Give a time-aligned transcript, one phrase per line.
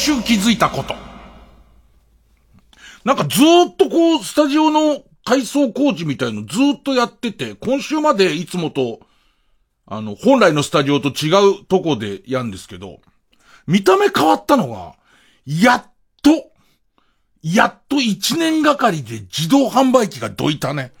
[0.00, 0.94] 今週気づいたこと。
[3.04, 9.00] なんかずっとこう、スタジオの改装工事みたいのずっとやってて、今週までいつもと、
[9.84, 13.00] あの、本来のスタジオと違うとこでやんですけど、
[13.66, 14.94] 見た目変わったのが、
[15.44, 15.84] やっ
[16.22, 16.30] と、
[17.42, 20.92] やっと一年がかりで自動販売機がどいたね。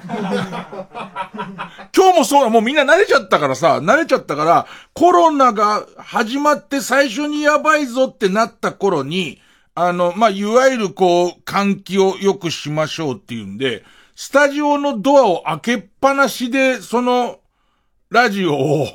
[1.94, 9.40] 今日もそうだ、もうみんな慣れちゃったからさ、慣れちゃったから、コロナが始まって最初にやばいぞってなった頃に、
[9.74, 17.38] あの、まあ、いわゆるこう、換気を良くしましょうっていうんで、スタジオのドアを開けっぱなしで、その、
[18.10, 18.88] ラジオを、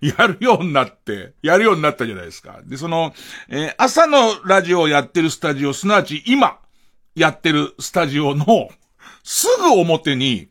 [0.00, 2.60] やるようになって、やるようになったじゃないですか。
[2.64, 3.14] で、その、
[3.48, 6.58] えー、朝のラジオをやってるスタジオ、すなわち今、
[7.14, 8.68] やってるスタジオの、
[9.24, 10.48] すぐ表に、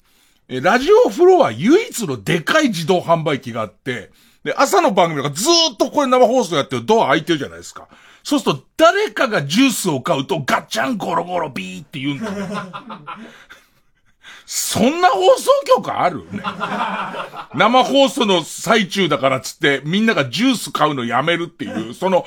[0.49, 4.11] え、ラジオフロア唯一のでかい自動販売機があって、
[4.43, 7.87] で、朝の番組がずーっとこれ生放送やってるドア開いてるじゃないですか。
[8.23, 12.31] そうすると、誰かがジュースを買うと、ガッチャンゴロゴロビーって言うんだ。
[14.45, 16.25] そんな放送局ある？
[16.31, 16.41] ね。
[17.55, 22.25] 生放送の最中だからつって、みんながジュース買うのやめるっていう、その、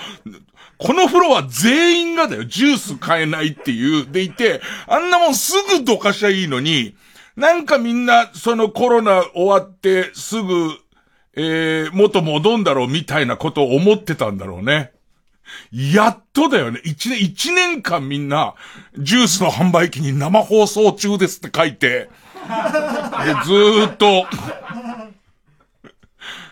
[0.79, 6.95] このフロア全員がだよ、ジュース買えないっていう、でいて、あんなもんすぐどかしゃいいのに、
[7.37, 10.71] なんかみんな、そのコロナ終わって、すぐ、
[11.35, 14.93] えー、元戻んだろうみたいなことを思ってたんだろうね。
[15.73, 16.81] やっとだよね。
[16.85, 18.55] 一年、一年間みんな、
[18.99, 22.09] ジュースの販売機に生放送中ですって書いて、
[22.49, 24.27] えずーっと、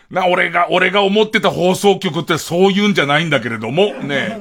[0.09, 4.39] な、俺が、俺が思ってた放送局ってそういうんじゃないんだけれども、ね。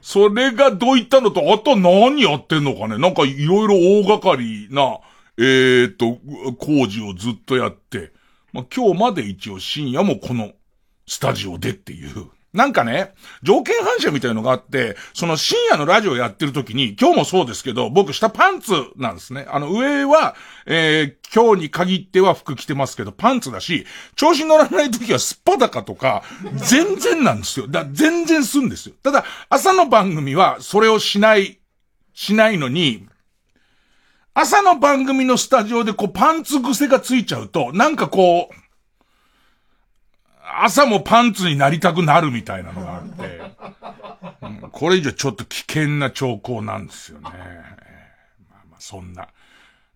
[0.00, 4.98] それがどういったのと、あと何やってんのかねなんかいろいろ大掛かりな、
[5.38, 6.18] えー、っと、
[6.58, 8.12] 工事をずっとやって、
[8.52, 10.52] まあ、今日まで一応深夜もこの
[11.06, 12.26] スタジオでっていう。
[12.52, 19.46] なんかね、条件反射みたいのがあって、その深夜のラジオやってる時に、今日もそうですけど、僕下パンツなんですね。
[19.48, 20.36] あの上は、
[20.66, 23.86] えー、今日に限っては服着てますけど、パンツだし、
[24.16, 26.24] 調子乗らない時はスッパ高とか、
[26.56, 27.68] 全然なんですよ。
[27.68, 28.94] だ全然すんですよ。
[29.02, 31.58] ただ、朝の番組はそれをしない、
[32.12, 33.06] しないのに、
[34.34, 38.61] 朝の番組のスタジオでこうパンツ癖がついちゃうと、なんかこう、
[40.60, 43.40] 朝もパンツになりたくなるみたいなのがあって、
[44.70, 47.24] これ以上ちょっと危険な兆候なんですよね。
[47.24, 47.34] まあ
[48.70, 49.28] まあそんな。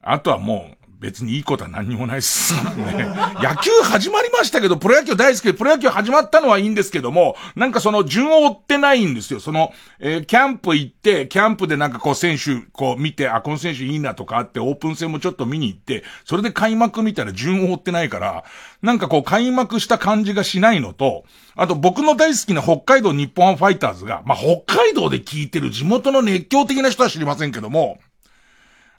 [0.02, 2.54] あとはもう、別にいいことは何にもないっす。
[2.76, 3.06] ね。
[3.42, 9.40] 野球始まりましたけど、プロ野球大好きで、プロ野球始まったのはいいんですけども、なんかその順を追ってないんですよ。
[9.40, 18.44] その、えー、キャンプ行って、キャンプでなんかこう選手、こう見て、あ、この選手いいなとかあって、オープン戦もちょっと見に行って、それで開幕見たら順を追ってないから、
[18.82, 21.24] なんかこう開幕した感じがしないのと、
[21.56, 27.98] あと僕の大好きな北海道日本ファイターズが、まあ、北海道で聞いてる地元の熱狂的な人は知りませんけども、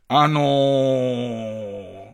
[0.09, 2.13] あのー、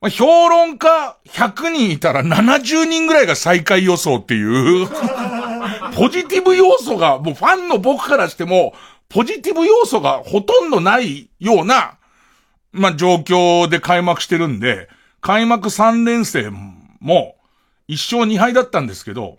[0.00, 4.42] まあ、評論家100人いたら70人ぐらいが最下位予想ってい
[4.84, 4.88] う
[5.94, 8.74] ポジティブ要素が、もうファンの僕からしても、
[9.08, 11.98] ポジティブ要素がほとんどないような、
[12.72, 14.88] まあ、状況で開幕してるんで、
[15.20, 17.36] 開幕3連戦も、
[17.88, 19.38] 一勝2敗だったんですけど、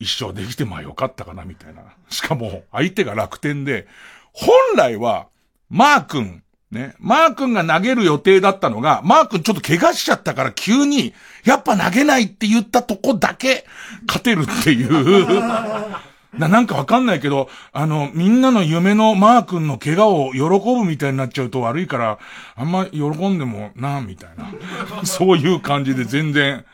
[0.00, 1.82] 一勝できてまあよかったかなみたいな。
[2.08, 3.86] しかも、相手が楽天で、
[4.32, 5.28] 本来は、
[5.68, 6.43] マー君、
[6.74, 6.94] ね。
[6.98, 11.14] マー君が投げる予定だったのが、マー君ちょっと怪我しちゃったから急に、
[11.44, 13.64] やっぱ投げないって言ったとこだけ、
[14.06, 15.26] 勝てるっていう
[16.38, 20.40] な、なんかわかんないけど、あの、みんなの夢のマー君の怪我を喜
[20.74, 22.18] ぶみたいになっちゃうと悪いから、
[22.56, 24.50] あんま喜んでもな、みたいな。
[25.04, 26.64] そういう感じで全然、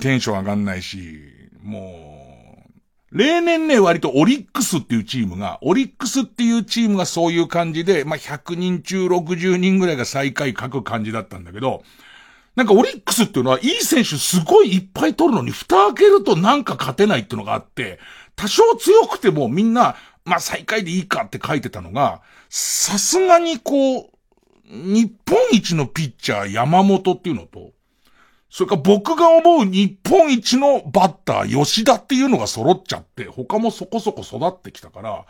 [0.00, 1.20] テンション上がんないし、
[1.62, 2.03] もう、
[3.14, 11.84] 例年ね、割とオリックスっていうチームが、オリックスっていうチームがそういう感じで、まあ、100人中60人ぐらいが最下位書く感じだったんだけど、
[12.56, 18.00] なんかオリックスっていうのは、いい選手すごいいっぱい取るのに、蓋開けるとなんか勝てないっていうのがあって、
[18.34, 19.94] 多少強くてもみんな、
[20.24, 24.10] まあ、最下位でいいかって書いてたのが、さすがにこう、
[24.68, 27.73] 日本一のピッチャー山本っていうのと、
[28.54, 35.24] それか僕が思う日本一のバッター、吉田っていうのが揃っちゃって、他もそこそこ育ってきたから、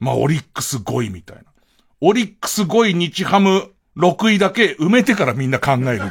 [0.00, 1.44] まあ、オリックス5位みたいな。
[2.00, 6.02] オリックス5位日ハム6位だけ埋めてからみんな考えるっていう。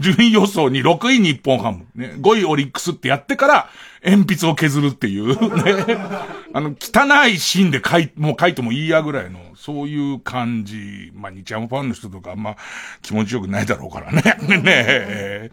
[0.00, 3.68] 順位予想に6位日本ハム、ね、5位オリックスってやってから、
[4.04, 5.96] 鉛筆を削るっていう、ね。
[6.54, 11.12] あの、汚いシーンで書い、もう書いてもいいやぐらいの、そういう感じ。
[11.14, 12.56] まあ、日ハムファンの人とかあんま
[13.00, 14.22] 気持ちよくないだろうからね。
[14.58, 15.50] ねえ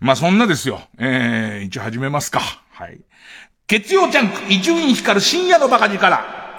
[0.00, 0.80] まあ、そんなですよ。
[0.98, 2.40] えー、一応始めますか。
[2.70, 2.98] はい。
[3.66, 6.51] 月曜ジャンク、伊集院光る深夜のバカ力。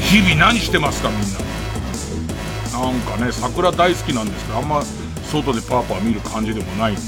[0.00, 1.26] 日々何してますかみんな。
[2.72, 4.82] なんかね、桜大好きなんですけど、あんま
[5.30, 7.00] 外でパーパー見る感じでもないんで。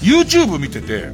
[0.00, 1.10] YouTube 見てて、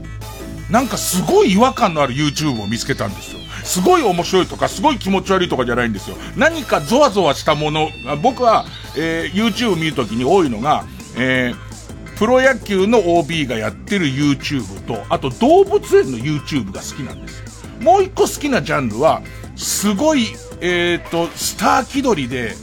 [0.71, 3.41] なんかすごい違和感のある YouTube を見つけたんですよ。
[3.65, 6.17] すごい面白いとか、すごい気持ち悪いとかじゃないんですよ。
[6.37, 7.89] 何かゾワゾワしたもの、
[8.23, 8.65] 僕は、
[8.97, 10.85] えー、YouTube 見るときに多いのが、
[11.17, 11.64] えー、
[12.17, 17.45] プロ野球の OB がやってる YouTube と、あと動物園の YouTube が好きなんですよ。
[17.81, 19.23] もう一個好きなジャンルは、
[19.57, 20.29] すごい、
[20.61, 22.55] えっ、ー、と、スター気取りで、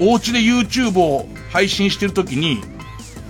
[0.00, 2.62] お家で YouTube を配信してるときに、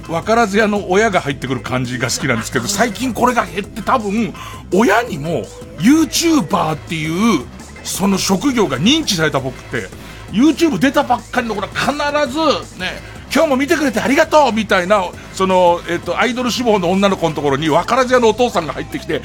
[0.09, 4.32] わからず屋の親が入ってくる感じが好きなんですけど、最近これが減って多分、
[4.73, 5.44] 親にも
[5.79, 7.44] YouTuber っていう、
[7.82, 9.88] その職業が認知された僕って、
[10.31, 15.03] YouTube 出たばっかりの頃は必ず、ね、今日も見てくれてありがとうみたいな、
[15.33, 19.23] その、えっ、と、アイドル志望の女の子のところに、わからず屋のお父さんが入ってきて、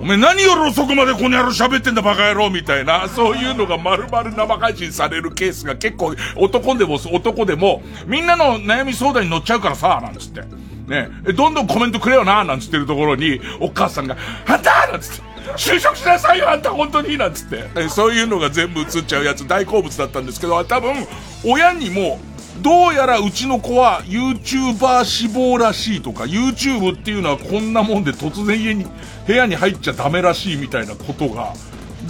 [0.00, 10.42] おめえ何夜遅くまでこの野郎喋ってんだバカ野郎みたいな、そういうのが丸々生配信されるケースが結構男でも男でも、みんなの悩み相談に乗っちゃうからさ、なんつって。
[10.88, 14.16] ねどんどんコメントくれよな、なんつってるところに、お母さんが、
[14.46, 15.22] あんたなんつって。
[15.56, 17.88] 就職しなさいよ、あんた本当になんつって。
[17.88, 21.06] そういうのが全部映っちゃうやつ大好物だったんですけど、多分、
[21.44, 22.18] 親にも、
[22.62, 28.86] どうやらうちの子は YouTuber 志望らしいとか、YouTube っていうのはこんなもんで突然家に、
[29.26, 31.52] 部屋に入っちゃダメらしいみたいなことが、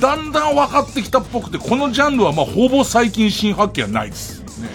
[0.00, 4.40] だんだん分かってきたっぽくて、このジャンルはまあほぼ最近新発見はないです。
[4.60, 4.68] ね。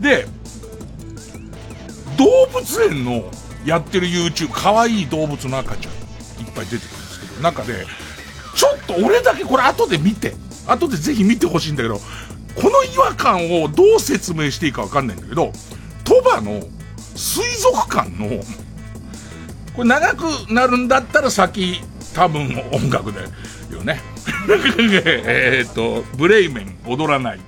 [0.00, 0.26] で、
[2.16, 3.30] 動物園の
[3.64, 7.86] やってる YouTube、可愛い動物の赤ちゃん、いっぱい出てくるんですけど、中で、
[8.54, 10.34] ちょっと俺だけこれ後で見て、
[10.66, 12.00] 後でぜひ見てほしいんだけど、
[12.60, 15.52] この違和感をどう説明していいかわかんないんだけど、
[16.04, 16.60] 鳥羽の
[17.16, 18.42] 水族館の、
[19.74, 21.80] これ長くなるんだったら先、
[22.14, 23.20] 多分音楽で
[23.72, 24.00] よね。
[25.26, 27.40] えっと、ブレイメン踊らない。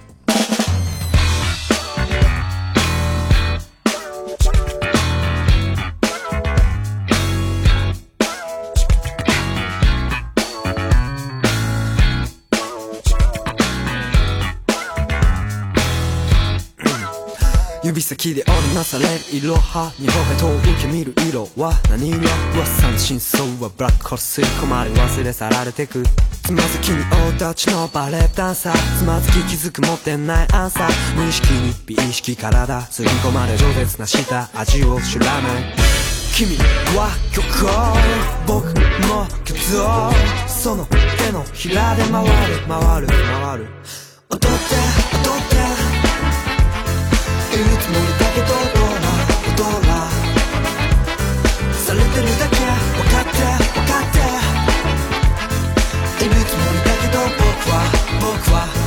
[18.03, 22.19] 指先で織りなされる色は日本が遠く見る色は何色
[22.55, 26.03] 噂の真相はブラックホール吸い込まれ忘れ去られてく。
[26.43, 27.05] つまずきに
[27.39, 28.99] 大立ちのバレエダンサー。
[28.99, 31.15] つまずき気づく持ってないアンサー。
[31.15, 34.51] 無意識に美意識体吸い込まれ饒舌な舌。
[34.53, 35.75] 味を知らない。
[36.35, 36.57] 君
[36.97, 37.71] は虚構
[38.47, 38.67] 僕
[39.07, 40.11] も虚像
[40.49, 42.31] その手のひらで回る
[42.67, 43.07] 回る。
[43.07, 43.67] 回る。
[44.31, 44.49] 踊って
[45.23, 45.92] 踊って。
[47.53, 49.09] いるつもりだけどどうな
[49.57, 50.09] どうな
[51.75, 53.37] されてるだけ分かって
[53.75, 54.09] 分かっ
[56.19, 57.75] ているつもりだけど僕は
[58.21, 58.82] 僕は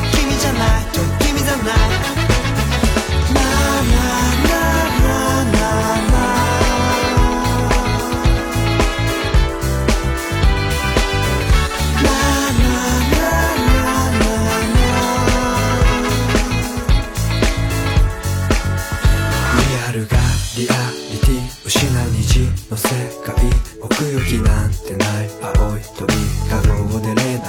[23.95, 26.13] 奥行きなんてない青い鳥
[26.49, 27.39] かごを出れない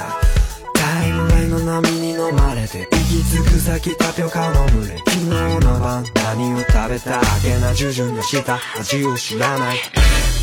[0.74, 9.78] タイムラインの波に飲まれて息つく先タピオカの群れ昨日の晩何を食べたあげな従順のした味を知らない。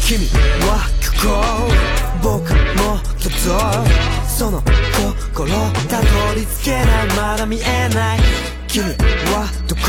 [0.06, 0.28] 君
[0.68, 1.42] は虚構
[2.22, 3.58] 僕も虚像
[4.28, 5.50] その心
[5.88, 7.08] たどり着けない。
[7.16, 8.20] まだ見えない。
[8.68, 9.82] 君はどこ？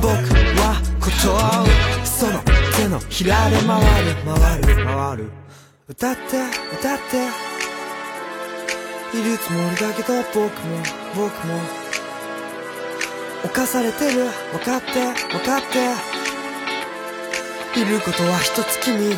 [0.00, 0.12] 僕
[0.60, 2.06] はこと。
[2.06, 2.57] その
[2.88, 5.30] のひらで回る回る回る。
[5.88, 6.20] 歌って
[6.78, 7.28] 歌って。
[9.16, 10.82] いるつもりだけど僕も
[11.14, 11.60] 僕も。
[13.44, 15.78] 犯されてる分かって分かって。
[17.78, 19.16] いることは一つ君が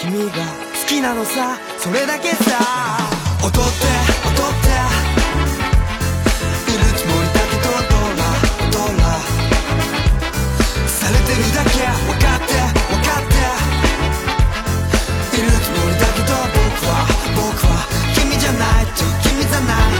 [0.00, 1.58] 君が好きなのさ。
[1.78, 2.58] それだけさ。
[3.42, 4.68] 踊って踊って。
[6.72, 8.22] いるつもりだけどドラ
[8.72, 9.04] ドラ
[10.86, 11.97] されてるだけ。
[17.60, 19.98] 僕は君じゃないと君じゃない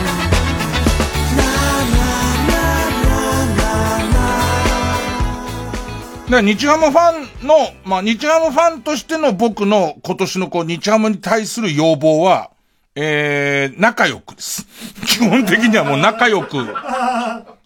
[6.31, 7.55] だ日ハムファンの、
[7.87, 12.51] まあ、日ハムファンとしての僕の今年のこう、日ハムに対する要望は、
[12.95, 14.67] えー、仲良くです。
[15.09, 16.59] 基本的にはもう仲良く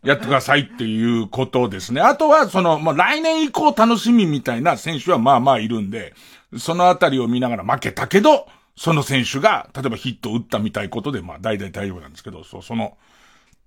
[0.04, 2.00] やってくださいっていうことですね。
[2.00, 6.14] あとは、その、まあ、来年以降楽しみみたいな選手はまあまあいるんで、
[6.56, 8.46] そのあたりを見ながら負けたけど、
[8.76, 12.96] その選手が、例えばヒットを打ったみたいことで、まあ大体大丈夫なんですけど、そう、その、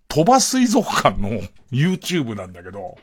[0.08, 2.98] 鳥羽水族館の YouTube なんだけど、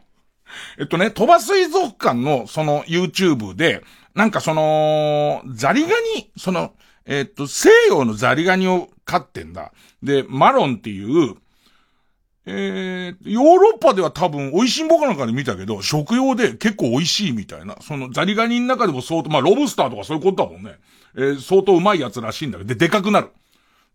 [0.78, 3.82] えっとね、鳥羽水族館のその YouTube で、
[4.14, 6.75] なんかその、ザリガニ、その、
[7.06, 9.73] えっと、西洋のザリガニを飼ってんだ。
[10.02, 11.37] で、マロンっていう、
[12.44, 17.76] えー、ヨーロッパでは多分、美味しんぼかなんかで見たけど、食用で結構美味しいみたいな。
[17.80, 20.76] その、ザリガニの中でも相当、まあ、ロブスターとかそういうことだもんね。
[21.14, 23.30] えー、相当うまいやつらしいんだけど、で、でかくなる。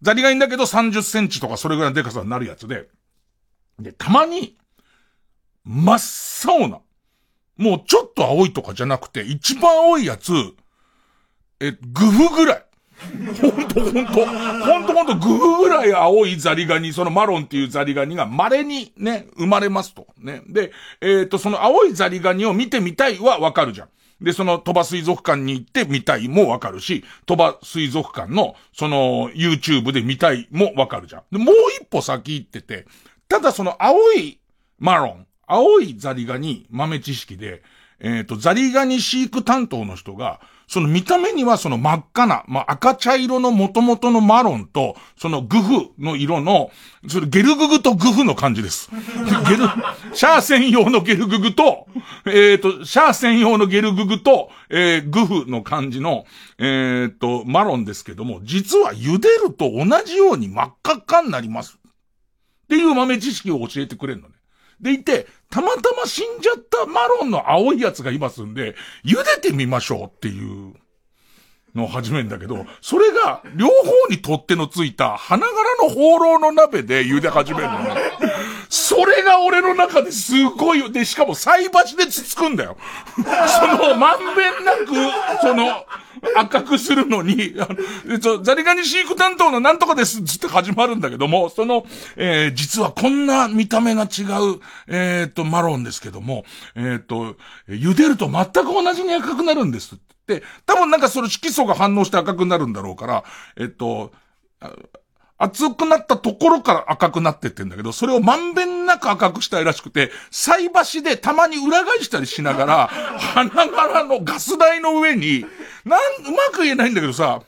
[0.01, 2.87] ザリガニだけど30センチとかそれぐらいのでかさになるやつで。
[3.79, 4.55] で、たまに、
[5.65, 6.79] 真っ青な。
[7.57, 10.31] もうちょっと青いとかじゃなくて、一番青いやつ、
[11.59, 12.65] え、グフぐらい。
[12.97, 20.07] ほんとほんと、ほんとほんとグフぐらい青いザリガニ、そのマロンっていうザリガニが稀にね、生まれますと。
[20.19, 20.41] ね。
[20.47, 23.89] で、えっ、ー、と、その青いザリガニを見てみたいはわかるじゃん。
[24.19, 31.23] で、その鳥羽水族館に行って見たいもわかるし、鳥羽水族館の、その YouTube で見たいもわかるじゃん。
[31.31, 32.87] で、もう一歩先行ってて、
[33.29, 34.39] ただその青い
[34.79, 37.61] マロン、青いザリガニ豆知識で、
[37.99, 46.71] えっ、ー、と、ザリガニ飼育担当の人が、その見た目にはその真っ赤な、まあ、赤茶色の元々のマロンと、そのグフの色の、
[47.07, 48.89] それゲルググとグフの感じです。
[49.47, 49.63] ゲル、
[50.13, 51.87] シャー専用のゲルググと、
[52.25, 56.25] えっ、ー、と、シャー専用のゲルググと、えー、グフの感じの、
[56.59, 61.79] えっ、ー、と、マロンですけども、実は茹でると同じように真っ赤っかになります。
[61.81, 64.35] っていう豆知識を教えてくれるのね。
[64.81, 68.75] でいて、たまたま死んじゃったマロンの青いやつがいますんで、
[69.05, 70.73] 茹でてみましょうっていう
[71.73, 73.73] のを始めるんだけど、それが両方
[74.09, 75.53] に取っ手のついた花柄
[75.87, 77.79] の放浪の鍋で茹で始めるの。
[78.69, 80.89] それが俺の中ですごいよ。
[80.89, 82.77] で、しかも菜箸でつつくんだよ。
[83.15, 83.23] そ
[83.67, 84.87] の、まんべんなく、
[85.41, 85.85] その、
[86.35, 96.45] 赤くするのに、あの、ザリガニ飼育担当のなんとかですつって始まるんだけども、その、えー、実はこんな見た目が違う、えっ、と、マロンですけども、
[96.75, 97.35] えっ、と、
[97.67, 99.97] 茹でると全く同じに赤くなるんですっ
[100.27, 100.43] て。
[100.65, 103.23] 多分なんかその色素が反応して赤くなるんだろうから、
[103.57, 104.11] えっ、と、
[105.37, 115.45] 熱くなったところから赤くなってってんだけど、それをまんべんなく赤くしたいらしくて、菜箸でたまに裏返したりしながら、花柄のガス台の上に、
[115.85, 117.41] なん、うまく言えないんだけどさ、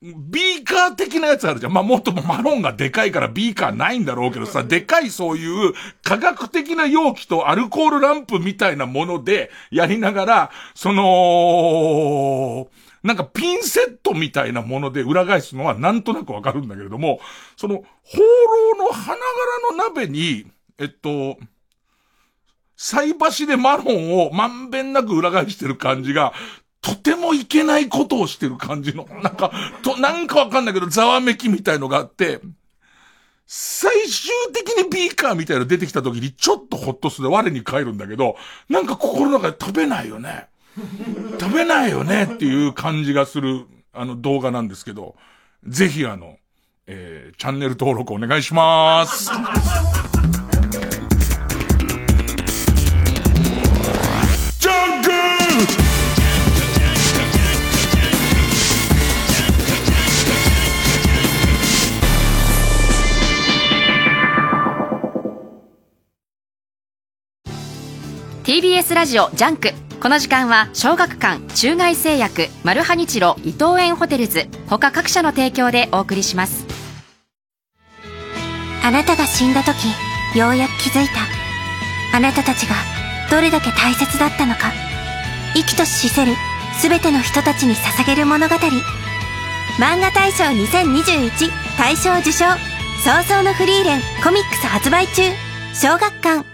[0.00, 1.72] ビーカー的なやつあるじゃん。
[1.72, 5.72] まあ、もっともマロンがでかいからビーカーないんだろうけどさ、でかいそういう
[6.04, 12.68] 科学的な容器とアルコールランプみたいなものでやりながら、その、
[13.02, 17.20] なんかピンセットみたいなもので裏返すのはなんとなくわかるんだけれども、
[17.56, 18.18] その、放
[18.76, 20.46] 浪の花柄の鍋に、
[20.78, 21.38] えっと、
[22.76, 26.32] 菜箸でマロンをまんべんなく裏返してる感じが、
[26.80, 29.50] とてもいけないことをしてる感じの、なんか、
[29.82, 32.40] と、なんかわかんないけど、ざわめきみたいのがあって、
[33.46, 38.36] 最終的にビーカーみたいの出てきた時にちょっとほっとする我に返るんだけど、
[38.68, 40.47] なんか心の中で食べないよね。
[41.40, 45.16] 食べないよねっていう感じがする、あの動画なんですけど、
[45.66, 46.36] ぜひあの、
[46.86, 49.30] えー、チャンネル登録お願いします。
[68.48, 69.72] TBS ラジオ JUNK。
[70.00, 74.48] この時間は小学館中外製薬マルハニチロ伊藤園ホテルズ。
[74.70, 76.64] 他各社の提供でお送りします。
[78.82, 79.76] あなたが死んだ時
[80.34, 82.16] ようやく気づいた。
[82.16, 82.74] あなたたちが
[83.30, 84.72] どれだけ大切だったのか。
[85.52, 86.32] 生きとし死せる
[86.80, 88.54] 全ての人たちに捧げる物語。
[88.54, 92.46] 漫画大賞2021大賞受賞。
[93.04, 95.24] 葬送のフリーレンコミックス発売中。
[95.74, 96.47] 小学館。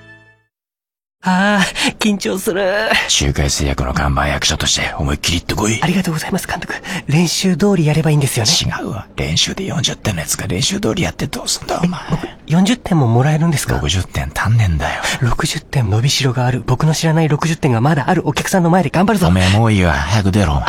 [1.27, 1.65] ああ、
[1.99, 2.63] 緊張する。
[3.09, 5.81] 周回製薬の看板役者として思いっきりってこい。
[5.83, 6.75] ありがとうございます、監督。
[7.07, 8.81] 練習通りやればいいんですよね。
[8.81, 9.07] 違うわ。
[9.17, 12.01] 練習で40点のやつが練習通りやってどうすんだ、お前。
[12.47, 15.03] 40点ももらえるんですか ?60 点足んねんだよ。
[15.21, 16.63] 60点伸びしろがある。
[16.67, 19.29] 僕の知らない60点がまだあるお客さんの前で頑張るぞ。
[19.29, 19.95] おめえもういいわ。
[19.95, 20.63] 早く出ろ。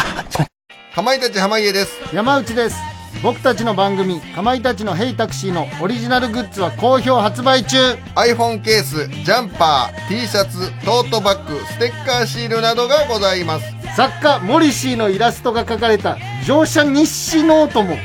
[0.96, 1.92] かまいたち濱家です。
[2.14, 2.95] 山内です。
[3.26, 13.66] 僕たちの番組、かまいたちのヘイタクシーのオリジナルグッズは好評発売中 iPhone ケース、ジャンパー、T シャツ、トートバッグ、ステッカーシールなどがございます。
[13.96, 17.98] 作家、モリシーのイラストが描かれた乗車日誌ノートも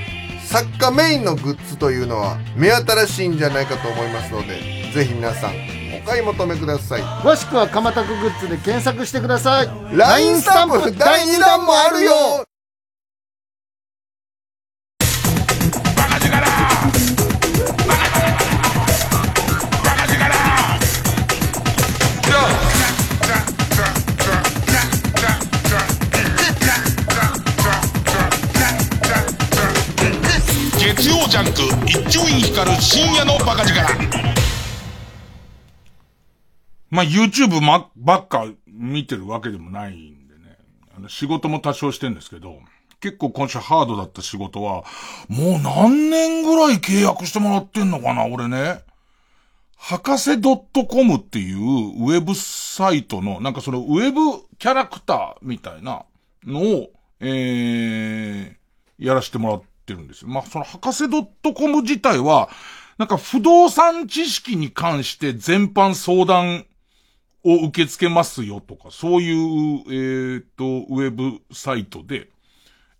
[0.46, 5.50] 作家メインのグッズというのは目新しいんじゃないかと思いますので、ぜひ皆さん
[6.02, 7.02] お買い求めください。
[7.02, 12.46] 詳しくはかまたくグッズで検索してください LINE スタンプ第2弾もあるよ
[31.30, 33.78] ジャンク一丁院光る深夜のバカ力
[36.90, 40.56] まあ YouTube ま、ばっか見てるわけでもないんでね。
[40.96, 42.58] あの仕事も多少してんですけど、
[42.98, 44.82] 結構今週ハードだった仕事は、
[45.28, 48.80] もう何年ぐらい契約してもらってんのかな、俺ね。
[49.76, 54.20] 博士 .com っていうウェブサイトの、なんかそのウェブ
[54.58, 56.02] キャラクターみたいな
[56.44, 60.28] のを、えー、やらせてもらってるんですよ。
[60.28, 62.48] まあ、その博士 .com 自体は、
[62.98, 66.66] なんか不動産知識に関して全般相談
[67.44, 72.28] を受け付けますよとか、そういう、えっ、と、ウェブサイトで、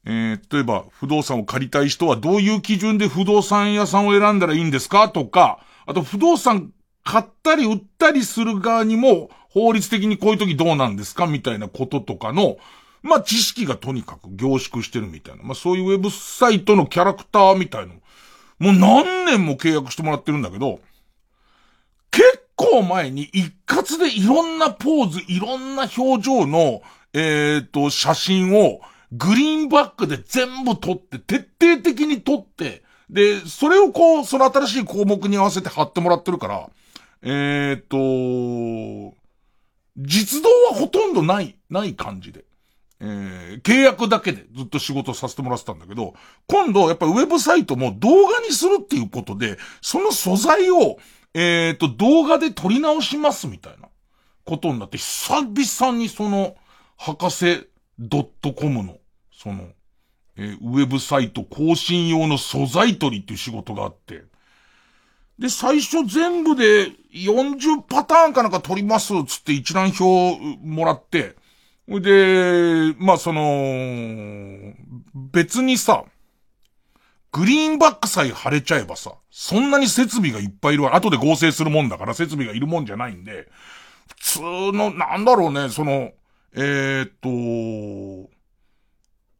[0.06, 6.73] えー、例えば、不動産を借りたい人はどういう基準で不動産屋さんを選んだらいいんですかとか、あと不動産
[7.04, 12.56] 買ったり売ったりする側にも、法律的にこういう時どうなんですかみたいなこととかの、
[13.02, 15.42] まあ、知識がとにかく凝縮してるみたいな。
[15.42, 17.95] まあ、そういうウェブサイトのキャラクターみたいな。
[18.59, 20.80] もう何年も契約してもらってるんだけど、
[22.10, 26.82] 結構前に一括でいろんなポーズ、いろんな表情の、
[27.15, 28.80] えっ、と、写真を
[29.13, 36.71] グリーンバックで全部撮って、徹底的に撮って、で、それをこう、その新しい項目に合わせて貼ってもらってるから、
[37.23, 37.97] えっ、と、
[39.97, 42.45] 実動はほとんどない、ない感じで。
[43.00, 46.15] えー契約だけでずっと仕事させてもらってたんだけど、
[46.47, 50.99] 今度やっぱりウェブサイトも動画にするっていうことで、その素材を、
[51.34, 53.89] えっ、と、動画で撮り直しますみたいな
[54.45, 56.56] ことになって、久々にその、
[56.97, 57.69] 博士
[58.10, 58.99] .com の、
[59.32, 59.69] その、
[60.36, 64.25] えーウェブサイト更新用の素材取りっていう仕事があって、
[65.39, 71.34] で、最初全部で40パターンかなんか取りますつって一覧表もらって、
[71.99, 74.75] で、まあその、
[75.15, 76.05] 別にさ、
[77.33, 80.95] グリーンバックさえ貼れちゃえばさ、そんなに設備がいっぱいいるわ。
[80.95, 83.49] 後で合成するもんだから設備がいるもんじゃないんで、
[84.09, 84.41] 普通
[84.73, 86.13] の、なんだろうね、その、
[86.55, 88.31] えー、っと、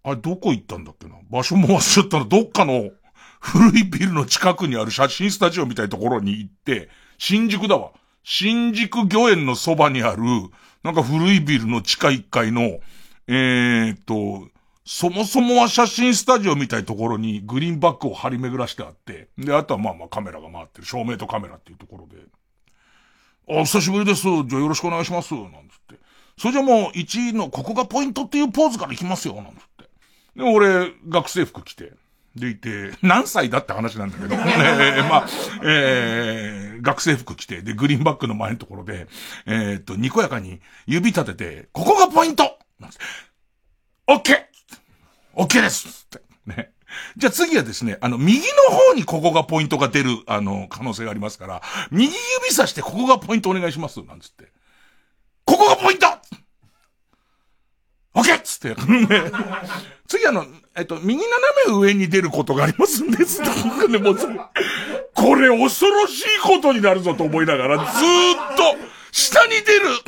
[0.03, 1.17] あれ、どこ行ったんだっけな？
[1.31, 2.91] 場所も忘れたら、どっかの
[3.41, 7.91] 古いビルの近くにある写真スタジオみたいなところに行って、新宿だわ。
[8.23, 10.23] 新宿御苑のそばにある、
[10.83, 12.81] なんか古いビルの地下1階の、
[13.27, 14.49] えー、っと、
[14.85, 22.17] そもそもは写真スタジオみたいところにグリーンバックを張り巡らしてあって、で、あとはまあまあカメラが回ってる、照明とカメラっていうところで、
[23.61, 24.23] あ、久しぶりです。
[24.23, 25.35] じゃあよろしくお願いします。
[25.35, 25.51] なんつっ
[25.89, 25.97] て。
[26.39, 29.35] それじゃもう1位のここがポイントっていうポーズからいきますよ。
[29.35, 29.91] なんつって。
[30.37, 31.93] で、俺、学生服着て、
[32.37, 35.29] でいて、何歳だって話なんだけど、ね えまあ、
[35.65, 39.07] えー、学生服着て、で、グリーンバックの前のところで、
[39.47, 42.59] えーっと、にこやかに指立てて、ここがポイント
[44.07, 44.39] オッケー
[45.35, 46.21] オッケーですって。
[46.47, 46.73] ね。
[47.17, 52.13] じゃあ次はですね、あの、右の方にここがポイントが出る、あの、可能性がありますから、右
[52.43, 54.03] 指さしてここがポイントお願いします。
[54.03, 54.53] なんつって。
[55.45, 56.07] ここがポイント
[58.15, 58.77] オッケーっつって。
[60.09, 60.45] 次あの、
[60.77, 61.29] えっと、右斜
[61.69, 63.41] め上に出ることがありますんです。
[63.41, 63.49] ね、
[63.99, 64.19] もう
[65.21, 69.53] これ恐ろしいことになるぞと思いながら、ずーっと、下に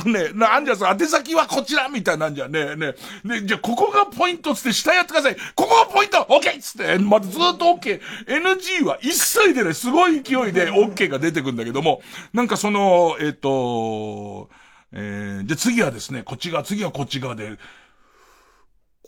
[0.05, 0.33] 出る。
[0.33, 2.48] ね、なんじゃさ、宛先はこちらみたいなんじゃ。
[2.48, 2.94] ね、ね、
[3.25, 5.37] ね、じゃここがポイントつって下やってください。
[5.55, 8.01] ここがポイントオッケーっつって、まずずーっと OK。
[8.27, 9.75] NG は一切出ない。
[9.75, 12.01] すごい勢いで OK が出てくんだけども、
[12.33, 14.48] なんかその、えっ、と、
[14.92, 17.59] えー、じゃあ次はですね、こっち側、次はこっち側で、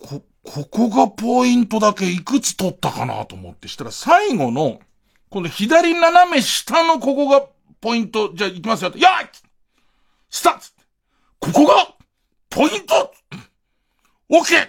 [0.03, 3.69] こ、ここがポイントだけいくつ取ったかなと思って。
[3.69, 4.81] したら最後の、
[5.35, 7.45] この左斜め下のここが
[7.81, 8.93] ポイント、じゃあ行きますよ。
[8.95, 9.29] やー
[10.31, 10.65] スタート
[11.41, 11.89] ここが
[12.51, 13.13] ポイント
[14.29, 14.69] オッケー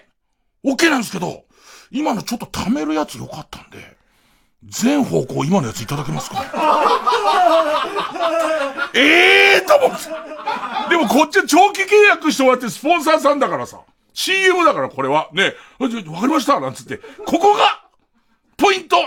[0.63, 1.45] オッケーなんですけど、
[1.91, 3.95] 今のちょっと貯めるやつよかったんで、
[4.63, 6.41] 全方向今のやついただけますか？
[8.95, 10.09] ええと思って。
[10.89, 13.81] でもこっちは長期契約してもらってスポンサーさんだからさ。
[14.15, 15.29] CM だからこれは。
[15.31, 15.53] ね。
[15.77, 15.87] わ
[16.21, 16.97] かりましたなんつって。
[17.27, 17.85] ここが、
[18.57, 18.97] ポイント。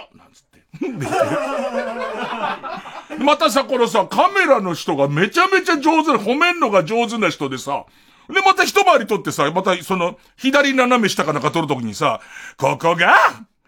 [3.19, 7.85] またさ、このさ、カメラの人がめちゃめちゃ上手な、褒めんのが上手な人でさ、
[8.29, 12.21] で、また一回り撮ってさ、またその、左斜め下かなんか撮るときにさ、
[12.57, 13.17] ここが、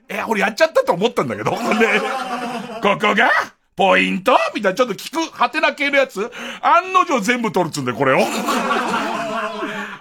[0.09, 1.59] え、俺やっちゃったと思ったんだけど、ね、
[2.83, 3.31] ここが、
[3.77, 4.37] ポイント？
[4.55, 8.19] みたいな、ちょっと聞く、ハテナ系のやつ、案の定全部撮るっつうんだよ、これを。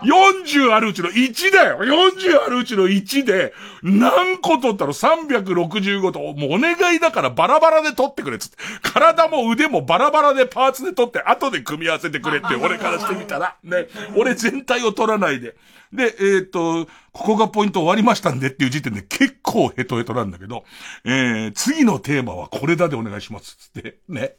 [0.03, 8.57] 40あるうちの1だよ !40 あるうちの1で、何個取ったの ?365 と、もうお願いだからバラバラで取ってくれっつって。
[8.81, 13.55] 体も腕もバラバラでパーツで取って後で組み合わせてくれって、俺からしてみたら。
[13.63, 13.87] ね。
[14.15, 15.55] 俺全体を取らないで。
[15.91, 20.63] で、えっ、と、ここがポイント終わりましたんでっていう時点で結構ヘトヘトなんだけど、
[21.03, 24.35] えー、次のテーマはこれだでお願いしますつって、ね。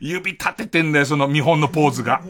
[0.00, 2.22] 指立ててんだよ、その見本のポーズが。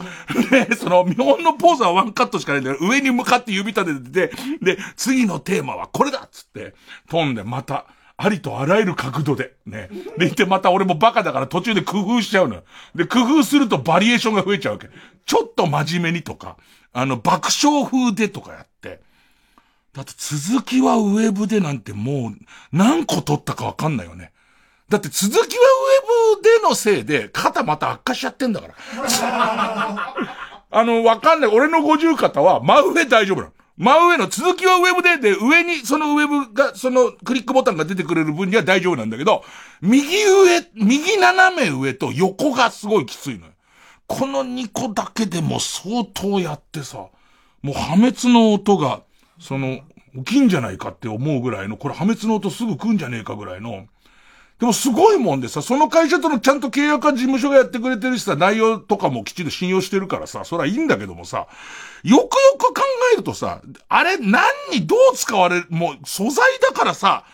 [0.53, 2.79] ね、その見本のポーズはワンカットしかないんだよ。
[2.81, 6.75] 上に向かって指立ててて、で、次のテーマはこれだつって、
[7.09, 7.87] 飛んでまた、
[8.23, 9.89] ありとあらゆる角度で、ね。
[10.19, 12.65] で、いてまた俺もバカだから途中で工夫しちゃうのよ。
[12.95, 14.91] で、工夫するとバリエーションが増えちゃうわけ。
[15.25, 16.59] ちょっと真面目にとか、
[16.92, 19.00] あの、爆笑風でとかやって。
[19.92, 22.37] だって続きはウェブでなんてもう
[22.70, 24.33] 何個取ったかわかんないよね。
[24.88, 25.62] だって続きは
[26.33, 28.74] ウェブでのせいで肩また悪化しちゃってんだから。
[30.72, 31.50] あの、わかんない。
[31.50, 33.53] 俺の五十肩は真上大丈夫なの。
[33.76, 39.42] 真上の続きはウェブで、で、上にそのウェブが、そのクリックボタンが出てくれる分には大丈夫なんだけど、
[39.81, 43.46] 右上、右斜め上と横がすごいきついの。
[44.11, 47.07] この2個だけでも相当やってさ、
[47.62, 49.03] もう破滅の音が、
[49.38, 49.83] その、
[50.16, 53.87] 起きいんじゃないかって思うぐらいの、これ破滅の音すぐ来んじゃねえかぐらいの、
[54.59, 61.46] でもすごいもんでさ、その会社とのちゃんと契約は事務所がやってくれてるしさ、内容とかもきちんと信用してるからさ、それはいいんだけどもさ、
[62.03, 62.83] よくよく考
[63.14, 64.42] えるとさ、あれ何
[64.73, 67.25] にどう使われる、もう素材だからさ、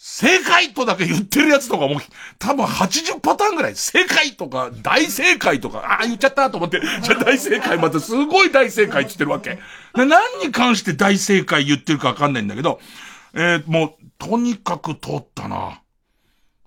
[0.00, 2.00] 正解とだけ言ってるやつとかも、
[2.38, 9.58] 多分80パターンぐらい、正解とか、大正解とか、ああ、言っちゃったと思って、じゃあ大正解またすごい大正解って言ってるわけ。
[9.94, 12.80] で何に関して大正解言ってるかわかんないんだけど、
[13.34, 15.82] えー、もう、とにかく通ったな。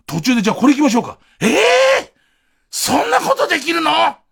[0.05, 1.17] 途中でじゃあこれ行きましょうか。
[1.39, 2.09] ええー、
[2.69, 3.91] そんなことできるの？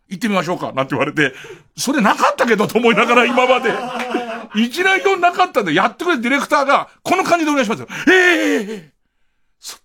[0.10, 0.74] 行ってみましょうか。
[0.74, 1.34] なんて言われて、
[1.78, 3.72] それなかったけどと思いながら今まで。
[4.56, 7.88] 一来表なかったんで、やってくれディレクターが、この感じでお願いしますよ。
[8.08, 8.90] ええー、
[9.60, 9.78] そ、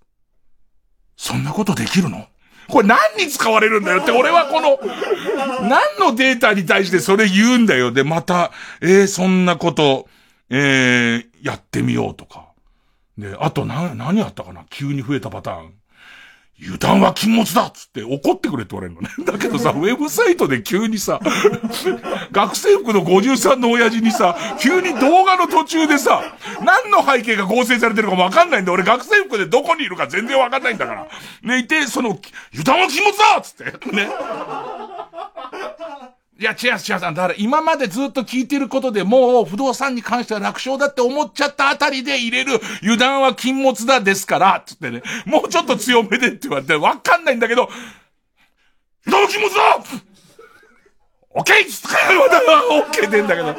[1.17, 2.27] そんなことできるの？
[2.69, 4.79] これ何に使われるんだよって、俺はこの、
[5.69, 7.93] 何のデータに対してそれ言うんだよ。
[7.93, 10.09] で、また、ええー、そんなこと、
[10.51, 12.47] ええー、やってみようとか。
[13.19, 14.64] で、あとな、何やったかな？
[14.71, 15.75] 急に増えたパターン。
[16.64, 19.11] 油断は禁物だっつって怒ってくれって言われるのね。
[19.24, 21.20] だけどさ、ウェブサイトで急にさ、
[22.33, 26.22] 学生服の53の親父にさ、急に動画の途中でさ、
[26.62, 31.07] 何の背景が合成されてるかもわかんないんで、俺学生服でどこにいるか全然わかんないんだから。
[31.42, 32.18] ね、いて、その、
[32.53, 34.09] 油断は禁物だっつって、 ね。
[36.37, 47.68] いや、違う違う、だから今までずっと聞いてることでもう不動産に関しては楽勝だって思っちゃったあたりで入れる油断は禁物だですから、つってね、もうちょっと強めでって言われてわかんないんだけど、
[49.07, 49.79] 油断は禁物だ！
[51.37, 51.70] オッケー！
[51.70, 53.57] つってオッケーでんだけど、後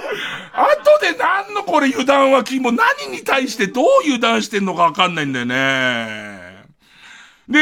[1.02, 2.44] で何のこれ油断は？
[2.44, 6.66] 禁物、何に対してどう油断してんのかわかんないんだよね。
[7.48, 7.60] で、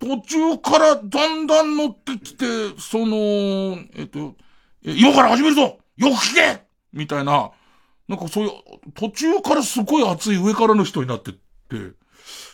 [0.00, 2.46] 途中からだんだん乗ってきて、
[2.78, 4.34] その、えっと、
[4.86, 7.50] 今から始めるぞよく聞けみたいな、
[8.08, 8.52] なんかそういう、
[8.94, 11.40] 途中からすごい熱い上からの人になってって、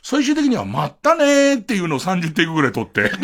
[0.03, 3.11] 最終的には、まったねーっていうのを30テイクぐらい撮って。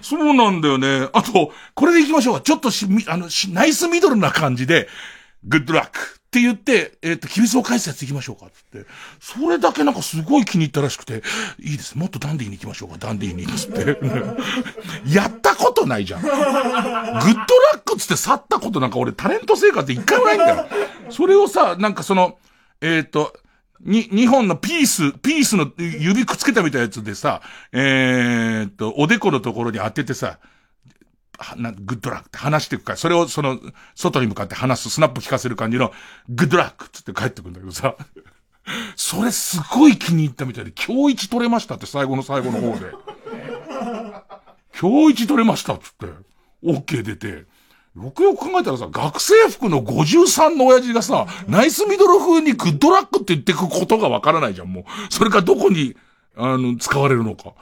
[0.00, 1.08] そうなんだよね。
[1.12, 2.40] あと、これで行きましょうか。
[2.40, 4.88] ちょっとし、あの、し、ナイスミドルな感じで、
[5.44, 8.90] グッドラックって言って、えっ、ー、と、キビスを返すやつ行きましょうかってって。
[9.18, 11.22] それだけなんかすごい気に入ったらしくて、
[11.58, 11.96] いいです。
[11.96, 13.46] もっとダンディーに行きましょうか、ダンディーに。
[13.46, 13.98] つって。
[15.10, 16.20] やったことないじゃん。
[16.20, 16.44] グッドラ
[17.76, 20.66] ックつって去ったことなんか俺タレント生活で一回もないんだよ。
[21.08, 22.38] それをさ、なんかその、
[22.82, 23.34] えっ、ー、と、
[23.80, 27.40] に、二本のピース、ピースの指くっつけたみたいなやつでさ、
[27.72, 30.38] えー、っと、おでこのところに当ててさ、
[31.56, 33.58] なグッドラックって話していくから、それをその、
[33.94, 35.92] 外に向かって話す、スナップ聞かせる感じの、
[36.28, 37.96] グッドラックっつって帰ってくるんだけどさ、
[38.96, 42.92] それすごい気に入ったみたいで、今日一取れましたって最後の最後の方で。
[44.80, 46.06] 今日一取れましたっつって、
[46.64, 47.46] OK 出て、
[47.96, 54.84] よくよく考えたらさ、学生服の53の親父がさ、ナイスミドル風にグッドラックって言ってくことがわからないじゃん、もう。
[55.10, 55.96] それかどこに、
[56.36, 57.54] あの、使われるのか。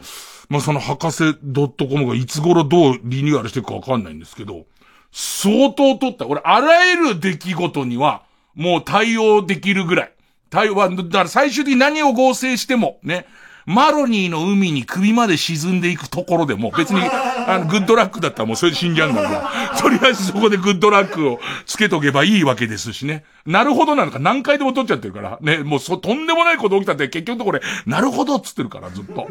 [0.49, 4.67] まあ、その博士 .com がいつ頃どうリニューアルしていくかわかんないんですけど、
[5.13, 6.27] 相当取った。
[6.27, 8.23] 俺、あらゆる出来事には、
[8.55, 10.13] もう対応できるぐらい。
[10.51, 13.27] 台湾、だから最終的に何を合成しても、ね、
[13.67, 23.25] マロニーの海に首まで沈んでいくところでも、別に、あの、グッドラックだったらもうそれで死んじゃうんだから、 とりあえずそこでグッドラックをつけとけばいいわけですしね。
[23.45, 29.27] なるほどなのか何回でも撮っちゃってるから、ね、もうそ、とんでもないこと起きたって結局のところなるほどっつってるから、ずっと。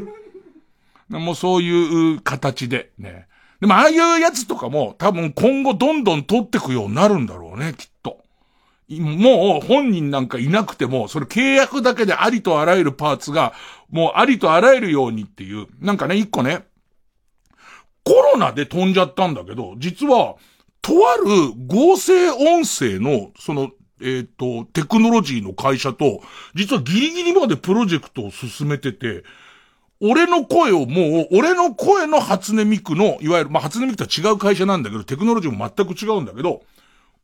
[1.09, 3.27] もうそういう形で、ね。
[3.61, 8.23] でもああいうやつとかも多分今後どんどん撮ってくようになるんだろうね、きっと。
[8.89, 13.53] もう本人なんかいなくても、それ契約だけでありとあらゆるパーツが、
[13.89, 16.65] もうありとあらゆるようにっていう、なんかね、一個ね、
[18.03, 20.35] コロナで飛んじゃったんだけど、実は、
[20.81, 21.25] とある
[21.65, 26.21] 合成音声の、その、えっ、ー、と、テクノロジーの会社と、
[26.53, 29.23] 実はギリギリまでプロジェクトを進めてて、
[30.07, 36.61] 俺の声をもう、俺の声の初音ミクの、いわゆる、まあ、初音ミクとは違う会社なんだけど、テクノロジーも全く違うんだけど、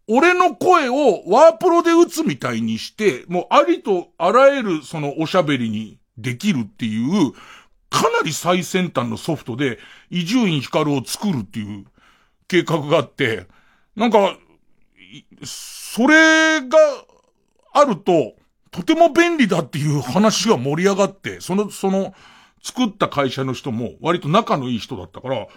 [0.07, 7.33] 俺の声をワープロで打つみたいにして、もうありとあらゆるそのおしゃべりにできるっていう、
[7.89, 9.77] かなり最先端のソフトで、
[10.09, 11.85] 伊集院光を作るっていう
[12.47, 13.45] 計画があって、
[13.95, 14.37] なんか、
[15.43, 16.77] それが
[17.73, 18.33] あると、
[18.71, 22.15] とても便利だっていう話が盛り上がって、その、その、
[22.61, 25.47] 作った会社の人も割と仲のいい人だったから、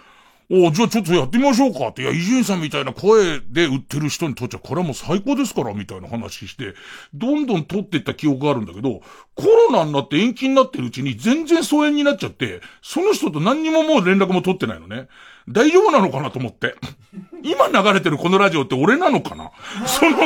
[0.47, 2.03] おじゃあちょっとやってみましょうかって。
[2.03, 6.75] いや、伊集院さんみたいな声で売ってる人にとっちゃ、これはもう最高ですから、みたいな話して、
[7.15, 9.01] どんどん取っていった記憶があるんだけど、
[9.33, 15.07] コロナになって延期になってるうちに全然疎遠になっちゃって、その人と何にももう連絡も取ってないのね。
[15.47, 16.75] 大丈夫なのかなと思って。
[17.43, 19.51] 今流れてるこのラジオって俺なのかな？
[19.85, 20.17] その、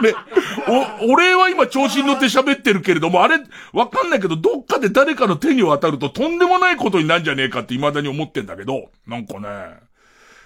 [0.00, 0.12] ね、
[1.00, 3.38] お、俺は今調子に乗って喋ってるけれども、あれ、
[3.72, 9.48] わかんないけど、どっかで誰かの手に渡るととんでもないことになるんじゃねえかって未だに思ってんだけど、なんかね、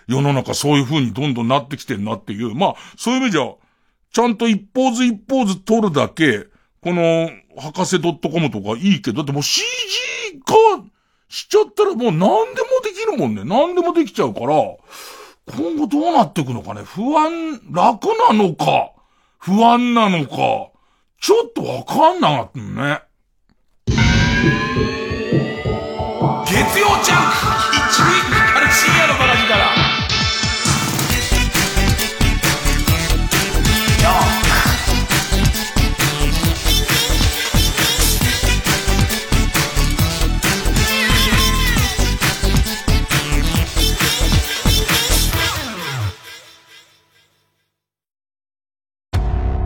[0.06, 3.54] 世の中そういう風にどんどんなってきてんなっていう、まあ、そういう意味じゃ、
[4.12, 6.46] ちゃんと一ポーズ一ポーズ取るだけ、
[6.82, 9.64] この、博士 .com とかいいけど、だってもう CG
[10.44, 10.54] 化
[11.28, 12.36] しちゃったらもう何でも
[12.82, 13.44] できるもんね。
[13.44, 16.82] 何でもできちゃうから、今後どうなっていくのかね。
[16.82, 18.92] 不安、楽なのか、
[19.38, 20.70] 不安なのか、
[21.20, 23.02] ちょっとわかんなかったね。
[26.46, 27.57] 月曜ジャンク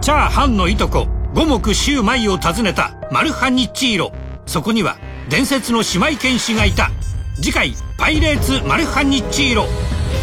[0.02, 4.12] チャーハンのいとこ五目シューマイを訪ねたマルハニッチーロ。
[4.46, 4.96] そこには
[5.30, 6.90] 伝説の姉妹剣士がいた。
[7.36, 9.66] 次回「パイレーツマルハニッチーロ」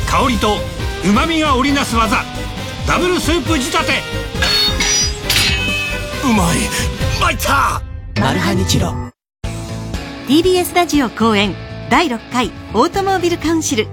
[0.05, 0.57] 香りと
[1.05, 2.25] 旨味が織りなす技。
[2.85, 3.93] ダブルスープ仕立て。
[6.25, 6.57] うまい。
[7.21, 7.81] 参った。
[8.19, 8.93] マルハニチロ。
[10.27, 11.55] TBS ラジオ公演。
[11.89, 12.51] 第6回。
[12.73, 13.87] オートモービルカウンシル。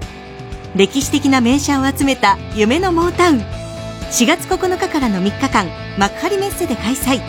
[0.75, 3.66] 歴史的な名車を集めた夢のモータウン
[4.11, 5.67] 4月9日からの3日間
[5.97, 7.21] 幕張メッセで開催。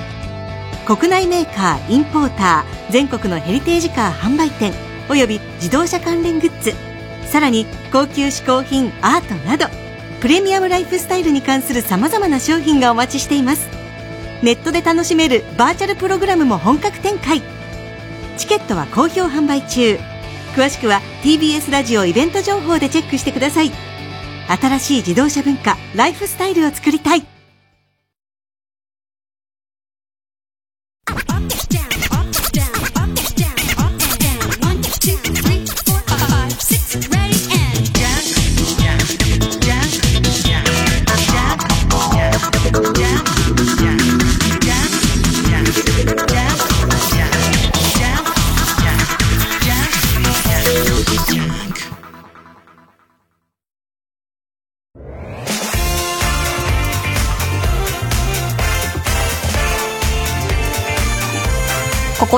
[0.87, 4.73] 国内メーカーインポーター全国のヘリテージカー販売店
[5.09, 6.73] および自動車関連グッズ。
[7.27, 9.67] さらに高級嗜好品アートなど
[10.21, 13.69] プレミアムライフスタイルに関するさまざまな商品がお待ちしています。
[14.43, 17.43] ネットで楽しめるバーチャルプログラムも本格展開。
[18.37, 19.99] チケットは好評販売中。
[20.55, 23.73] 詳しくは TBS ラジオイベント情報でチェックしてください。
[24.49, 27.38] 新しい自動車文化ライフスタイルを作りたい。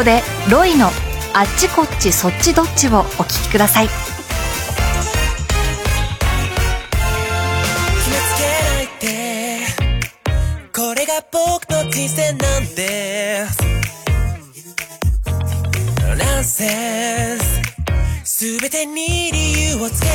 [0.00, 0.86] ここでロイの
[1.34, 3.86] あっちこっちそっちどっちをお聴きください。
[3.86, 3.92] こ
[10.94, 13.44] れが僕の人生なんで。
[13.46, 13.58] す
[16.16, 17.38] ナンセン
[18.24, 20.12] ス全てに理由をつけて。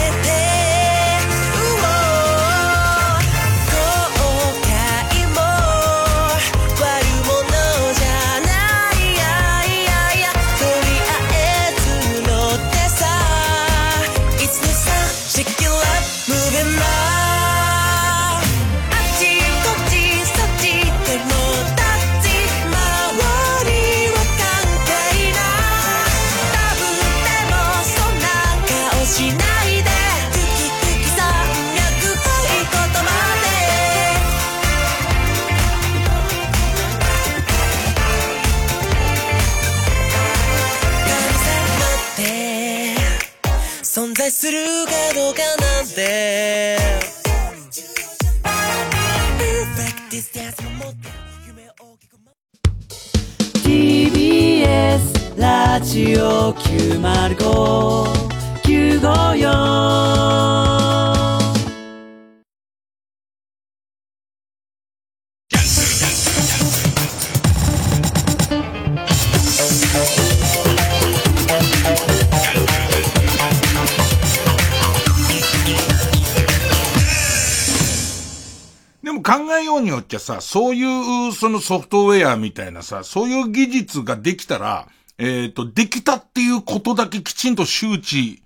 [80.16, 88.44] ゃさ、そういうそのソフトウェアみたいなさ、そういう技術ができたら、えっ、と、できたっていうことだけきちんと周知、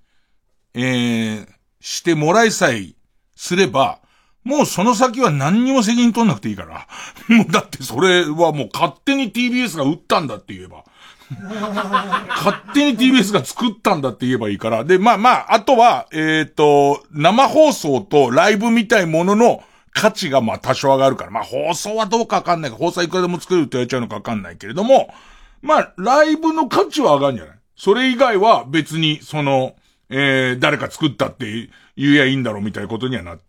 [0.73, 1.47] えー、
[1.79, 2.93] してもらいさえ
[3.35, 3.99] すれば、
[4.43, 6.87] もうその先は何にも責任取んなくていいから。
[7.35, 10.83] もうだってそれはもう勝手に TBS が打ったんだって言えば。
[12.29, 14.83] 勝手に TBS が作ったんだって言えばいいから。
[14.83, 21.31] で、まあまあ、あとは、えっ、と、生放送とライブみたいものの価値がまあ多少上がるから。
[21.31, 25.13] まあ放送はどうかわかんない放送いくらでも作れるって言われちゃうのかわかんないけれども、
[25.61, 27.55] まあ、ライブの価値は上がるんじゃない？
[27.75, 29.75] それ以外は別に、その、
[30.09, 33.39] えー、誰か作ったって言えばいいんだろうみたいなことにはなっ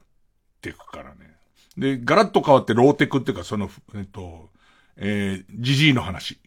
[0.60, 1.36] てくからね。
[1.76, 4.50] で、ガラッと変わってローテクっていうか、その、えっと、
[4.96, 6.38] えー、ジジイの話。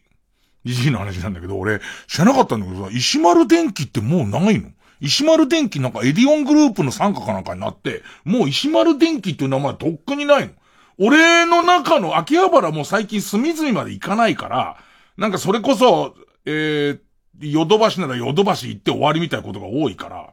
[0.64, 4.70] ジジイの話なんだけど、俺、知らなかったんだけどさ、石丸電機ってもうないの？
[5.04, 10.52] 石丸電機なんかエディオングループの傘下かなんかになって、もう石丸電機っていう名前とっくにないの。
[10.98, 14.78] 俺の中の秋葉原も最近隅々まで行かないから、
[15.18, 16.14] なんかそれこそ、
[16.46, 16.98] えー、
[17.40, 20.32] ヨドバシならヨドバシ行って終わりみたいなことが多いから、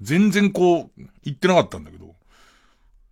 [0.00, 2.14] 全然こう、行ってなかったんだけど、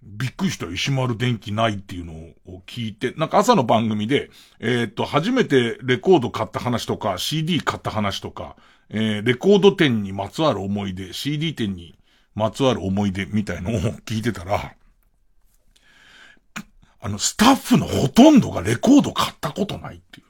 [0.03, 2.13] びっくりした石丸電機ないっていうの
[2.47, 8.57] を聞いて、なんか朝の番組で、えっ、と、初めてレコード買った話とか、CD 買った話とか、
[8.91, 11.99] えー、レコード店にまつわる思い出、CD 店に
[12.35, 13.75] まつわる思い出みたいのを
[14.05, 14.75] 聞いてたら、
[17.03, 20.27] あの、スタッフのほとんどがレコード買ったことないっていう。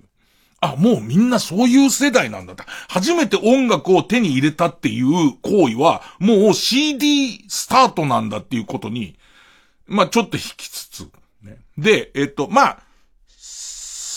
[0.61, 2.63] あ、もうみんなそういう世代なんだって。
[2.89, 9.17] 初めて音楽を手に入れたっていう行為は、もう CD スタートなんだっていうことに、
[9.87, 11.11] まあちょっと引きつつ、
[11.43, 11.59] ね。
[11.79, 12.83] で、えっと、まあ、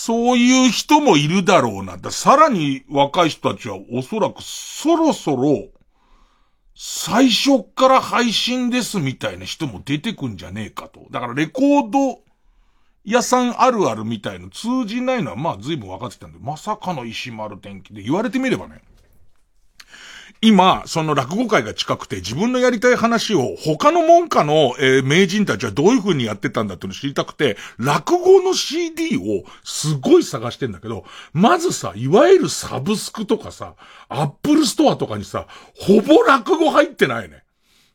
[0.06, 1.96] そういう人もいるだろうな。
[1.96, 5.70] ださらに若い人たちはおそらくそろそろ、
[6.76, 11.08] 最初から配信ですみたいな人も出てくんじゃねえかと。
[11.10, 12.20] だからレコード
[13.06, 18.82] 屋さんあるあるみたいな通じないのはまあ随分分かってきたんで、まさかの石丸天気で言われてみればね。
[20.46, 33.76] 今、その落語会が近くて自分のやりたい話を他の門下の、えー名人たちはどういう風にやってたんだっての知りたくて、落語の CD をすごい探してんだけど、まずさ、いわゆるサブスクとかさ、
[34.10, 35.48] アップルストアとかにさ、
[35.80, 37.46] ほぼ落語入ってないね。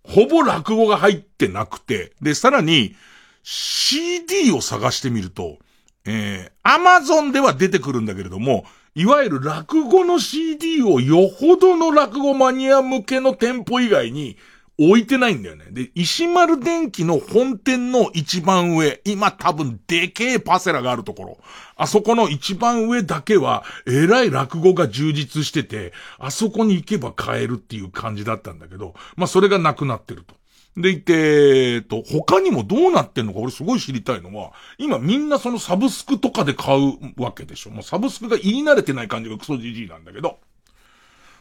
[0.03, 2.97] ほぼ落語が入ってなくて、で、さらに、
[3.43, 5.59] CD を探してみると、
[6.11, 14.39] えー、アマゾンでは出てくるんだけれども、いわゆる落語の CD をよほどの落語マニア向けの店舗以外に
[14.79, 15.67] 置いてないんだよね。
[15.71, 21.39] で、石丸電機の本店の一番上、今多分でけえパセラがあるところ、
[21.77, 30.38] あそこの一番上だけは、えらい落語が充実してて、あそこに行けば買えるっていう感じだったんだけど、まあそれがなくなってると。
[30.81, 37.71] でいて、えっと、他にもどうなってんのか俺すごい知りたいのは、今みんなそのサブスクとかで買うわけでしょ。
[37.71, 40.39] もうサブスクが言い慣れてない感じがクソじじいなんだけど。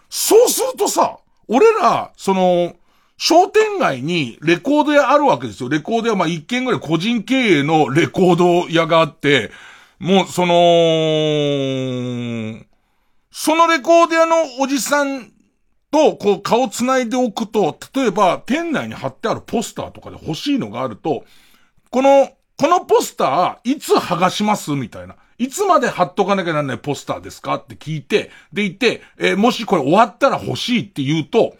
[0.09, 2.75] そうするとさ、俺ら、その、
[3.17, 5.69] 商店街にレコード屋あるわけですよ。
[5.69, 9.51] レコード屋、まあ一軒ぐらい個人経営のレコード屋があって、
[9.99, 10.55] もうその、
[13.31, 15.31] そのレコード屋のおじさん
[15.91, 21.25] と、こう、顔繋いでおくと、例えば、店内に貼ってあるポスターとかで欲しいのがあると、
[21.89, 25.15] この、このポスター、いつ剥がしますみたいな。
[25.37, 31.55] いつまで貼っとかなきゃならないポスターですかって聞いて、でいて、えーもしこれ終わったら欲しいって言うと、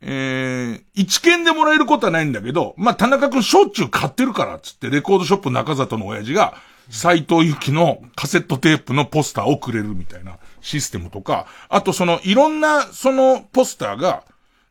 [0.00, 6.54] えー、一件でもらえることはないんだけど、まあ、田中くんしょっちゅう買ってるから、つって、レコードショップ中里の親父が、
[6.90, 14.24] 斎藤由紀のカセットテープのポスターをくれるみたいなシステムとか、あとその、いろんな、そのポスターが、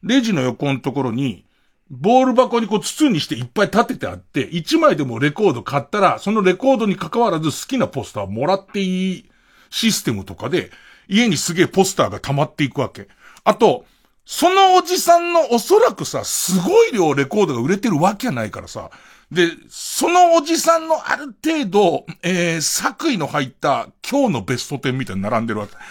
[0.04, 1.46] レジの横のところに、
[1.90, 9.30] ボール箱にこう筒にしていっぱい立ててあって、一枚でもレコード買ったら、そのレコードに関わらず好きなポスターをもらっていい
[9.70, 10.70] システムとかで、
[11.08, 13.08] 家にすげえポスターが溜まっていくわけ。
[13.46, 13.86] あと、
[14.26, 18.90] そのおじさんのおそらくさ、すごい量レコードが売れてるわけやないからさ。
[19.32, 25.74] で、そのおじさんのある程度、えー、作為の入った今日のベスト10みたいに並んでるわけ。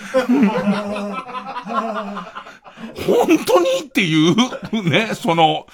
[3.07, 5.66] 本当にっていう、ね、その、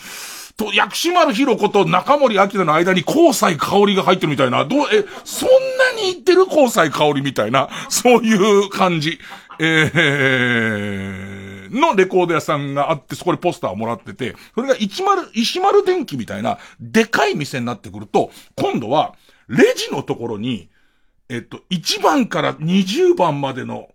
[0.61, 9.19] と、薬師丸ひろ子と中森明菜の間に交際香りが入ってるみたいな、どう、え、そんなに言ってる交際香りみたいな、そういう感じ。
[9.63, 19.15] えー、のレコード屋さんがあって、そこでポスターをもらってて、それが一丸、石丸電機みたいな、でかい店になってくると、今度は、
[19.49, 20.71] レジのところに、
[21.29, 23.91] えっと、1番から20番までの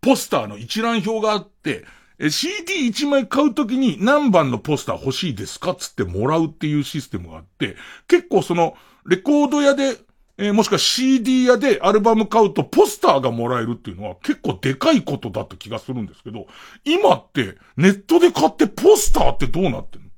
[0.00, 1.84] ポスターの一覧表があって、
[2.18, 7.76] CD1 枚買うときに何番のポスター欲しいですかつってもらうっていうシステムがあって、
[8.08, 9.96] 結構その、レコード屋で
[10.38, 16.46] えー、もしくは CD 屋でアルバム買うとポスターがもらえるっていうのは結構でかいことだった気がするんですけど、
[16.84, 20.08] 今ってネットで買ってポスターってどうなってんの？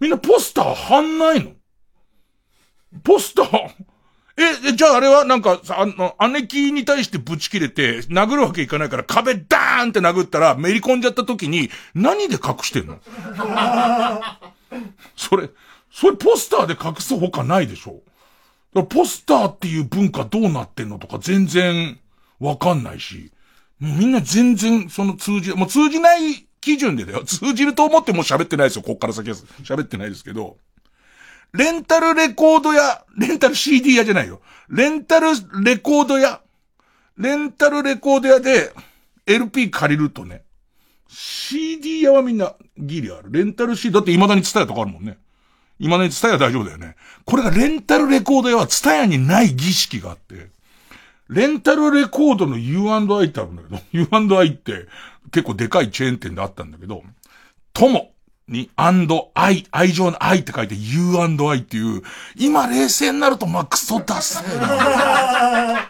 [0.00, 1.52] みんなポスター貼んないの？
[3.04, 3.70] ポスター？
[4.68, 12.98] え、じゃああれはなんか、あの、姉貴に対してぶち切れて、殴るわけいかないから壁ダーンって殴ったら、めり込んじゃった時に、何で隠してんの？
[15.14, 15.50] それ、
[15.92, 18.00] それポスターで隠すほかないでしょ？
[18.72, 21.98] ポスターっていう文化どうなってんのとか全然
[22.38, 23.32] わかんないし、
[23.80, 27.24] もうみんな全然その通じ、もう通じない基準でだよ。
[27.24, 28.82] 通じると思っても喋ってないですよ。
[28.82, 30.56] こっから先は喋ってないですけど。
[31.52, 34.40] レンタルレコード屋、レンタル CD 屋じゃないよ。
[34.68, 35.28] レンタル
[35.64, 36.40] レコード屋、
[37.16, 38.72] レンタルレコード屋で
[39.26, 40.44] LP 借りるとね、
[41.08, 43.32] CD 屋はみんなギリある。
[43.32, 45.18] レンタル CD、だって未だに伝えたとかあるもんね。
[45.80, 46.94] 今ね、ツタヤ大丈夫だよね。
[47.24, 50.50] これがレンタルレコード屋はツタヤにない儀式があって、
[51.28, 54.86] レンタルレコードの U&I ってあるんだけど、 U&I って
[55.32, 57.02] 結構でかいチェーン店であったんだけど、
[57.72, 58.10] 友
[58.46, 62.02] に &I、愛情の愛って書いて U&I っていう、
[62.36, 65.88] 今冷静になるとまあクソダセーな。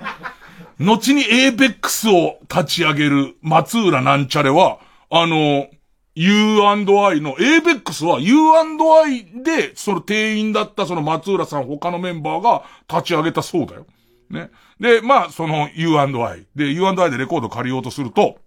[0.79, 4.79] 後に ABEX を立ち上げる松浦なんちゃれは、
[5.11, 5.67] あの、
[6.15, 13.87] U&I の、ABEX は U&I で、その店員だったその松浦さん他のメンバーが立ち上げたそうだよ。
[14.29, 14.51] ね。
[14.79, 16.47] で、まあ、その U&I。
[16.55, 18.39] で、U&I でレコード借りようとすると、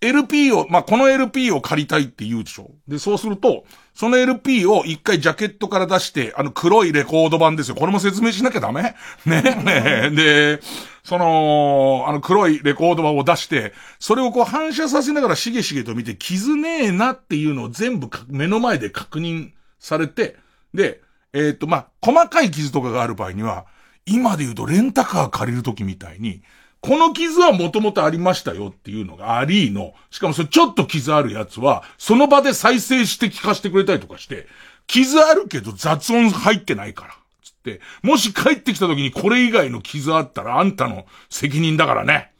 [0.00, 2.70] LP を、まあ、この LP を借りたいって言うでしょ。
[2.88, 3.64] で、そうすると、
[3.94, 7.74] その LP を一回ジャケットから出して、あの黒いレコード版ですよ。
[7.74, 8.94] これも説明しなきゃダメ？
[9.26, 9.42] ね。
[9.42, 10.10] ね。
[10.10, 10.60] で、
[11.04, 20.36] その、あの黒いレコード版を出して、それをこう反射させながらしげしげと見て、傷ねえなっていうのを全部目の前で確認されて、
[20.72, 21.00] で、
[21.34, 23.66] えっ、ー、と、まあ、細かい傷とかがある場合には、
[24.06, 26.42] 今で言うとレンタカー借りるときみたいに、
[26.82, 34.48] この傷はもともとありましたよっていうのがありの、しかもそれちょっと傷あるやつは、その場で再生して聞かせてくれたりとかして、
[34.88, 37.14] 傷あるけど雑音入ってないから。
[37.44, 42.32] つって、もし帰ってきた時にこれ以外の傷あったらあんたの責任だからね。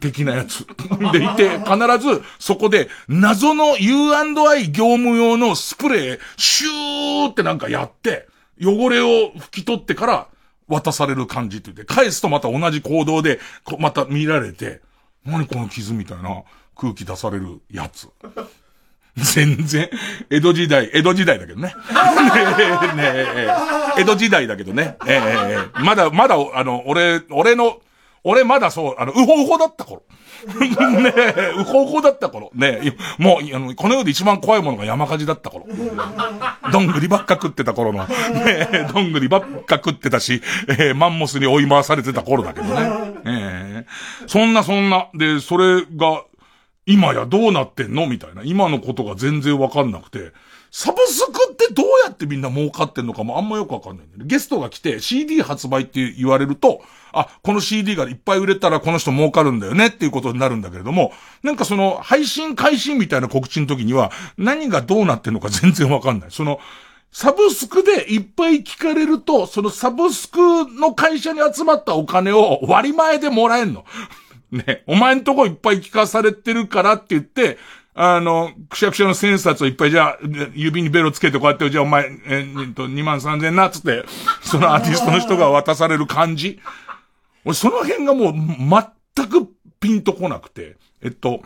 [0.00, 0.66] 的なやつ。
[1.10, 8.28] でいて、必ずそこで謎の U&I 業務用のスプレー、シューってなんかやって、
[8.62, 10.26] 汚れを拭き取ってから
[10.68, 13.40] 渡される感じって言って、返すとまた同じ行動で、
[13.78, 14.80] また見られて、
[15.24, 16.42] 何この傷みたいな
[16.76, 18.08] 空気出されるやつ。
[19.16, 19.90] 全然、
[20.30, 21.74] 江戸時代、江戸時代だけどね。
[22.94, 23.26] ねね
[23.98, 24.96] 江戸時代だけどね。
[25.06, 25.20] え
[25.76, 27.80] え、まだ、まだ、あの、俺、俺の、
[28.24, 30.02] 俺まだそう、あの、うほうほだった頃。
[31.00, 32.50] ねえ、うほうほだった頃。
[32.54, 35.66] ねえ、もう、あの、この世で一番怖いものが山火事だった頃。
[36.72, 38.04] どんぐりばっか食ってた頃の。
[38.04, 42.72] ねえ、どんぐりばっか食ってたし、えー、マンモスに追い回されてた頃だけどね。
[43.24, 45.08] えー、そんなそんな。
[45.14, 46.22] で、それが、
[46.86, 48.06] 今やどうなってんの？
[48.06, 48.42] みたいな。
[48.44, 50.32] 今のことが全然わかんなくて。
[50.70, 54.24] サブスクってどうやってみんな儲かってんのかもあんまよくわかんないんだよね。
[54.28, 56.82] ゲストが来て CD 発売って言われると、
[57.12, 66.30] あ、この CD がいっぱい売れたらこの人儲かるんだよねっていうことになるんだけれども、なんかその配信開始みたいな告知の時には何がどうなってんのか 全然わかんない。
[66.30, 66.60] その、
[67.10, 70.38] サブスクでいっぱい聞かれると、そのサブスク
[70.78, 73.84] の会社に集まったお金を割り前でもらえんの。
[74.52, 77.58] ね、お前んとこいっぱい聞かされてるからって言って、
[78.00, 80.18] あの、くしゃくしゃの千冊をいっぱいじゃあ、
[80.54, 84.04] 指にベロつけてこうやって、じゃあお前、えー、と、2万3000な、つって、
[84.40, 86.60] そのアーティストの人が渡される感じ。
[87.44, 91.42] 俺、その辺がもう、全くピンとこなくて、えっと、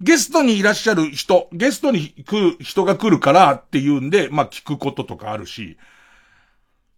[0.00, 5.78] ゲストにいらっしゃる人、ゲストに来る人が来るからっていうんで、まあ聞くこととかあるし、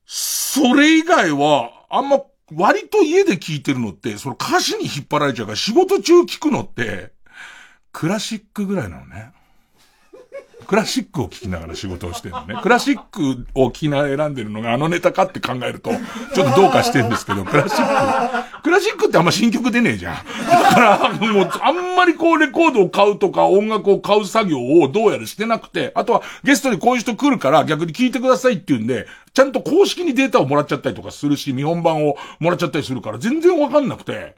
[0.07, 2.23] それ以外は、あんま、
[2.55, 7.13] 割と家で聞いてるのって、その歌詞に引っ張られちゃうから仕事中聞くのって、
[7.93, 9.33] クラシックぐらいなのね。
[10.67, 12.59] クラシックを聴きながら仕事をしてるのね。
[12.63, 15.91] クラシックを聴きながら選んでるのがあのネタかって考えると、
[16.35, 18.63] ちょっとどうかしてるんですけど、クラシック。
[18.63, 20.15] クラシックってあんま新曲出ねえじゃん。
[20.15, 34.37] だから、もう、あんまりこうレコードを買うとか音楽を買う作業をどうやらしてなくて、あとはゲストにこういう人来るから逆に聞いてくださいって言うんで、ちゃんと公式にデータをもらっちゃったりとかするし、日本版をもらっちゃったりするから全然わかんなくて、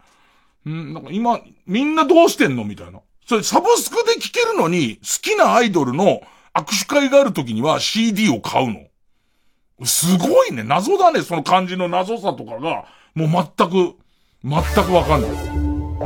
[0.68, 3.00] んなんか今、みんなどうしてんのみたいな。
[3.26, 6.20] それサブスクで聴けるのに、好きなアイドルの
[6.52, 9.86] 握手会がある時には CD を買うの。
[9.86, 10.62] すごいね。
[10.62, 11.22] 謎だね。
[11.22, 13.96] その感じの謎さとかが、もう全く、
[14.44, 15.30] 全くわかんない。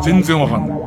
[0.03, 0.79] 全然わかんない。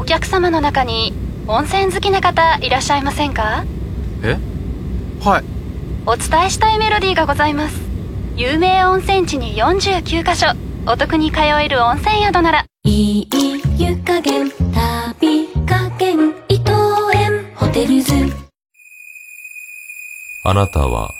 [0.00, 1.12] お客様の中に
[1.46, 3.66] 温泉好きな方いらっしゃいませんか？
[4.22, 4.38] え？
[5.22, 5.44] はい。
[6.06, 7.78] お伝えしたいメロディーがございます。
[8.34, 10.46] 有名温泉地に49カ所
[10.86, 12.64] お得に通える温泉宿なら。
[12.84, 13.28] いい
[13.76, 16.72] 湯加減旅加減伊藤
[17.14, 18.14] 園ホテルズ。
[20.44, 21.10] あなたは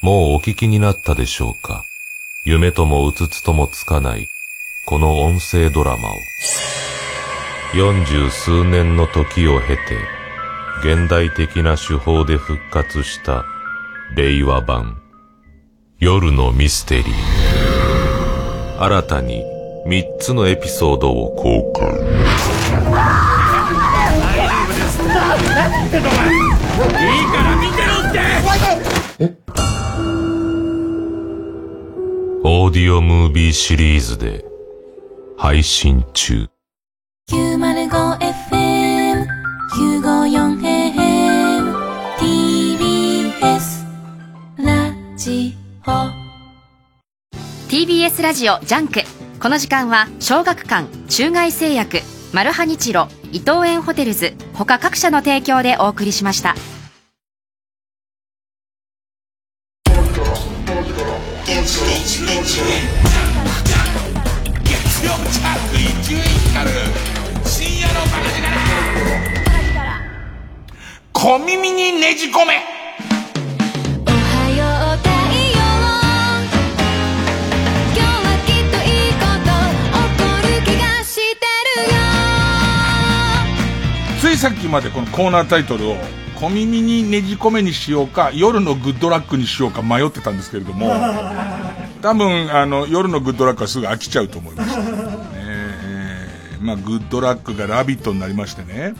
[0.00, 1.84] もうお聞きになったでしょうか？
[2.46, 4.26] 夢ともうつつともつかない
[4.86, 6.14] この音声ドラマを
[7.74, 9.80] 四十数年の時を経て
[10.84, 13.46] 現代的な手法で復活した
[14.14, 15.00] 令和版
[15.98, 17.06] 夜のミステリー。
[18.78, 19.42] 新たに
[19.86, 21.88] 三つのエピソードを公開。
[25.54, 26.38] 何ってんのお前い
[27.22, 28.18] いから見てろって！
[32.44, 34.44] オーディオムービーシリーズで
[35.38, 36.51] 配信中
[37.30, 39.26] 905FM
[39.70, 41.72] 954AM
[42.18, 43.86] TBS
[44.58, 45.54] ラジ
[45.86, 46.10] オ
[47.70, 49.02] TBS ラジオジャンク
[49.40, 52.00] この時間は小学館中外製薬
[52.32, 56.56] マルハニチロ伊藤園ホテルズ他各社の提供でお送りしました
[64.64, 66.20] 月曜チャーク伊集院
[66.52, 67.11] 光
[67.44, 68.52] 深夜のバカ力
[71.12, 72.62] 小耳にねじ込め
[84.20, 85.96] ついさっきまでこのコーナータイトルを
[86.42, 90.92] 小耳にねじ込めにしようか、夜のグッドラックにしようか迷ってたんですけれども、
[92.02, 95.11] 多分、あの、夜のグッドラックはすぐ飽きちゃうと思います。
[96.62, 98.94] まあ、グッドラックがラビットになりましてね、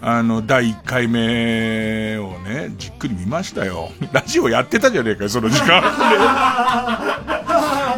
[0.00, 3.90] あの、第1回目をね、じっくり見ましたよ。
[4.12, 5.82] ラジオやってたじゃねえかよ、その時間。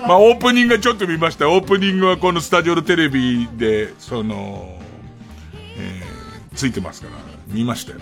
[0.07, 1.49] まあ、オープニングはちょっと見ました。
[1.49, 4.79] オープニングはこのスタジオのテレビで、その、
[5.79, 6.07] えー
[6.57, 7.15] ついてますから、
[7.49, 7.99] 見ましたよ。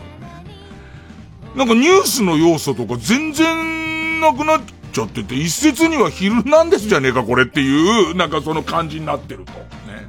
[1.57, 9.52] なんかニュースの要素とか全然なくなっちゃってて、一説にはヒルナンデスじゃねえかこれっていう、なんかその感じになってると。
[9.52, 10.09] ね。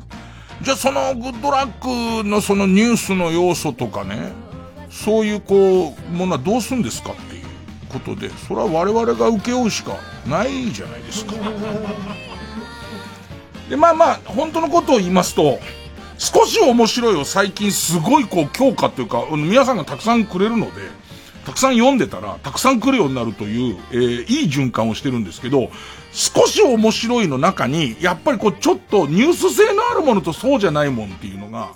[0.62, 4.32] じゃあそのグッドラックのそのニュースの要素とかね、
[4.90, 7.46] そういうこう、ものはどうすんですかっていう
[7.90, 9.98] ことで、それは我々が請け負うしか
[10.28, 11.34] ないじゃないですか。
[13.70, 15.60] で、まあまあ、本当のことを言いますと、
[16.18, 20.82] 少し面白いを最近すごいこう強化というか、皆さんがたくさんくれるので、
[21.46, 25.70] たくさん読んでたら、たくさん来るようになるという、えーいい循環をしてるんですけど、
[26.16, 31.72] 少し面白いの中に、やっぱりこうちょっとニュース性のあるものとそうじゃないもんっていうのが、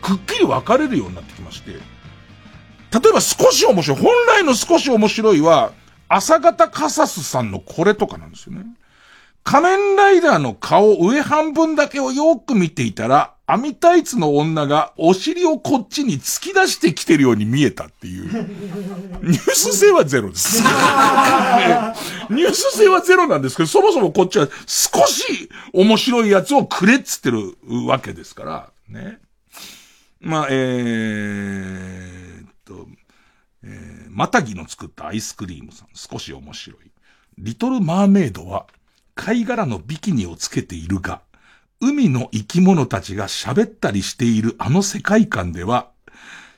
[0.00, 5.72] くっきり分かれるようになってきまして、例えば少し面白い、本来の少し面白いは、
[6.08, 8.64] 朝方カサスさんのこれとかなんですよね。
[9.42, 18.24] 仮面ライダーの顔上半分だけをよく見ていたら、網タイツの女がお尻をこっちに突き出してきてるように見えたっていう。
[18.24, 20.62] ニュース性はゼロです。
[20.62, 20.68] ね
[22.30, 27.54] ニュース性はゼロなんですけど、そもそもこっちは少し面白いやつをくれっつってる
[27.86, 29.18] わけですから、ね。
[30.20, 32.88] まあ、えーっと、
[33.62, 36.78] えー、またぎの作ったアイスクリームさん、少し面白い。
[37.36, 38.66] リトルマーメイドは、
[39.14, 41.20] 貝殻のビキニをつけているが、
[41.84, 45.90] 海の生き物たちが喋ったりしているあの世界観では、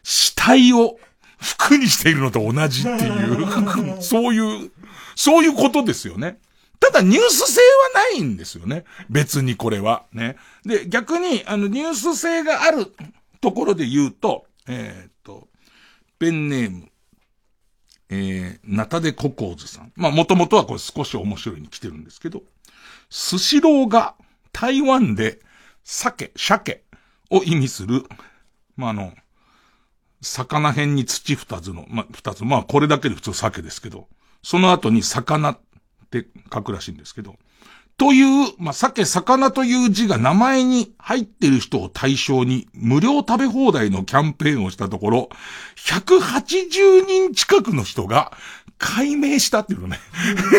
[0.02, 0.98] 死体を
[1.38, 4.70] 服にしているのと同じっていう、 そういう、
[5.14, 6.38] そういうことですよね。
[6.78, 7.60] ただニュース性
[7.94, 8.84] はないんですよね。
[9.08, 10.04] 別にこれは。
[10.12, 10.36] ね。
[10.64, 12.92] で、逆に、あの、ニュース性がある
[13.40, 15.48] ところで言うと、えーっと、
[16.18, 16.88] ペンネーム、
[18.10, 19.92] えー、ナタデココーズさん。
[19.96, 22.42] まあ、もともとはこれ少し面白いに来てるんですけど、
[23.10, 24.14] スシローが
[24.56, 25.38] 台湾で
[25.84, 26.82] 鮭、鮭
[27.30, 28.04] を意味する、
[28.74, 29.12] まあ、あの、
[30.22, 34.08] 魚辺に土二つの、まあ、二つ、まあ、これだけで普通鮭ですけど、
[34.42, 35.58] その後に魚っ
[36.10, 37.36] て書くらしいんですけど、
[37.98, 45.28] という、まあ、鮭、魚という字が名前に入ってる人を対象に無料食べ放題のキャンペーンをしたところ、
[45.76, 48.32] 180人近くの人が
[48.78, 49.98] 解明したっていうのね。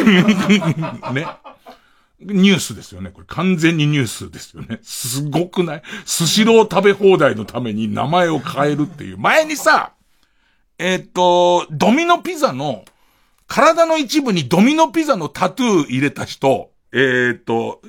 [1.13, 1.25] ね。
[2.19, 3.11] ニュースですよね。
[3.11, 4.79] これ完全にニュースですよね。
[4.81, 5.83] すごくない？
[6.05, 9.17] スシロー食べ放題のために名前を変えるっていう。
[9.17, 9.93] 前にさ、
[10.79, 12.85] えっ、と、ドミノピザの、
[13.47, 17.81] 体の一部にドミノピザのタトゥー入れた人、えっ、と、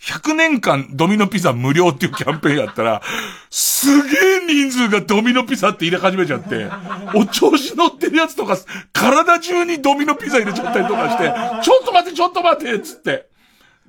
[0.00, 3.02] 100年間ドミノピザ無料っていうキャンペーンやったら、
[3.50, 6.68] すげえ人数がドミノピザって入れ始めちゃって、
[7.14, 8.56] お調子乗ってるやつとか、
[8.92, 11.24] 体中にドミノピザ入れちゃったりとかして、
[11.64, 13.27] ちょっと待ってちょっと待ってつって、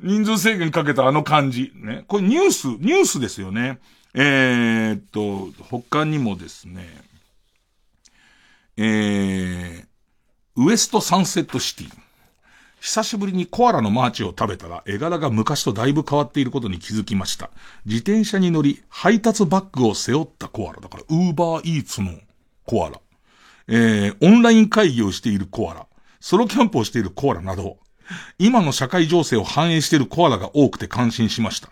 [0.02, 1.72] 人数制限かけたあの感じ。
[1.76, 2.06] ね。
[2.08, 3.80] これニュース、ニュースですよね。
[4.14, 6.88] えー、っと、他にもですね、
[8.78, 9.86] えー、
[10.56, 11.92] ウエストサンセットシティ。
[12.80, 17.50] 久しぶりにコアラのマーチを食べたら、絵柄が昔とだいぶ変わっていることに気づきました。
[17.86, 20.80] 自転車に乗り、配達バッグを背負ったコアラ。
[20.80, 22.14] だから、ウーバーイーツの
[22.66, 23.02] コアラ。
[23.68, 25.88] えー、オンライン会議をしているコアラ。
[26.22, 27.78] ソロキャンプをしているコアラなど、
[28.38, 31.70] 今の社会情勢を反映しているコアラが多くて感心しました。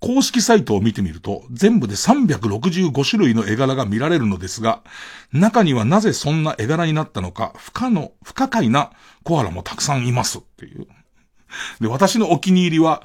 [0.00, 4.82] 公式サイトを見てみると、全部で365種類の絵柄が見られるのですが、
[5.32, 8.90] 中にはなぜそんな絵柄になったのか、不可の、不可解な
[9.24, 10.86] コアラもたくさんいますっていう。
[11.80, 13.02] で、私のお気に入りは、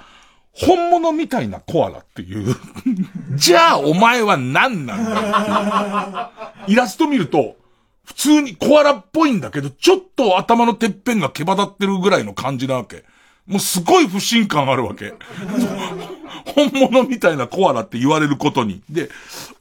[0.53, 2.55] 本物みたいなコアラっていう。
[3.35, 6.31] じゃあお前は何なんだ
[6.67, 7.55] イラスト見ると、
[8.03, 13.03] 普通にコアラっぽいんだけど、ちょっと頭のてっぺんが毛羽立ってるぐらいの感じなわけ。
[13.45, 15.13] もうすごい不信感あるわけ。
[16.55, 18.81] 本物みたいなコアラって言われることに。
[18.89, 19.09] で、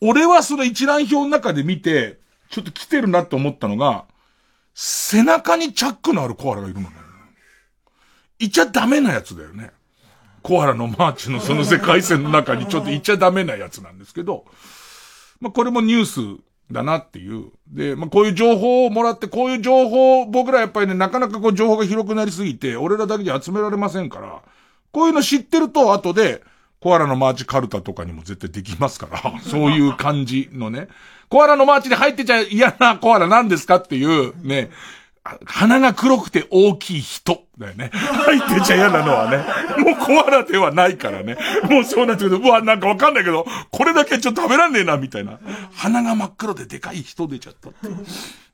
[0.00, 2.18] 俺はその一覧表の中で見て、
[2.50, 4.04] ちょっと来てるなって思ったのが、
[4.74, 6.96] 背中にチャックのあるコアラがいるのね。
[8.38, 9.70] いちゃダメなやつだよね。
[10.42, 14.46] コアラのマーチのその世界線の中にちょっといちゃダメなやつなんですけど、
[15.40, 16.06] まあ、これもニュー
[16.38, 17.46] スだなっていう。
[17.68, 24.42] で、まあ、こういう情報をもらって、こういう情報、僕らやっぱりね、なかなかこう情報が広くなりすぎて、俺らだけじゃ集められませんから、
[24.92, 26.42] こういうの知ってると、後で、
[26.80, 30.88] コアラのマーチカルタとかにも絶対できますから、 そういう感じのね。
[31.28, 34.70] コアラのマーチに入ってちゃ嫌なコアラなんですかっていう、ね、
[35.44, 37.90] 鼻が黒くて大きい人だよね。
[37.92, 39.38] 入ってちゃ嫌なのはね。
[39.82, 41.36] もうコアラではないからね。
[41.68, 45.38] もうそうなってくると、うわ、なんかわかんないけど、これだけちょっと食べらんねえな、みたいな。
[45.72, 47.78] 鼻が真っ黒ででかい人出ちゃったって。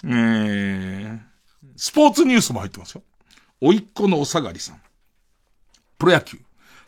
[0.05, 1.19] えー、
[1.77, 3.03] スポーツニュースも入ってますよ。
[3.61, 4.81] おいっ子のお下がりさん。
[5.99, 6.39] プロ野球。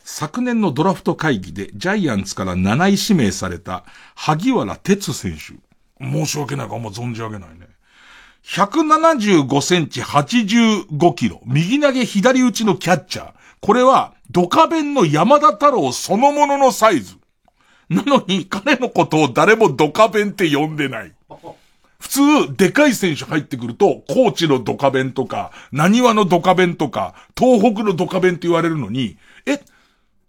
[0.03, 3.85] 昨年のドラフト会議でジャイアンツから7位指名された
[4.15, 5.53] 萩原哲選手。
[6.03, 7.68] 申し訳ないかあんま存じ上げないね。
[8.45, 13.31] 175センチ85キロ、右投げ左打ちのキャッチャー。
[13.61, 17.15] これは、ドカベンの山田太郎そのもののサイズ。
[17.89, 21.13] なのに、彼のことを誰もドカベンって呼んでない。
[21.99, 29.59] 普通、でかい選手入ってくると、高知のドカベンとか、何話のドカベンとか、東北のドカベンって言われるのに、え、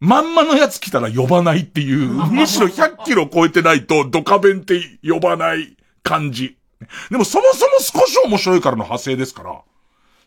[0.00, 6.56] まんまのやつ来たら呼ばないっていう、むしろ100キロ超えてないとドカベンって呼ばない感じ。
[7.10, 9.60] でもそもそも少し面白いからの派生ですから、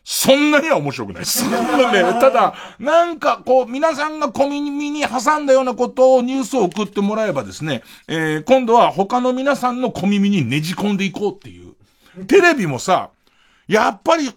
[0.04, 1.48] そんなには面白くないです。
[1.48, 1.56] ね、
[2.20, 11.74] ただ、なんかこう、皆さんが小耳に挟んだようなことをニュースを送ってもらえばですね、えー、今度は他の皆さんの小耳にねじ込んでいこうっていう。
[12.26, 13.10] テレビもさ、
[13.66, 14.30] やっぱり、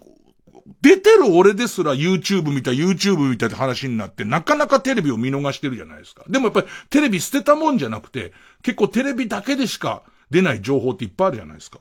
[0.80, 6.24] 出てる俺ですら YouTube 見た YouTube みたいな話になって、なかなかテレビを見逃してるじゃないですか。
[6.28, 11.80] でもやっぱりテレビ捨てたもんじゃなくて、結構テレビだけでしか出ない情報っていっぱいあるじゃないですか。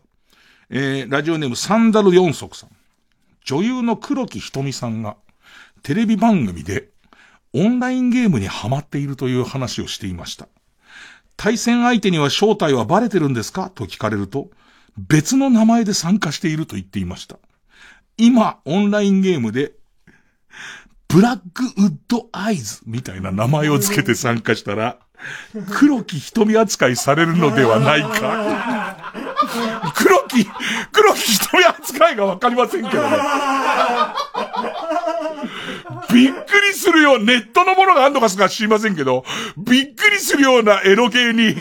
[0.70, 2.70] えー、ラジオネームサンダル四足さん。
[3.45, 5.15] 女優の黒木瞳さんが、
[5.82, 6.89] テレビ番組で、
[7.53, 10.49] オンラインゲームにハマっているという話をしていました。
[11.38, 13.70] 対戦相手には正体はバレてるんですか？
[13.70, 14.49] と聞かれると、
[14.97, 17.38] 別の名前で参加していると言っていました。
[18.18, 19.74] 今、オンラインゲームで、
[21.07, 24.97] ブラックウッドアイズみたいな名前をつけて参加したら、
[25.70, 29.13] 黒木瞳扱いされるのではないか。
[29.95, 30.45] 黒木、
[30.91, 33.18] 黒木瞳扱いがわかりませんけどね。
[36.12, 39.24] びっくりするよう、ネットのものがあんのかすか知りませんけど、
[39.58, 41.56] びっくりするようなエロ系に、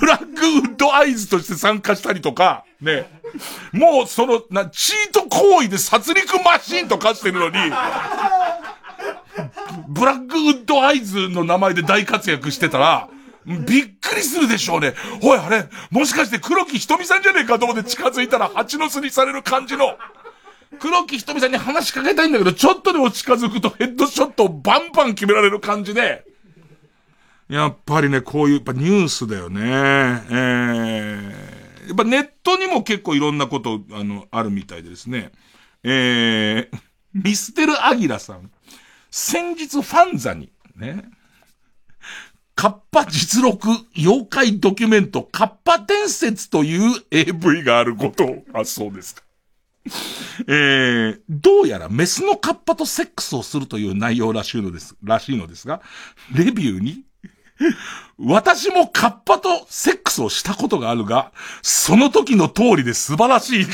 [0.00, 3.08] ブラックウッドアイズとして参加したりとか、ね。
[3.72, 7.56] もうその、な、チート行為で殺戮マシンと化してるのに、
[9.88, 13.08] ブラックウッドアイズの名前で大活躍してたら、
[13.46, 14.94] びっくりするでしょうね。
[15.22, 19.96] おい、あれ、もしかして黒木ひとみさんじゃねえかと思って近づいたら蜂の巣にされる感じの。
[20.80, 26.24] 黒木ひとみさんに話しかけたいんだけど、ちょっとでも近づくとヘッドショットをバンバン決められる感じで。
[27.48, 29.60] やっぱりね、こういう、やっぱニュースだよね。
[29.60, 35.32] えー、やっぱネットにも結構いろんなこと、あの、あるみたいでですね。
[35.82, 36.78] えー、
[37.12, 38.50] ミステルアギラさん。
[39.10, 41.04] 先日ファンザに、ね。
[42.54, 49.22] カッパ実録妖怪ドキュメントカッパ伝説という AV があることを、あ、そうですか。
[50.48, 55.82] えー、どうやらメスのカッパとセックスをするという内容らしいのです、らしいのですが、
[56.34, 57.04] レビューに、
[58.18, 61.32] 私もカッパとセックスをしたことがあるが、
[61.62, 63.66] その時の通りで素晴らしい。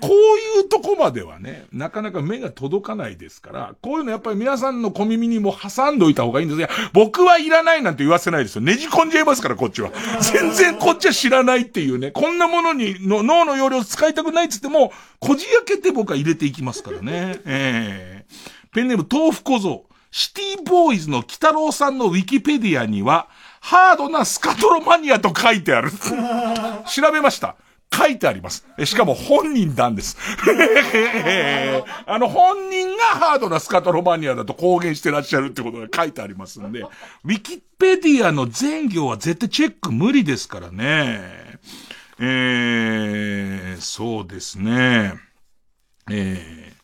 [0.00, 8.62] こういうとこまではね、なかなか目が届かないですから、こういうのやっぱり皆さんの小耳にも挟んでおいた方がいいんですいや、僕はいらないなんて言わせないですよ。
[8.62, 9.90] ねじ込んじゃいますから、こっちは。
[10.20, 17.40] 全然こっちは知らないっていうね、こんなものにの脳の容量使いたくないっつっても、こじ開けて僕は入れていきますからね。
[17.44, 19.86] ええー、ペンネーム豆腐小僧。
[20.12, 23.28] シティボーイズの北郎さんのウィキペディアには、
[23.60, 25.90] ハードなスカトロマニアと書いてある。
[26.88, 27.56] 調べました。
[27.96, 28.66] 書いてあります。
[28.84, 30.16] しかも本人なんです。
[32.06, 41.58] あの本人がハードなスカトロマニアだと公言してらっしゃるってことが書いてありますんで、ウィキペディアの全行は絶対チェック無理ですからね。
[42.18, 45.14] えー、そうですね。
[46.10, 46.74] えー、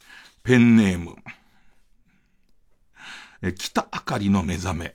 [0.43, 1.17] ペンネーム。
[3.43, 4.95] え、北あかりの目覚め。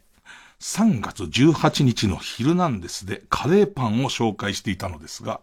[0.59, 5.39] 3月18日のヒルナンデスでカレーパンを紹介していたのですが、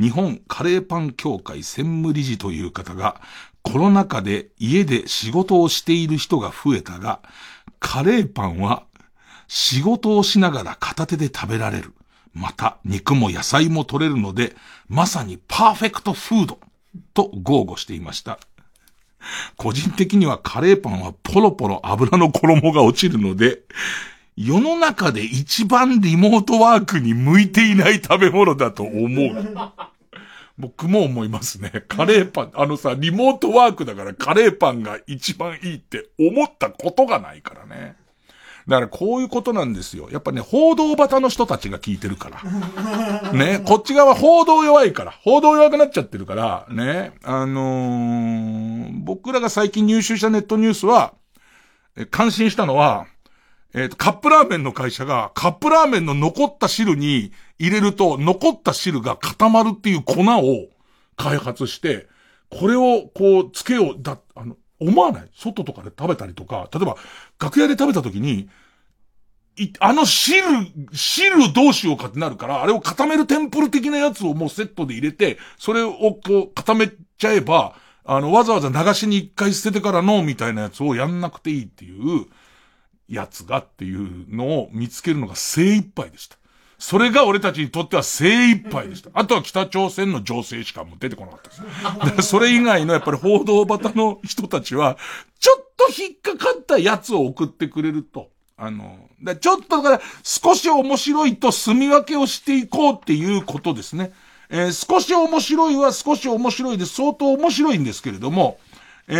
[0.00, 3.20] 日本カレーパン協会専務理事という方が、
[3.62, 7.20] コロナ禍で家で仕事をしている人が増えたが、
[7.80, 8.84] カレーパンは
[9.48, 11.92] 仕事をしながら片手で食べられる。
[12.32, 14.54] また肉も野菜も取れるので、
[14.88, 16.60] まさにパーフェクトフード
[17.12, 18.38] と豪語していました。
[19.56, 23.60] 個人的にはカレーパンはポロポロ油の衣が落ちるので、
[24.36, 29.72] 世の中で一番リモートワークに向いていない食べ物だと思う。
[30.58, 31.84] 僕も思いますね。
[31.88, 37.96] カレーパン、あのさ、リモートワークだからカレーパンが一番いいって思ったことがないからね。
[38.68, 40.08] だからこういうことなんですよ。
[40.10, 43.32] やっぱね、報道バタの人たちが聞いてるから。
[43.32, 45.12] ね、こっち側報道弱いから。
[45.22, 47.12] 報道弱くなっちゃってるから、ね。
[47.22, 51.14] あのー、僕らが最近入手したネットニュースは、
[52.10, 53.06] 感心したのは、
[53.74, 60.68] えっ、ー、と、カップラーメンの会社が、カップラーメンの残った汁に入れると、残った汁が固まるっていう粉を
[61.16, 62.06] 開発して、
[62.50, 65.30] これを、こう、つけよう、だ、あの、思わない？
[65.34, 66.96] 外とかで食べたりとか、例えば、
[67.40, 68.48] 楽屋で食べた時に、
[69.56, 70.42] い、あの汁、
[70.92, 82.26] 汁どうしようかってなるから、あれを固めるテンプル的なやつをもうセットで入れて、それをこう固めちゃえば、あの、わざわざ流しに一回捨ててからの、みたいなやつをやんなくていいっていう、
[83.08, 86.36] やつがっていうのを見つけるのが精一杯でした。
[86.78, 89.10] それが俺たちにとっては精一杯でした。
[89.14, 92.28] あとは北朝鮮の情勢しかもう出てこなかったです。
[92.28, 94.98] それ以外のやっぱり報道バタの人たちは、
[95.38, 98.30] ちょっと引っかかったやつを送ってくれると。
[98.56, 99.08] あの、
[99.40, 104.12] ちょっとだから少し面白いと住み分けをしていこうっていうことですね。
[104.50, 108.58] えー、少し面白いは少し面白いで相当面白いんですけれども、
[109.08, 109.14] え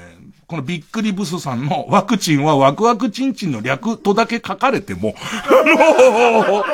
[0.00, 0.03] ー、
[0.46, 5.14] このびっくりブスさんの ワクチンはワクワクチンチンの略とだけ書かれても、
[5.46, 6.64] あの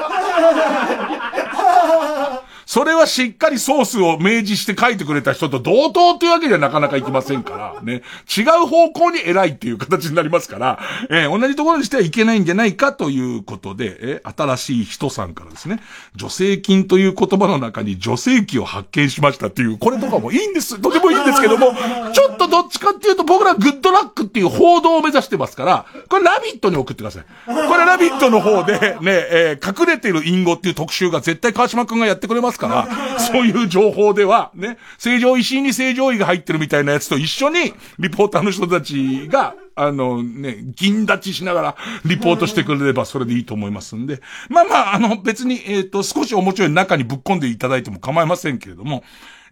[2.71, 8.03] それはしっかりソースを明示して書いてくれた人と同等というわけではなかなかいきませんから、ね。
[8.29, 10.79] 違う方向に偉いっていう形になりますから、
[11.11, 15.81] えー、同じところにしてはいけないんじゃないかということで、えー、新しい人さんからですね、
[16.17, 20.81] 助成金という言葉の中に助成器を発見しましたっていう、これとかもいいんです。
[20.81, 21.75] とてもいいんですけども、
[22.15, 27.25] ちょっとどっちかっていうと僕らグッドラックっていう報道を目指してますから、これラビットに送ってください。
[27.47, 44.21] これラビットの方で、ね、えー、隠れてる隠語っていう特集が絶対川島くんがやってくれますから、そういう情報では、ね、正常石井に正常位が入ってるみたいなやつと一緒に、リポーターの人たちが、あのね、銀立ちしながらリポートしてくれればそれでいいと思いますんで。
[44.51, 49.03] まあまあ、あの別に、えっ、ー、と、少し面白い中にぶっ込んでいただいても構いませんけれども、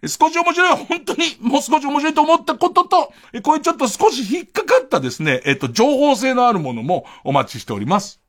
[0.05, 8.21] 少し面白い、本当にもう少し面白いと思ったことと、えこれちょっと少し引っかかったですね、えっと、情報性のあるものもお待ちしております。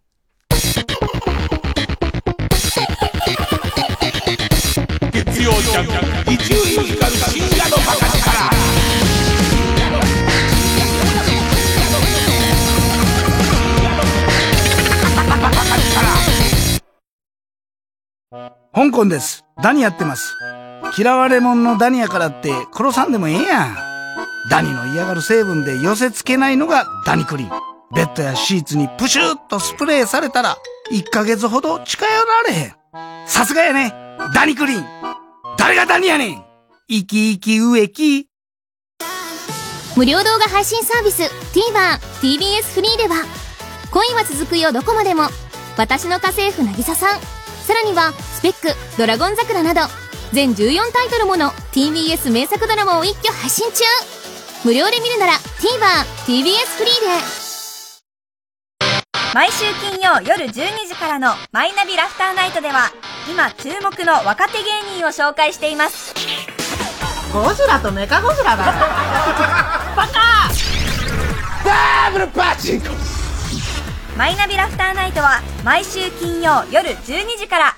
[5.41, 5.87] 月曜ジャン
[6.27, 8.21] ク、伊集院光深夜のバカ力。
[18.75, 19.47] 香港です。
[19.63, 20.35] ダニやってます。
[20.99, 23.77] 嫌われ者のダニやからって殺さんでもええやん。
[24.51, 27.51] ダニの嫌がる成分で寄せ付けないのがダニクリーン。
[27.95, 30.59] ベッドやシーツにプシューッとスプレーされたら
[30.93, 32.75] 1ヶ月ほど近寄られへん。
[33.27, 33.95] さすがやね。
[34.35, 35.10] ダニクリーン。
[35.61, 36.45] 誰がダニやねん。
[36.89, 38.29] 生き生き植木。
[39.95, 43.27] 無料動画配信サービス TVer、TBS フリーでは
[43.91, 45.25] 恋は続くよどこまでも
[45.77, 49.83] 私の家政婦渚さんさらにはスペックドラゴン桜など
[50.33, 53.85] 全14タイトルもの TBS 名作ドラマを一挙配信中
[54.65, 57.40] 無料で見るなら TVer、TBS フリーで
[59.33, 60.53] 毎週金曜夜12
[60.89, 62.91] 時からの「マイナビラフターナイト」では
[63.31, 66.15] 今注目の若手芸人を紹介しています。
[67.33, 68.65] ゴジラとメカゴジラだ
[69.97, 70.51] バカ！
[71.65, 72.89] ダブルパチンコ
[74.17, 77.77] マイナビラフターナイトは毎週金曜夜12時から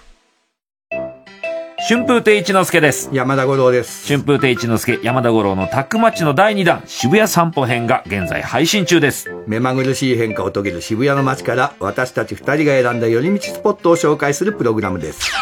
[1.89, 3.11] 春風亭一之輔です。
[3.13, 4.07] 山田五郎です。
[4.07, 9.35] 春風亭一之輔、山田五郎のタックマッチの第2弾、渋谷散歩編が現在配信中です。
[9.49, 15.33] 目まぐるしい変化を遂げる渋谷の街から私たち二人が選んだ寄り道スポットを紹介するプログラムです。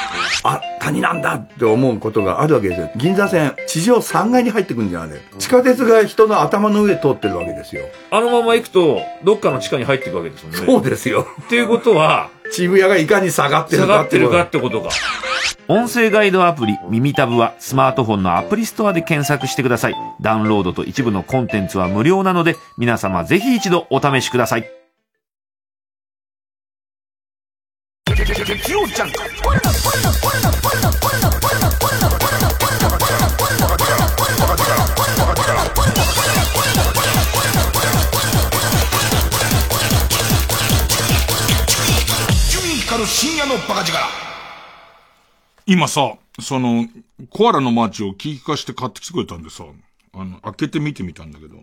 [0.43, 2.91] あ、谷なんだって思うことがあるわけですよ。
[2.97, 5.21] 銀座線、地上3階に入ってくんじゃん、あれ。
[5.39, 7.83] 地下鉄が人の頭の上通ってるわけですよ。
[8.11, 10.59] あのまま行くと、どっかの地下に入っていくわけですもんね。
[10.65, 11.27] そうですよ。
[11.43, 14.91] っていうことは、渋谷がいかに下がってるか下がってるかってことか。
[15.69, 19.95] 音声ガイドアプリ耳タブはスマートフォンのアプリストアで検索してください。
[20.21, 24.69] ダウンロードと一部のコンテンツは無料なので皆様ぜひ一度お試しください。
[43.13, 43.99] 深夜のバカ力
[45.67, 46.89] 今さ、その、
[47.29, 49.65] コアラのマーチを気利かして買ってきてくれたんでさ、
[50.15, 51.57] あの、開けてみてみたんだけど。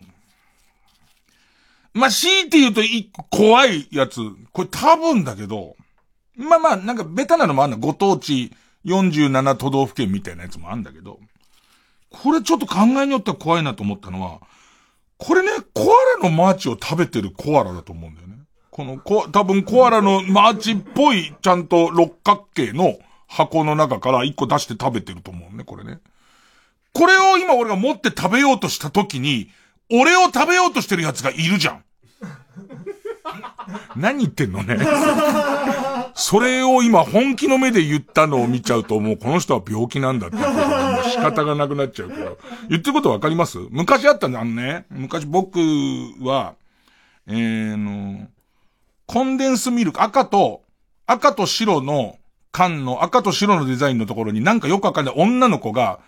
[1.93, 4.19] まあ、強いて言うと一個怖いやつ、
[4.51, 5.77] これ多分だけど、
[6.35, 7.77] まあまあ、なんかベタなのもあんの。
[7.77, 8.51] ご当地
[8.85, 11.19] 47都道府県みたいなやつもあるんだけど、
[12.09, 14.41] これちょっと考えによっては怖いなと思ったのは、
[15.17, 18.26] これね、コアラのマーチを食べてるコアラだと思うんだよ。
[18.77, 25.99] この、こ、多分コアラのマーチっぽい、ちゃんと六角形の、箱の中から一個出して食べてると思うね、これね。
[26.93, 29.49] これを今俺が持って食べようとした時に、
[29.91, 31.83] 俺を食べようとしてる奴がいるじゃん。
[33.97, 34.77] 何言ってんのね。
[36.13, 40.37] それを今本気の目で言ったのを見ちゃうともうこの人は病気なんだって
[41.09, 42.37] 仕方がなくなっちゃうけど。
[42.69, 43.57] 言ってることわかります？
[43.71, 44.85] 昔あったんだ、あのね。
[44.91, 45.59] 昔僕
[46.21, 46.53] は、
[47.25, 48.27] えー、の、
[49.07, 50.63] コンデンスミルク、赤と、
[51.05, 52.17] 赤と白の
[52.51, 55.99] 缶の赤と白のデザインのところになんかよくわかんない女の子が、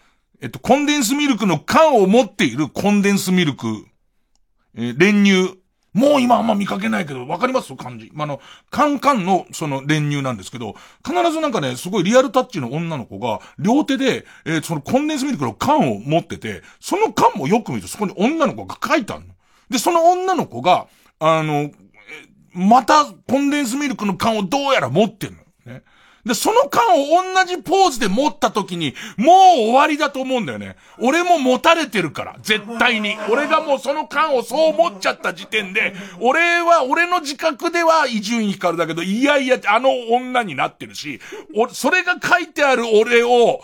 [0.42, 3.86] えっと、コンデンスミルクの缶を持っているコンデンスミルク、
[4.76, 5.58] えー、練乳。
[5.92, 7.76] もう今あんま見かけないけど、わかります？
[7.76, 8.12] 漢字。
[8.14, 8.40] まあ、の、
[8.70, 19.34] カンカンのその練乳なんですけど、必ずなんかね、すごいリアルタッチの女の子が、両手で、えー、そのコンデンスミルクの缶を持ってて、その缶もよく見るとそこに女の子が書いてあるの。
[19.70, 20.88] で、その女の子が、
[21.20, 21.72] あの、
[22.54, 25.38] またコンデンスミルクの缶をどうやら持ってんの。
[25.66, 25.84] ね。
[26.26, 30.76] で、その間を同じポーズで持った時に、もう終わりだと思うんだよね。
[31.00, 33.18] 俺も持たれてるから、絶対に。
[33.32, 41.22] 俺がもうその間をそう思っちゃった時点で、俺は、俺の自覚では伊集院光だけど、いやいや、あの女になってるし、
[41.56, 43.62] お、それが書いてある俺を、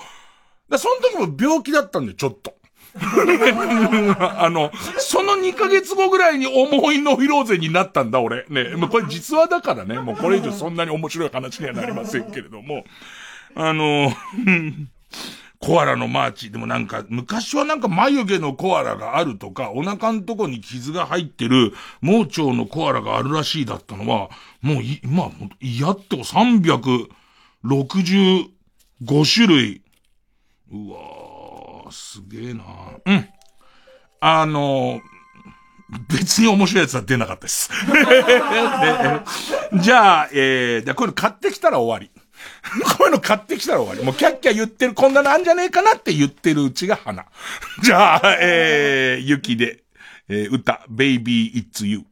[0.69, 2.54] だその時も病気だったんだよ、ちょっと。
[2.97, 8.45] あの、その2ヶ月後ぐらいに重いノイローゼになったんだ、俺。
[8.49, 8.75] ね。
[8.75, 9.99] もうこれ実話だからね。
[9.99, 12.85] もうこれ以上そんなに面白い話にはなりませんけれども。
[13.55, 14.13] あの、
[15.59, 16.51] コアラのマーチ。
[16.51, 24.29] でもなんか、昔はなんか眉毛のコアラがあるとか、お腹のとこに傷が入ってる盲腸のコアラがあるらしいだったのは、
[24.61, 28.49] もうい、まあ、嫌って365
[29.25, 29.81] 種類。
[30.71, 31.14] うわぁ。
[31.95, 32.63] すげえな
[33.05, 33.29] うん。
[34.19, 35.01] あの、
[36.09, 37.69] 別に面白いやつは出なかったです。
[39.73, 42.11] じゃあ、えー、じゃあこれ買ってきたら終わり。
[42.97, 44.03] こういうの買ってきたら終わり。
[44.03, 47.25] もうキャッキャ言ってる、こんなのあんじゃねえかなって言ってるうちが花。
[47.81, 49.83] じゃあ、えー、ゆきで、
[50.27, 52.03] えー、歌、Baby It's You。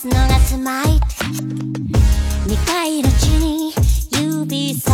[0.00, 1.00] すのがスマイル
[2.46, 3.74] 二回の地に
[4.10, 4.88] 指先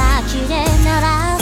[0.48, 1.36] で鳴らす。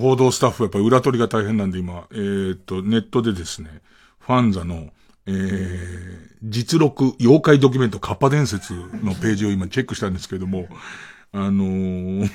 [0.00, 3.82] 報道スタッフはやっぱり裏取りが大変なんで今、えーっと、ネットでですね、
[4.18, 4.88] ファンザの、
[5.26, 10.66] えー、実録妖怪ドキュメントカッパ伝説のページを今チェックしたんですけれども、
[11.32, 12.30] あのー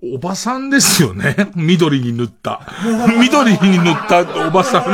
[0.00, 1.34] おばさんですよね。
[1.56, 2.60] 緑に塗った。
[3.18, 4.84] 緑に塗ったおばさん。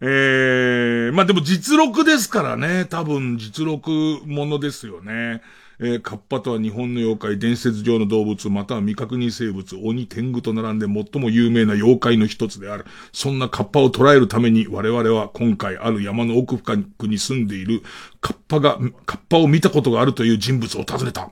[0.00, 2.84] ええまあでも実録ですからね。
[2.84, 3.90] 多分実録
[4.26, 5.42] ものですよね。
[5.86, 12.86] えーカッパとは日本の妖怪、伝説上の動物、または未確認生物、鬼天狗と並んで最も有名な妖怪の一つである。
[13.12, 17.82] そんなカッパを捉えるために我々は今回ある山の奥深くに住んでいる
[18.22, 21.30] カッパが、カッパを見たことがあるという人物を訪ねた。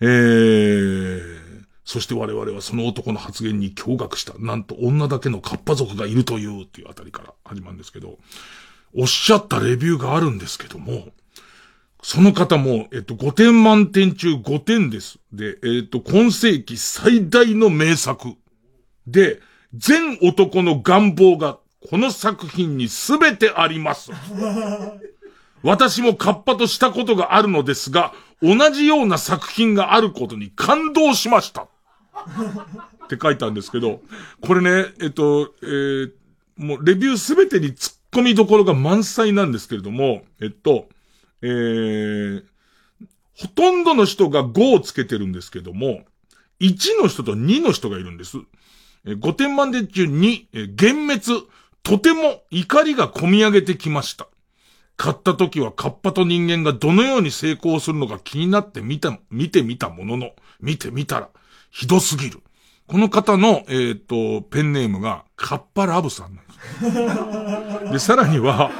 [0.00, 1.20] えー、
[1.84, 4.34] そして我々はその男の発言に驚愕した。
[4.38, 8.18] なんと女だけのカッパ族がいるというっていうあたりから始まるんですけど、
[8.94, 11.08] おっしゃったレビューがあるんですけども、
[12.08, 15.18] その方も、えっと、5点満点中5点です。
[15.32, 18.28] で、えっと、今世紀最大の名作。
[19.08, 19.40] で、
[19.74, 21.58] 全男の願望が
[21.90, 24.12] この作品に全てあります。
[25.64, 31.62] 私もカッパとしたことがあるのですが、同じような作品があることに感動しました。
[31.62, 34.00] って書いたんですけど、
[34.42, 36.12] これね、えっと、えー、
[36.56, 40.88] もうレビューすべてに突っ込みどころが満載なんですけれども、えっと、
[41.46, 42.44] えー、
[43.34, 46.00] ほとんどの人が5をつけてるんですけども、
[46.60, 48.38] 1の人と2の人がいるんです。
[49.04, 51.46] えー5点満点中2、えー幻滅、
[51.84, 54.26] とても怒りが込み上げてきました。
[54.96, 60.30] 買った時はカッパと人間がどのように成功するのか気になって見た、見てみたものの、
[60.60, 61.28] 見てみたら、
[61.70, 62.42] ひどすぎる。
[62.86, 66.34] この方の、えっ、と、ペンネームが、カッパラブさん
[67.92, 67.98] で。
[67.98, 68.70] さらには、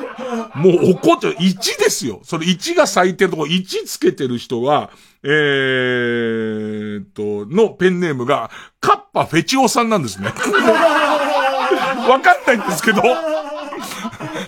[0.54, 2.20] もう怒って、1ですよ。
[2.24, 4.90] その1が最低のとこ、1つけてる人は、
[5.22, 10.28] えーと、のペンネームが、カッパフェチオさんなんですね。
[12.08, 13.02] わかんないんですけど、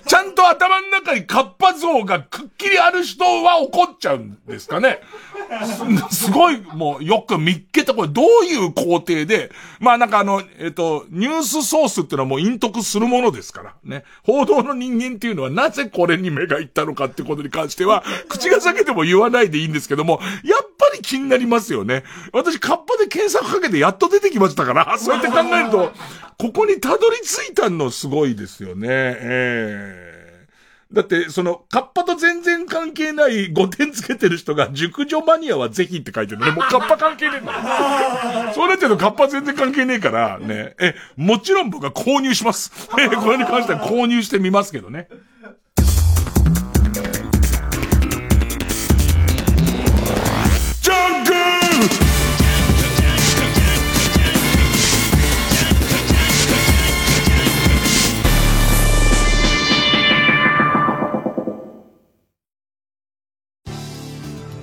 [0.07, 5.01] ちゃんと頭の中にカッパ像がくっきりある人は怒っちゃうんですかね。
[6.11, 14.05] す すごい、もうよく見っけた、これどういう工程で、まあなんかあの、えっ、と、ニュースソースってのはもう隠匿するものですから、ね。
[14.22, 22.05] 報道の人間っていうのはなぜこれに目がいったのかってことに関しては、口が裂けても言わないでいいんですけども、やっぱり気になりますよね。
[22.32, 25.93] 私カッパで検索かけてやっと出てきましたから、 そうやって考えると、
[26.36, 28.86] ここにたどり着いたのすごいですよね。
[28.89, 30.18] ええ
[30.91, 36.51] だって、その、カッパと全然関係ない5点つけてる人が、熟女マニアはぜひって書いてるね。
[36.53, 38.55] もうカッパ関係ねえんだから。
[38.55, 40.74] そうなっちゃうとカッパ全然関係ねえから、ね。
[40.80, 42.72] え、もちろん僕は購入します。
[42.99, 45.09] え、これに関しては購入してみますけどね。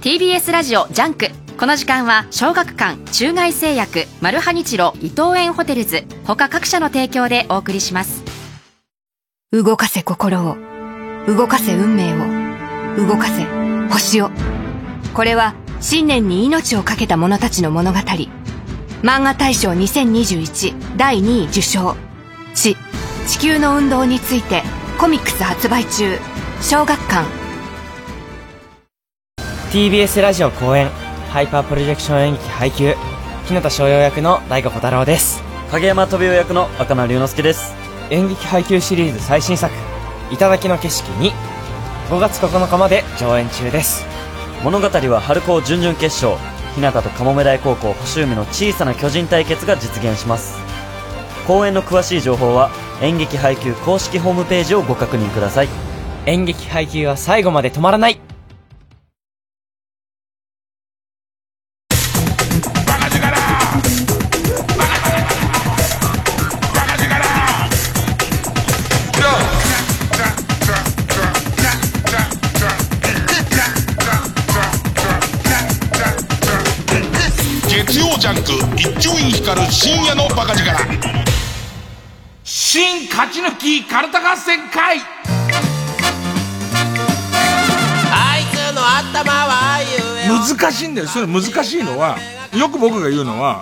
[0.05, 1.29] TBS ラジオ JUNK。
[1.57, 8.23] この時間は小学館中外製薬マルハニチロ伊藤園ホテルズ他各社の提供でお送りします。
[9.51, 10.57] 動かせ心を
[11.25, 13.47] 動かせ運命を動かせ
[13.89, 14.29] 星を。
[15.15, 17.97] これは信念に命を懸けた者たちの物語。
[19.01, 21.95] 漫画大賞2021第2位受賞。
[22.53, 22.77] チ。
[23.25, 24.61] 地球の運動について
[24.99, 26.19] コミックス発売中。
[26.61, 27.44] 小学館
[29.75, 30.87] TBS ラジオ公演
[31.31, 32.93] ハイパープロジェクション演劇配給
[33.45, 35.43] 日向翔陽役の大悟小太郎です。
[35.69, 37.75] 影山飛雄役の若名龍之介です。
[38.09, 39.75] 演劇配給シリーズ最新作
[40.31, 41.33] 「頂の景色に」
[42.09, 44.05] 5月9日まで上演中です。
[44.63, 46.41] 物語は春高準々決勝
[46.75, 50.57] 日向とかもめ大高校星海の小さな巨人対決が実現します。
[51.45, 52.69] 公演の詳しい情報は
[53.01, 55.67] 演劇配給公式ホームページをご確認ください。
[56.27, 58.21] 演劇配給は最後まで止まらない
[83.95, 84.99] ち抜きカルタ合戦会。
[88.11, 89.79] あいつの頭は
[90.27, 91.07] 難しいんだよ。
[91.07, 92.17] それ難しいのは
[92.53, 93.61] よく僕が言うのは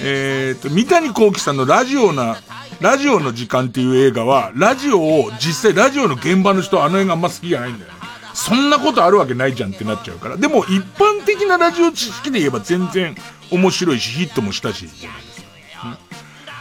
[0.00, 2.36] えー、と三谷幸喜さんのラジオな
[2.80, 7.98] ラジオの時間っていう映画はラジオを実際ラジオの現場の人はあの映画あんま好きじゃないんだよね。
[8.32, 10.36] そんなことあるわけないじゃんってなっちゃうから。
[10.36, 13.16] でも一般的なラジオ知識で言えば全然
[13.50, 14.88] 面白いしヒットもしたし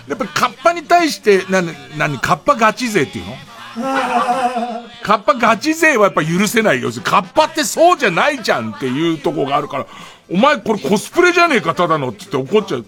[0.08, 1.68] やっぱりカッパに対して何
[1.98, 3.36] 何カッパガチ勢っていうの？
[5.04, 6.90] カッパガチ勢はやっぱ許せないよ。
[7.04, 9.88] カッパってそうじゃないじゃんっていうとこがあるから、
[10.32, 12.86] お前これコスプレじゃねえか、ただのって言って怒っちゃう。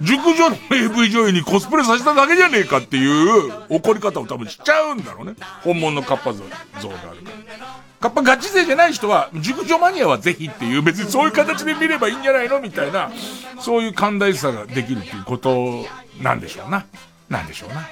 [0.00, 5.34] 熟女の AV 女優にコスプレさせただけじゃねえかっていう怒り方を多分しちゃうんだろうね。
[5.62, 7.81] 本物のカッパ像があるから。
[8.02, 13.12] カッパガチ勢じゃない人は、熟女マニアはぜひっていう、別にそういう形で見ればいいんじゃないのみたいな、
[13.60, 15.86] そういう寛大さができるっていうこと
[16.20, 16.84] なんでしょうな。
[17.32, 17.88] なんでしょうな。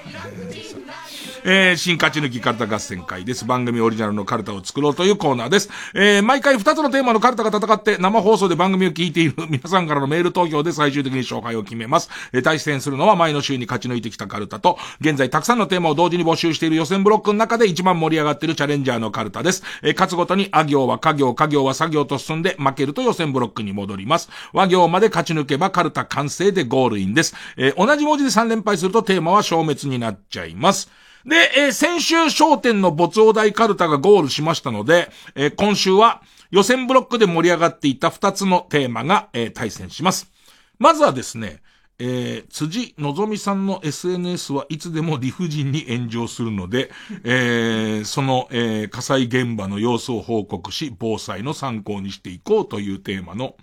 [1.42, 3.46] えー、新勝ち抜きカルタ合戦会です。
[3.46, 5.70] 番組オリジナルのカルタを作ろうというコーナーです。
[5.94, 12.10] えー、毎回2つのテーマのカルタが戦って生放送で番組を聞いている 皆さんからのメール投票で最終的に勝敗を決めます。
[12.34, 19.62] えー、対戦するのは前の週に勝ち抜いてきたカルタと、現在たくさんのテーマを同時に募集している予選ブロックの中で一番盛り上がっているチャレンジャーのカルタです。
[19.82, 24.28] えー、勝つごとにあ行は家行、家行は作業と進んで負けると予選ブロックに戻ります。
[24.52, 27.34] 和行まで勝ち抜けばカルタ完成でゴールインです。
[27.56, 30.90] えー、同じ文字で3連敗するとテーマは消滅になっちゃいます。
[31.24, 40.30] で、えー、先週焦点の没大カルタがゴールしましたので、えー、今週は予選ブロックで盛り上がっていた2つのテーマが、えー、対戦します。
[40.78, 41.62] まずはですね、
[41.98, 46.90] えー、辻のぞみさんの SNS はいつでも理不尽に炎上するので、
[47.24, 53.56] えー、その、えー、火災現場の様子を報告し、防災の参考にしていこうというテーマの、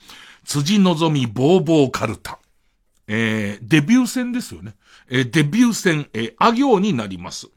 [0.45, 2.39] 辻のぞみボーボーカルタ。
[3.07, 4.75] えー、デビュー戦ですよね。
[5.09, 7.49] え、デビュー戦、え、あ行になります。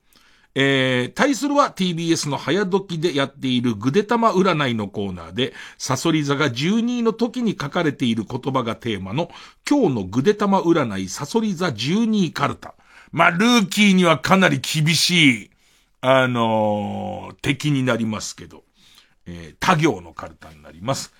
[0.54, 9.30] えー、対するは TBS の早時でやっているぐでたま占いのコーナーで、サソリ座が12位の時に書かれている言葉がテーマの、
[9.68, 12.74] 今日のぐでたま占いサソリ座12位カルタ。
[13.12, 15.50] まあ、ルーキーにはかなり厳しい、
[16.00, 18.64] あのー、敵になりますけど、
[19.26, 21.12] えー、他行のカルタになります。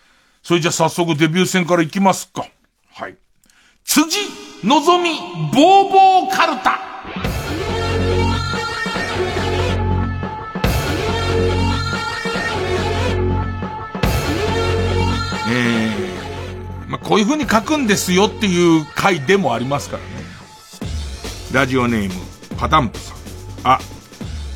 [0.43, 2.47] それじゃあ早速デビュー戦から行きますか。
[2.93, 3.16] はい。
[3.85, 4.19] 辻、
[4.62, 5.19] のぞみ、
[5.55, 6.78] ボーボーカルタ。
[15.49, 20.11] えー、まあ、こういう風に書くんですよっていう回でもありますからね。
[21.55, 22.15] ラジオネーム、
[22.59, 23.16] パダンプさん。
[23.65, 23.81] あ、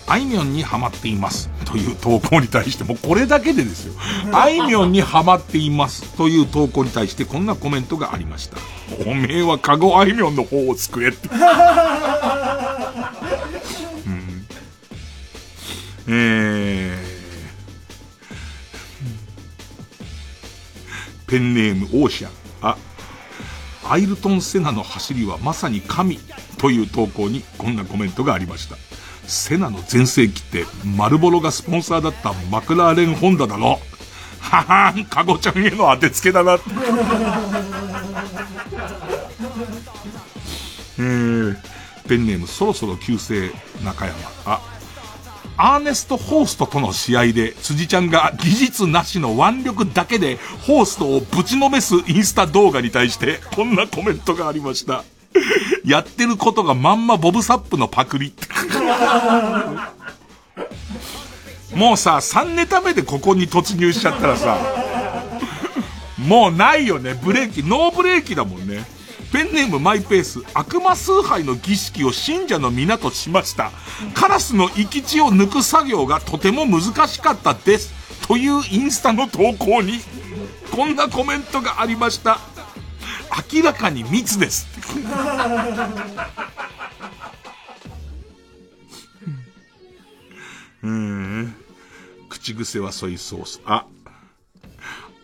[0.06, 1.48] あいみょんにハマっています。
[1.74, 3.94] という投稿に対しても、これだけでですよ。
[4.32, 6.04] あいみょんにハマっています。
[6.16, 8.58] という投稿に対してこんなコメントがありました。
[9.04, 11.28] おめえはカゴあいみょんの方を救えって。
[14.06, 14.46] うん、
[16.06, 22.30] えー、ペンネームオーシャン。
[22.62, 22.76] あ、
[23.82, 26.20] アイルトン・セナの走りはまさに神
[26.58, 28.76] という投稿にこんなコメントがありました。
[29.26, 33.80] セナの全盛期ってマルボロがスポンサーだったマクラーレンホンダだろ。
[34.40, 36.58] ははん、カゴちゃんへの当てつけだな。
[40.96, 41.56] えー、
[42.08, 43.50] ペンネームそろそろ旧姓
[43.82, 44.16] 中山。
[44.44, 44.60] あ、
[45.56, 55.04] アーネスト・ホーストとの試合で、辻ちゃんが技術なしの腕力だけで、ホーストをぶちのめすインスタ動画に対して、こんなコメントがありました。
[55.84, 58.32] やってることがまんまボブサップのパクリ。
[61.74, 64.58] もうさ、3ネタ目でここに突入しちゃったらさ、
[66.18, 68.84] もうないよね、ブレーキ、ノーブレーキだもんね。
[69.32, 73.72] ペンネームマイペース、悪魔崇拝の儀式を信者の皆としました。
[74.14, 77.92] カラスの生き血を抜く作業がとても難しかったです。
[78.28, 79.98] というインスタの投稿に、
[80.70, 82.38] こんなコメントがありました。
[83.52, 84.66] 明らかに密です。
[90.82, 91.54] うん。
[92.28, 93.60] 口癖はソイソース。
[93.64, 93.86] あ、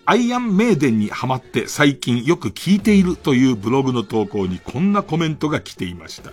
[0.06, 6.32] アイアンメイデンにハマって最近よく聞いているというブログの投稿にこんなコメントが来ていました。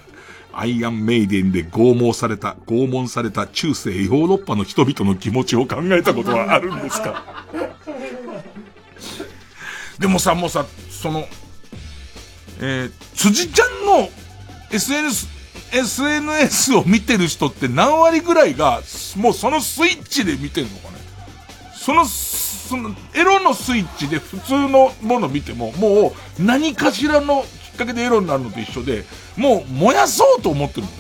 [0.54, 7.46] アイアンメイデンで拷問された、拷問された中世ヨーロッパの人々の気持ちを考えたことはあるんですか？
[10.00, 10.66] でもさ、もうさ、
[10.98, 11.28] その、
[12.60, 14.10] えー、辻ちゃんの
[14.72, 15.28] SNS、
[15.72, 18.82] SNS を見てる人って何割ぐらいが、
[19.16, 20.98] もうそのスイッチで見てんのかね？
[21.74, 29.06] そのその、エロのスイッチで普通のもの見ても、もう何かしらのきっかけでエロになるのと一緒で、
[29.38, 30.98] もう燃やそうと思ってるもんね。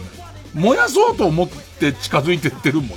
[0.53, 2.95] 燃やそうと思って近づいてってるもんね。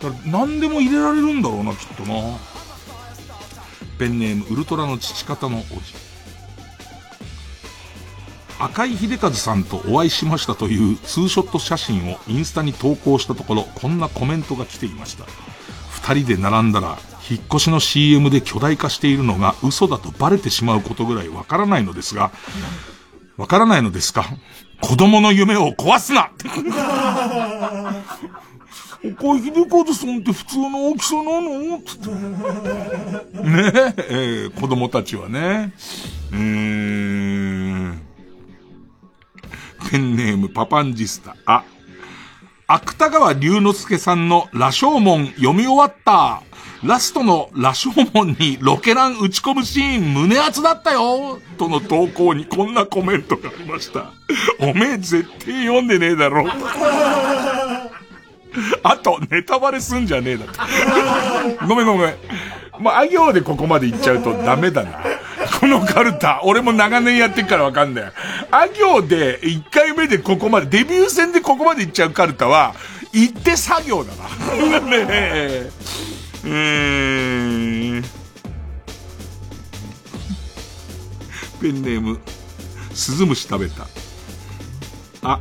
[0.00, 2.14] だから何でも入れられるんだろうな、きっとな。
[3.98, 5.66] ペンネーム、ウルトラの父方のおじ。
[8.58, 15.24] 赤井秀和さんとお会いしましたというツーショット写真をインスタに投稿したところ、こんなコメントが来ていました。
[15.90, 16.98] 二人で並んだら、
[17.30, 22.30] 引っ越しの CM で巨大化しているのが嘘だとバレてしまうことぐらいわからないのですが、
[23.36, 24.24] わからないのですか？
[24.80, 26.30] 子供の夢を壊すな
[29.04, 31.80] 赤井秀和さんって普通の大きさなの？
[31.82, 32.08] つって。
[33.42, 35.72] ねえ、えー、子供たちはね。
[36.30, 38.00] うーん。
[39.90, 41.36] ペンネームパパンジスタ。
[41.46, 41.64] あ、
[42.68, 46.42] 芥川龍之介さんの羅生門読み終わった。
[46.84, 54.12] ラストの羅生門にロケラン打ち込むシーン胸熱だったよとの投稿にこんなコメントがありました。
[54.60, 56.44] おめえ絶対読んでねえだろ。
[58.82, 61.66] あと、ネタバレすんじゃねえだと。
[61.66, 62.14] ごめんごめん。
[62.78, 65.00] もう、あ行でここまで行っちゃうとダメだな。
[65.60, 68.12] このカルタ、俺も長年やってっからわかんない。
[68.50, 72.74] あ行で、1回目でここまで、デビュー戦でここまで行っちゃうカルタは、
[73.12, 74.80] 行って作業だな。
[74.80, 75.70] ねえ。
[76.44, 78.02] うーん。
[81.60, 82.18] ペンネーム、
[82.92, 83.86] スズムシ食べた。
[85.22, 85.40] あ、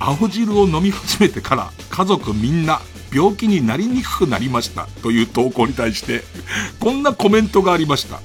[0.00, 2.80] 青汁を飲み始めてから家族みんな
[3.12, 6.22] 病気になりにくくなりましたという投稿に対して、
[6.80, 8.20] こんなコメントがありました。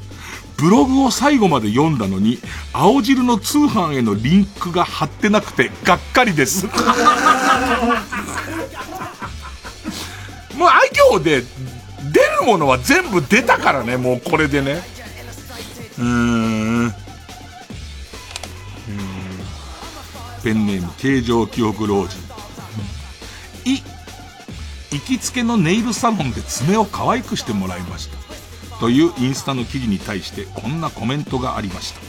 [0.57, 2.39] ブログを最後まで読んだのに、
[2.71, 6.65] 青汁の通販へのリンクが貼ってなくて、がっかりです。
[10.55, 10.79] もう、あ
[11.11, 11.43] 行で
[12.11, 14.81] 出るものは全部出たからね、もうこれでね。
[15.97, 16.93] うーん。
[20.45, 22.19] ペンネーム、形状記憶老人。
[23.65, 23.81] い、
[24.91, 28.79] 行きつけのネイルサロンで爪を可愛くしてもらいました。
[28.79, 31.99] というインスタの記事に対してこんなコメントがありました。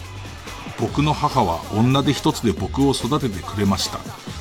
[0.79, 4.01] 僕の母は女手一つで僕を育ててくれました。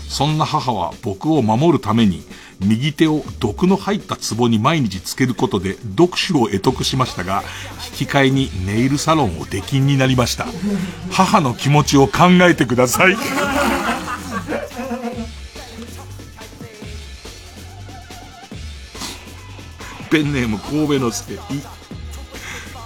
[0.09, 2.21] そんな母は僕を守るために
[2.59, 7.43] 右手を毒の入った壺に毎日つけることで読書を得得しましたが、
[7.99, 10.45] 引き換えにネイルサロンを出禁になりました。
[11.11, 13.17] 母の気持ちを考えてください。
[20.09, 21.39] ペンネーム神戸之助。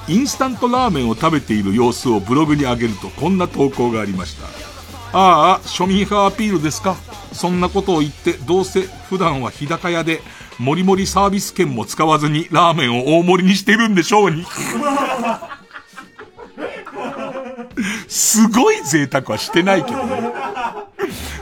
[0.08, 4.69] インスタントラーメンを食べている様子をブログに上げるとこんな投稿がありました。
[5.11, 6.95] ああ、庶民派アピールですか？
[7.31, 10.22] そんなことを言って、どうせ普段は日高屋で、
[10.60, 14.45] もりもりサービス券も使わずにラーメンを大盛りにしてるんでしょうに。
[18.07, 20.31] すごい贅沢はしてないけどね。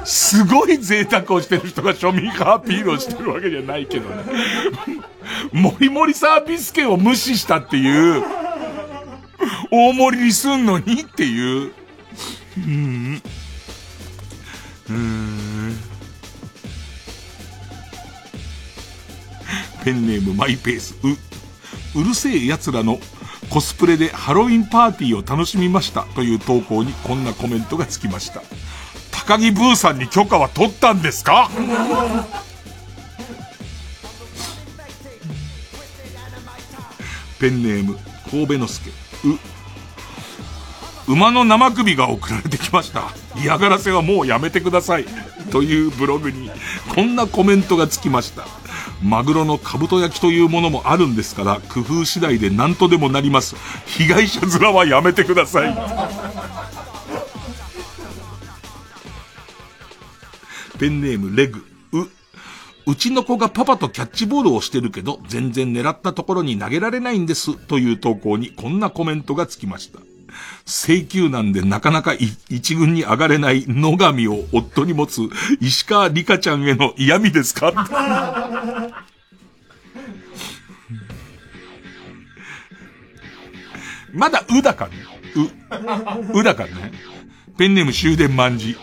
[0.05, 4.23] すごい贅沢をしてる人が庶民派アピールをしてるわけじゃないけどね。
[5.51, 8.23] もりもりサービス券を無視したっていう、
[9.71, 11.73] 大盛りにすんのにっていう。
[12.57, 13.21] うん。
[19.83, 20.95] ペンネームマイペース。
[21.03, 22.99] う、うるせえ奴らの
[23.49, 28.41] コスプレでハロウィンパーティーを楽しみましたという投稿にこんなコメントがつきました。
[29.11, 31.49] 高木ブーさんに許可は取ったんですか？
[37.39, 37.97] ペンネーム、
[38.31, 38.89] 神戸之助。
[38.89, 38.93] う、
[41.07, 43.03] 馬の生首が送られてきました。
[43.41, 45.05] 嫌がらせはもうやめてください。
[45.51, 46.51] というブログに、
[46.93, 48.45] こんなコメントがつきました。
[49.01, 53.55] マグロの兜焼きというものもあるんですから、工夫次第で何とでもなります。
[53.85, 55.77] 被害者面はやめてください。
[60.77, 61.65] ペンネームレグ。
[61.93, 62.07] う、
[62.91, 67.55] うちの子がパパとキャッチボールをしてるけど、全然狙ったところに投げられないんです。
[67.55, 69.99] という投稿にこんなコメントがつきました。
[70.65, 75.21] 請求なんでなかなか一軍に上がれない野上を夫に持つ
[75.61, 77.71] 石川里香ちゃんへの嫌味ですか？
[84.13, 84.97] まだうだからね？
[86.33, 86.39] う。
[86.39, 86.91] うだからね？
[87.57, 88.71] ペンネーム終電万事。
[88.71, 88.77] う。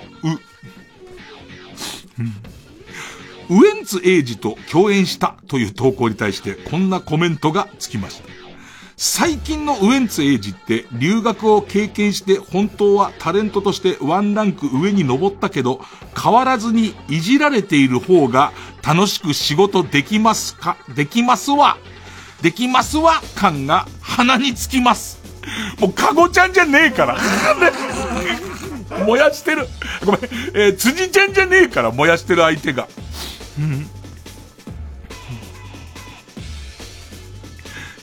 [3.51, 8.34] ウエンツエイジと共演したという投稿に対してこんなコメントがつきました。
[8.97, 15.81] 最近のウエンツエイジって留学を経験して本当はタレントとしてワンランク上に登ったけど
[16.21, 18.53] 変わらずにいじられている方が
[18.87, 20.77] 楽しく仕事できますか？
[20.95, 21.77] できますわ
[22.41, 25.19] できますわ感が鼻につきます。
[25.81, 27.19] もうカゴちゃんじゃねえから。
[29.07, 29.67] 燃やしてる。
[30.05, 30.21] ごめん。
[30.55, 32.87] えー、辻ちゃんじゃねえから燃やしてる相手が。
[33.59, 33.87] うん。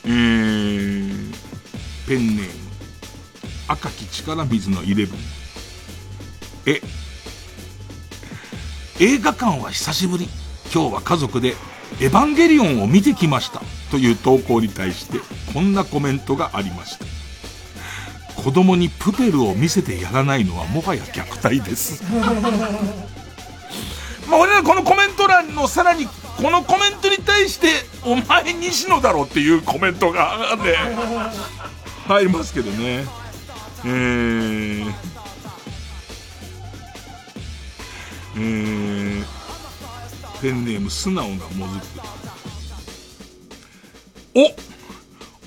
[0.04, 0.61] えー、
[2.12, 2.50] ペンネーム。
[3.68, 5.18] 赤き力水のイレブン。
[6.66, 6.82] え、
[9.00, 10.28] 映画館は久しぶり。
[10.74, 11.54] 今日は家族で
[12.02, 13.62] エヴァンゲリオンを見てきました。
[13.90, 15.20] という投稿に対して、
[15.54, 17.06] こんなコメントがありました。
[18.42, 22.04] 子供にプペルを見せてやらないのはもはや虐待です。
[24.28, 27.68] まあ俺らこのコメント欄のさらにこのコメントに対して
[28.02, 30.74] お前西野だろっていうコメントがね
[32.06, 33.04] 入りますけどね。
[33.84, 34.92] えー、
[38.36, 39.24] えー、
[40.40, 42.00] ペンネーム素直なもずく。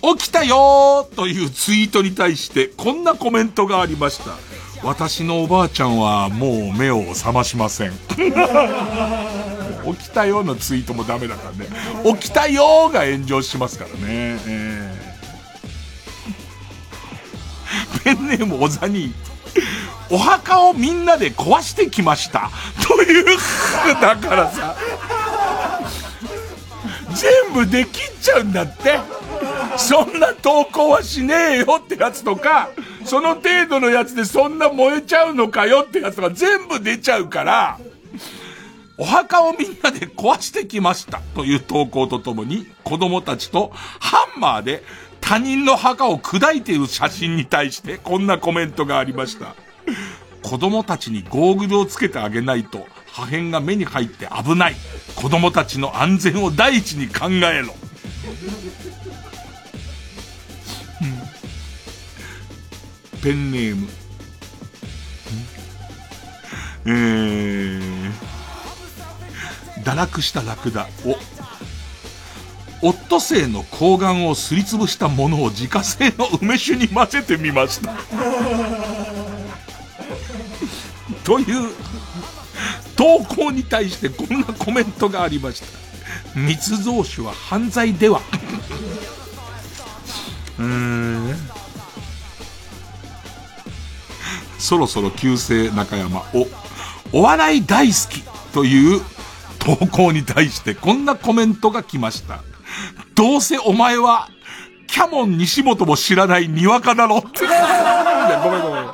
[0.07, 4.38] お起きたよというツイートに対してこんなコメントがありました。
[4.84, 7.94] 私のおばあちゃんはもう目を覚ましません。
[8.15, 11.68] 起きたよのツイートもダメだからね。
[12.19, 13.98] 起きたよが炎上しますからね。
[14.48, 14.85] えー、
[18.03, 19.14] ペンネームおざに、
[20.10, 22.52] お墓をみんなで壊してきました。
[22.88, 23.26] という、
[24.02, 24.76] だからさ、
[27.14, 28.99] 全部できっちゃうんだって。
[29.77, 32.69] そんな投稿はしねえよってやつとか、
[33.06, 37.80] その程度のやつでそんな燃えちゃうのかよってやつとか全部出ちゃうから、
[38.97, 44.84] お墓をみんなで壊してきましたという投稿とともに、子供たちとハンマーで
[45.27, 49.56] 他人の墓を砕いている写真に対してこんなコメントがありました。
[50.43, 54.76] 子供たちにゴーグルをつけてあげないと破片が目に入って危ない。
[55.15, 57.73] 子供たちの安全を第一に考えろ。
[63.23, 63.88] ペンネーム。
[66.85, 68.14] えー、
[69.84, 70.88] 堕落したラクダ。
[71.03, 71.18] お、
[72.86, 77.95] オットセイの睾丸をすりつぶしたものを自家製の梅酒に混ぜてみました。
[81.26, 81.72] という
[82.95, 85.66] 投稿に対してこんなコメントがありました。
[86.40, 88.22] 密造酒は犯罪では。
[90.60, 91.36] うーん。
[94.60, 96.22] そろそろ旧姓中山。
[96.36, 96.48] お、
[97.12, 98.22] お笑い大好き
[98.53, 99.02] という
[99.57, 102.44] 投稿に対してこんなコメントが来ました。
[103.16, 104.30] どうせお前は、
[104.88, 107.42] キャモン西本も知らないにわかだろって。
[107.42, 108.86] ごめんごめん。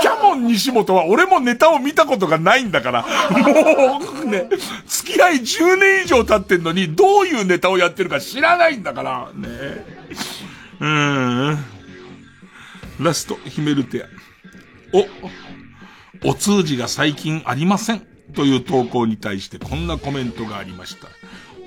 [0.00, 4.48] キャモン西本は俺もネタを見たことがないんだから、もうね、
[4.86, 9.48] 付き合い10年以上経ってんのに、どういうネタをやってるか知らないんだから、ね。
[10.80, 11.64] うーん。
[13.00, 14.06] ラスト、ヒメルテア。
[16.26, 18.06] お、お通じが最近ありません。
[18.34, 21.08] という投稿に対してこんなコメントがありました。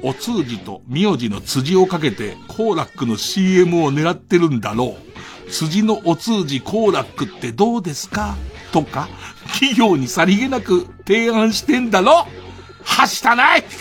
[0.03, 4.95] お通じと名字の辻をかけて、コーラックの CM を狙ってるんだろ
[5.47, 5.51] う。
[5.51, 8.35] 辻のお通じコーラックってどうですか？
[8.71, 9.09] とか、
[9.53, 12.25] 企業にさりげなく提案してんだろ
[12.83, 13.63] はしたない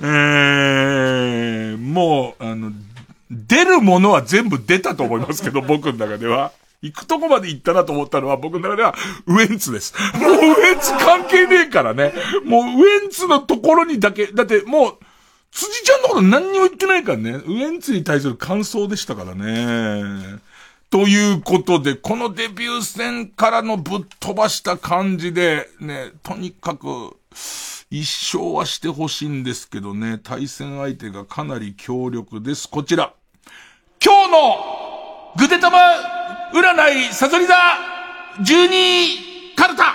[0.00, 2.72] えー、もう、あの、
[3.30, 6.52] 出るものは全部出たと思いますけど、僕の中では。
[6.80, 8.94] 行くとこまで行ったなと思ったのは僕の中では
[9.26, 9.94] ウエンツです。
[10.20, 12.12] もうウエンツ関係ねえからね。
[12.44, 14.98] もうウエンツのところにだけ、だってもう、
[15.50, 17.32] 辻ちゃんのこと何にも言ってないからね。
[17.46, 20.38] ウエンツに対する感想でしたからね。
[20.90, 27.16] ということで、このデビュー戦からのぶっ飛ばした感じで、ね、とにかく、
[27.90, 28.00] 一
[28.36, 32.68] 勝はしてほしいんですけどね、対戦相手がかなり強力です。
[32.68, 33.14] こちら。
[34.02, 36.17] 今日のぐでたま
[36.52, 37.54] 占いさそり座
[38.40, 39.94] 12カルタ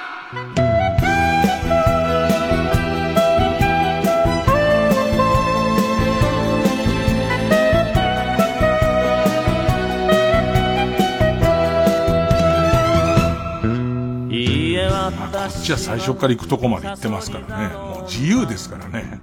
[15.44, 17.76] こっちは最初から行くとこまで行ってますからね。
[17.76, 19.20] もう自由ですからね。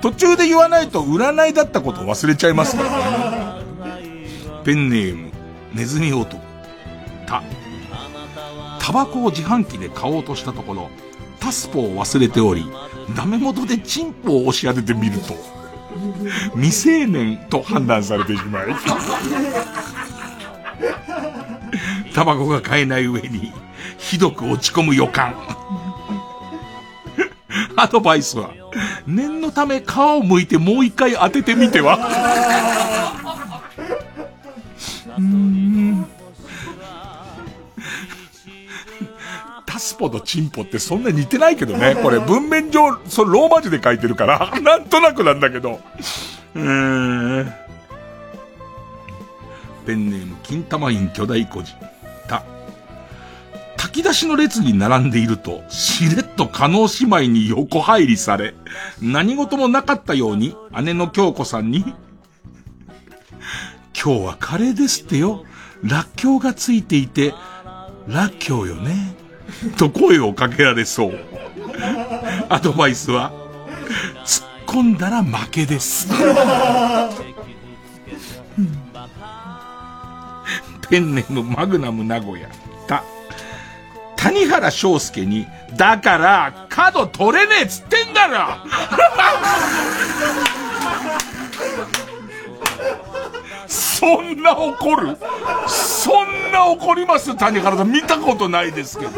[0.00, 3.64] 途中で言わないと占いだったことを忘れちゃいますからね。
[4.64, 5.27] ペンネーム、
[5.78, 6.40] ネズミ男。
[7.24, 7.40] た。
[8.80, 10.90] タバコを自販機で買おうとしたところ、
[11.38, 12.66] タスポを忘れており、
[13.16, 15.36] ダメ元でチンポを押し当ててみると、
[16.54, 18.66] 未成年と判断されてしまい、
[22.12, 23.52] タバコが買えない上に、
[23.98, 25.36] ひどく落ち込む予感。
[27.76, 28.50] アドバイスは、
[29.06, 29.84] 念のため皮を
[30.24, 33.27] 剥いてもう一回当ててみては？
[39.68, 41.94] タスポとチンポってそんな似てないけどね。
[42.02, 45.80] これ文面上、そローマ字で書いてるから、 なんとなくなんだけど。
[46.54, 47.54] うーん。
[49.86, 51.74] ペンネーム、金玉院巨大孤児。
[52.26, 52.42] た。
[53.76, 58.54] 炊き出しの列に並んでいると、しれっと加納姉妹に横入りされ、
[59.00, 61.84] 何事もなかったように、姉の京子さんに、
[64.00, 65.44] 今日はカレーですってよ。
[65.82, 67.34] らっきょうがついていて、
[68.06, 69.16] らっきょうよね。
[69.76, 71.18] と声をかけられそう。
[72.48, 73.32] アドバイスは、
[74.24, 76.06] 突っ込んだら負けです。
[80.88, 82.48] ペンネームマグナム名古屋。
[82.86, 83.02] た、
[84.16, 88.38] 谷原章介に、だから、角取れねえっつってんだろ
[93.68, 95.16] そんな怒る？
[95.68, 97.36] そんな怒ります？
[97.36, 99.12] 谷原さん見たことないですけど。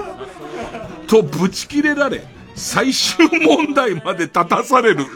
[1.07, 2.25] と、ぶち切れられ、
[2.55, 5.07] 最終問題まで立たされる。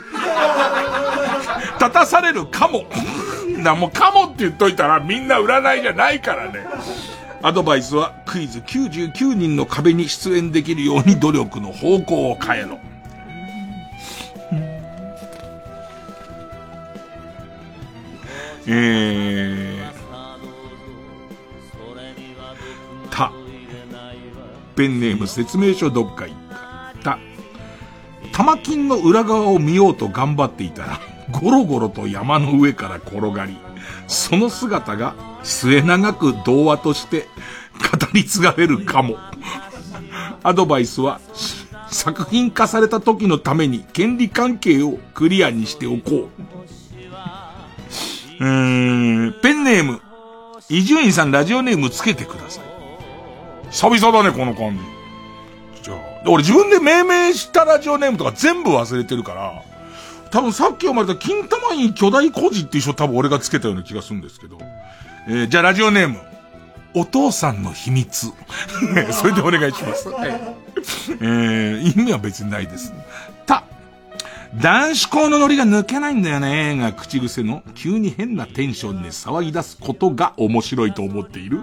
[1.80, 2.84] 立たされるかも。
[3.58, 6.66] な、もうかもって言っといたらみんな占いじゃないからね。
[7.42, 12.78] アドバイスはクイズ99人の壁に出演できるように努力の方向を変えろ。
[18.66, 23.32] えー、た、
[24.74, 26.36] ペンネーム説明書どっか行っ
[27.02, 27.02] た。
[27.02, 27.18] た、
[28.32, 31.00] 玉金の裏側を見ようと頑張っていたら、
[31.30, 33.56] ゴロゴロと山の上から転がり、
[34.06, 37.28] その姿が末永く童話として
[37.78, 39.16] 語り継がれるかも。
[40.42, 41.20] アドバイスは、
[41.90, 46.73] 作品化された時のために権利関係をクリアにしておこう。
[48.40, 50.00] うーん、ペンネーム、
[50.68, 52.64] 伊集院さんラジオネームつけてください。
[53.70, 54.78] 久々だね、この感
[55.74, 55.82] じ。
[55.82, 59.62] じゃあ、俺自分で命名したラジオネームとか全部忘れてるから、
[60.30, 64.58] 多分さっき読まれた金玉院巨大孤児っていう人多分俺がつけたような気がするんですけど。
[65.28, 66.18] えー、じゃあラジオネーム。
[66.96, 68.32] お父さんの秘密。
[69.12, 70.08] それでお願いします。
[71.20, 72.92] えー、意味は別にないです。
[73.46, 73.64] た、
[74.60, 81.62] 男子校のノリが抜けないんだよね、が口癖の急に変なテンションで騒ぎ出すことが面白いと思っている。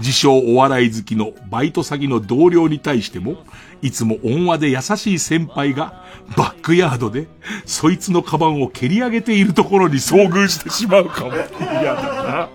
[0.00, 3.36] 自称お笑い好きのバイト先の同僚に対しても、
[3.82, 6.04] いつも温和で優しい先輩が
[6.36, 7.28] バックヤードで
[7.64, 11.32] そいつのカバンを蹴り上げているところに遭遇してしまうかも。
[11.32, 12.48] 嫌だな。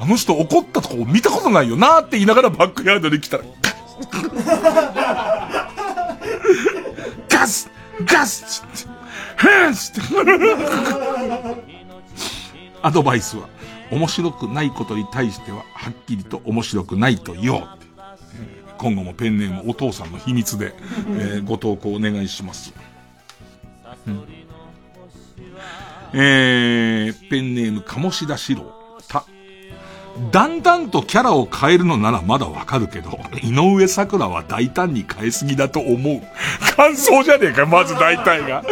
[0.00, 3.44] あの人怒ったとこ見たことないよなって言いながらバックヤードに来たら、
[7.28, 7.70] ガス
[8.04, 8.92] ガスつって、
[9.38, 10.00] ヘンつって。
[12.82, 13.48] アドバイスは、
[13.90, 17.68] 面白くないことに対しては、はっきりと面白くないと言おう。
[18.78, 20.74] 今後もペンネームお父さんの秘密で、
[21.18, 22.72] えーご投稿お願いします。
[24.06, 24.24] うん
[26.14, 28.71] えー、ペンネーム鴨志田四郎。
[30.30, 36.22] だんだんとキャラを変えるのならまだわかるけど、井上桜は大胆に変えすぎだと思う。
[36.76, 38.62] 感想じゃねえか、まず大体が。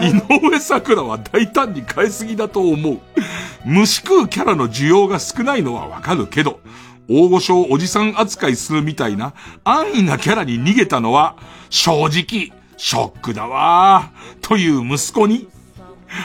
[0.00, 2.98] 井上桜は大胆に変えすぎだと思う。
[3.64, 6.60] 虫食うキャラの需要が少ないのはわかるけど、
[7.08, 9.32] 大御所をおじさん扱いするみたいな
[9.64, 11.36] 安易なキャラに逃げたのは、
[11.70, 14.10] 正直、ショックだわ。
[14.40, 15.48] という息子に、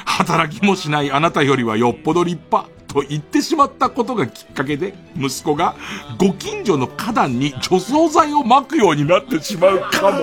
[0.05, 2.72] 働きもしないあなたよりはよっぽど立派。
[2.93, 5.75] と言ってしまったことがきっかけで、息子が
[6.19, 10.19] ご近所の花壇に除草剤を撒くようになってしまうかも。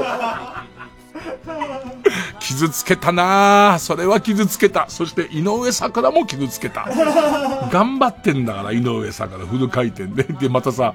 [2.38, 3.78] 傷つけたなぁ。
[3.80, 4.86] それは傷つけた。
[4.88, 6.88] そして井上桜も傷つけた。
[7.72, 10.22] 頑張ってんだから、井上桜、フル回転で。
[10.22, 10.94] で、またさ、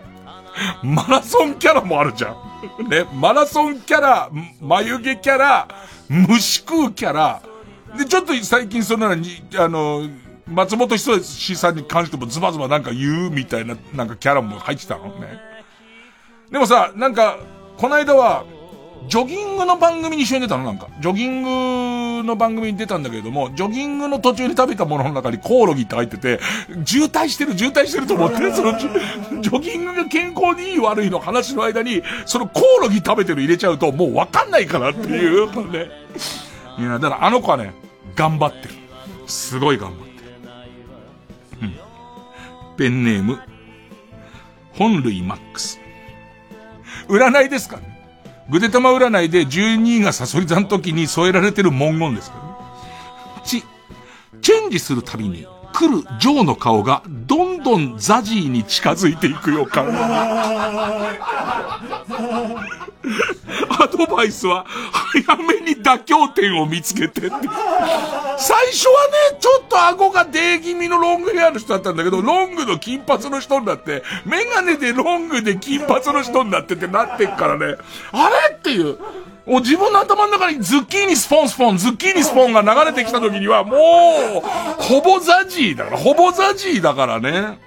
[0.81, 2.35] マラソンキャラもあるじゃ
[2.79, 2.89] ん。
[2.89, 4.29] ね、マラソンキャラ、
[4.61, 5.67] 眉毛キャラ、
[6.07, 7.41] 虫食うキャラ。
[7.97, 10.03] で、ちょっと最近そんなのに、あの、
[10.47, 15.39] 松本人志さんに関してもズバズバなんか言うみたいな、なんかキャラも入ってたのね。
[16.51, 17.37] でもさ、なんか、
[17.77, 18.45] この間は、
[19.07, 20.87] ジョギングの番組に一緒に出たのなんか。
[20.99, 21.43] ジョギン
[22.21, 26.39] グの番組に出たんだけれども、ジョギングの途中に食べたものの中にコオロギって入ってて、
[26.85, 35.89] 渋滞してる渋滞してると思って、そのジョジョギングが健康にいい悪いの話の間に、そのコオロギ食べてる入れちゃうともうわかんないからっていう、ね。
[36.79, 37.73] いや、だからあの子はね、
[38.15, 38.73] 頑張ってる。
[39.27, 40.14] すごい頑張ってる。
[42.77, 43.39] ペンネーム、
[44.73, 45.79] 本類マックス。
[47.07, 47.95] 占いですかね
[48.49, 53.43] ぐでたま占いで12位がサソリ座の時に添えられてる文言ですからね。
[53.43, 53.63] ち、
[54.41, 59.87] チェンジするたびに来るジョーの顔がどんどんザジーに近づいていく予感。
[63.69, 67.31] アドバイスは早めに妥協点を見つけてって。
[68.37, 77.77] 最初はね、ちょっと顎が出気味のロングヘアの人だったんだけど、ロングの金髪の人になって、メガネでロングで金髪の人になってってなってっからね、
[78.11, 78.55] あれ？
[78.55, 78.99] っていう。
[79.45, 84.41] もう自分の頭の中にズッキーニスポンスポン、ズッキーニスポンが流れてきた時にはもう、
[84.81, 87.59] ほぼ ZAZY だから、ほぼ ZAZY だからね。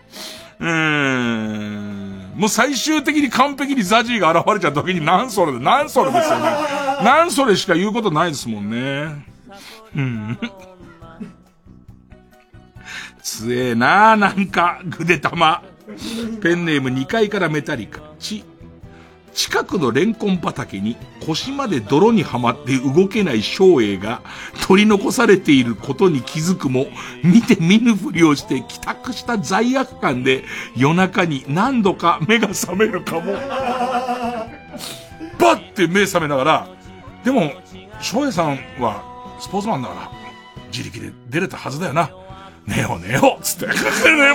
[0.59, 2.33] うーん。
[2.37, 6.45] もう最終的に完璧に ZAZY が現れちゃった時になんそれで、なんそれですよね。
[7.03, 9.25] 何それしか言うことないですもんね。
[9.97, 10.39] うん。
[13.23, 15.63] つえなあなんか、ぐでたま。
[16.43, 18.01] ペンネーム2階からメタリカ。
[18.19, 18.45] ち、
[19.39, 24.20] 近くのレンコン畑に腰まで泥にはまって動けない翔英が
[24.66, 26.89] 取り残されていることに気づくも、
[27.23, 30.43] 見て見ぬふりをして帰宅した罪悪感で
[30.77, 33.32] 夜中に何度か目が覚めるかも。
[35.39, 36.69] バッて目覚めながら、
[37.23, 37.52] でも、
[38.01, 39.05] 翔英さんは
[39.39, 40.10] スポーツマンだから、
[40.73, 42.10] 自力で出れたはずだよな。
[42.66, 43.66] 寝よう寝ようつって。
[43.69, 43.73] ね、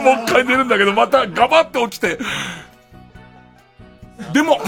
[0.01, 2.17] もう一回寝るんだけど、またガバって起きて、
[4.34, 4.60] でも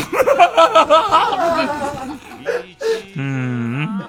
[3.16, 4.06] うん。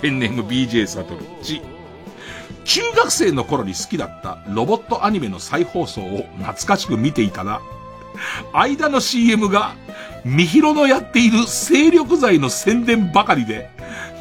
[0.00, 1.20] ペンネーム BJ サトル。
[1.42, 1.62] ち。
[2.64, 7.60] 中学生の頃に好きだったロボットアニメの再放送を懐かしく見ていたら、
[8.52, 9.74] 間の CM が、
[10.24, 13.70] みひろのやっている精力剤の宣伝ばかりで、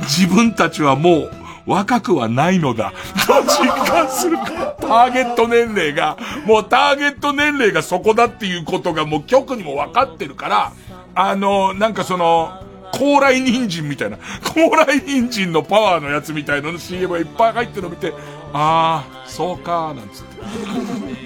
[0.01, 1.31] 自分たちはもう
[1.65, 2.93] 若くはないのだ、
[3.27, 4.75] と実感するか。
[4.79, 10.73] ターゲット年齢が、もうターゲット年齢がそこだっていうことがもう局にも分かってるから、
[11.15, 12.51] あの、なんかその、
[12.93, 18.13] 高麗人参みたいな、高麗人参のパワーのやつみたいなの CM がいっぱい入ってるの見て、
[18.53, 20.41] ああ、そうかなんつって。
[20.41, 21.17] ね、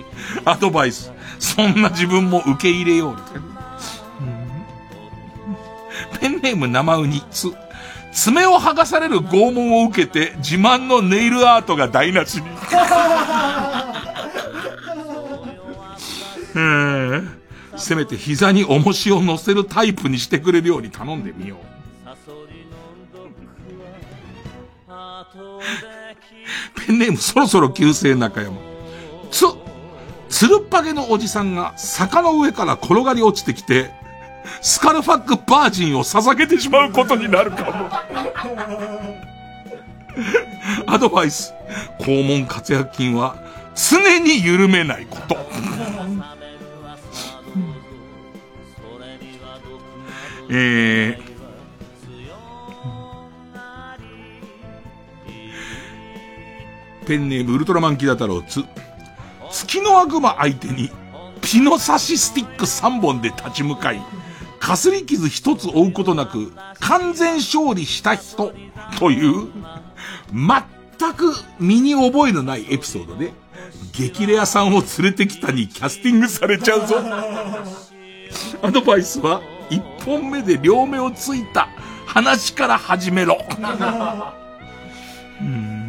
[0.44, 1.12] アドバイス。
[1.38, 3.58] そんな自分も受け入れよう、みたいな。
[6.20, 7.52] ペンネーム生ウニ、つ、
[8.12, 12.44] 爪を剥がされる拷問を受けて自慢のネイルアートが台無しに。
[17.76, 21.58] せめて膝に重しを乗せるタイプにしてくれるように頼んでみよう。
[26.86, 28.56] ペンネームそろそろ旧姓中山。
[29.30, 29.44] つ、
[30.28, 33.92] つるっぱげのおじさんが坂の上から転がり落ちてきて、
[34.60, 37.90] スカルファックバージンを捧げてしまうことになるかも。
[40.86, 41.54] アドバイス。
[42.00, 43.36] 肛門活躍筋は
[43.74, 45.36] 常に緩めないこと。
[50.50, 51.18] えー、
[57.06, 58.64] ペンネームウルトラマンキダ太郎つ、
[59.50, 60.90] 月の悪魔相手に
[61.42, 64.00] ピノサシスティック3本で立ち向かい、
[64.58, 68.52] かすり傷一つ負うことなく、完全勝利した人、
[68.98, 69.48] という、
[70.32, 73.32] 全く身に覚えのないエピソードで、
[73.92, 76.96] 激レアさんを連れてきたにキャスティングされちゃうぞ。
[78.62, 79.40] アドバイスは、
[79.70, 81.68] 一本目で両目をついた
[82.06, 83.38] 話から始めろ。
[85.40, 85.88] うん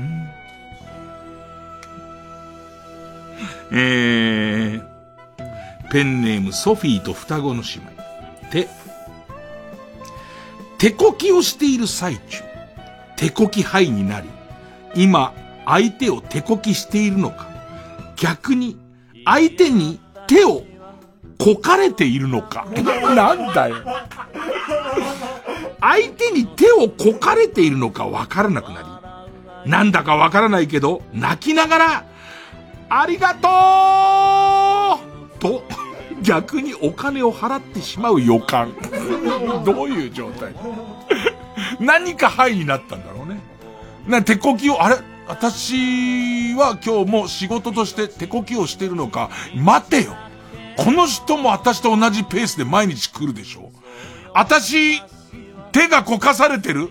[3.72, 7.99] えー、ペンネームソフィーと双子の姉妹。
[8.52, 8.68] て、
[10.78, 12.44] 手こきをしている最中、
[13.18, 14.30] 手こき灰になり、
[14.96, 15.34] 今、
[15.66, 17.48] 相手を手こきしているのか、
[18.16, 18.78] 逆に、
[19.26, 20.64] 相手に手を
[21.38, 22.66] こかれているのか。
[23.16, 23.78] なんだよ。
[25.82, 28.82] 相手に手をこかれているのかわからなくな
[29.66, 32.06] り、なんだかわからないけど、泣きながら、
[32.90, 33.48] ありがと
[35.38, 35.64] うと、
[36.22, 38.74] 逆にお金を払ってしまう予感。
[39.66, 40.54] どういう状態？
[41.80, 43.40] 何か範囲になったんだろうね。
[44.08, 44.98] な、手こきを、あれ？
[45.28, 50.16] 私は今日も仕事として手こきをしてるのか、待てよ。
[50.76, 53.70] この人も私と同じペースで毎日来るでしょ。
[54.34, 55.02] 私、
[55.72, 56.90] 手がこかされてる？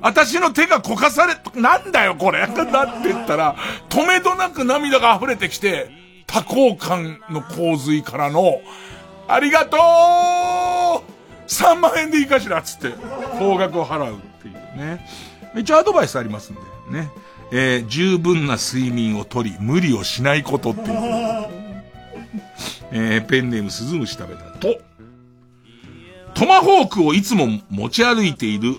[0.00, 2.46] 私の手がこかされ、なんだよこれ？
[2.46, 3.56] なって言ったら、
[3.88, 5.90] 止めどなく涙が溢れてきて、
[6.28, 8.60] 多幸感の洪水からの、
[9.26, 9.80] ありがとう
[11.48, 12.92] !3 万円でいいかしらつって、
[13.38, 15.04] 高額を払うっていうね。
[15.56, 16.60] 一応アドバイスありますんで、
[17.00, 17.10] ね。
[17.50, 20.88] えー、十分な睡眠をとり、無理をしないことっていう。
[22.90, 24.80] えー、ペンネーム鈴虫食べたと、
[26.34, 28.76] トマホークをいつも持ち歩いている、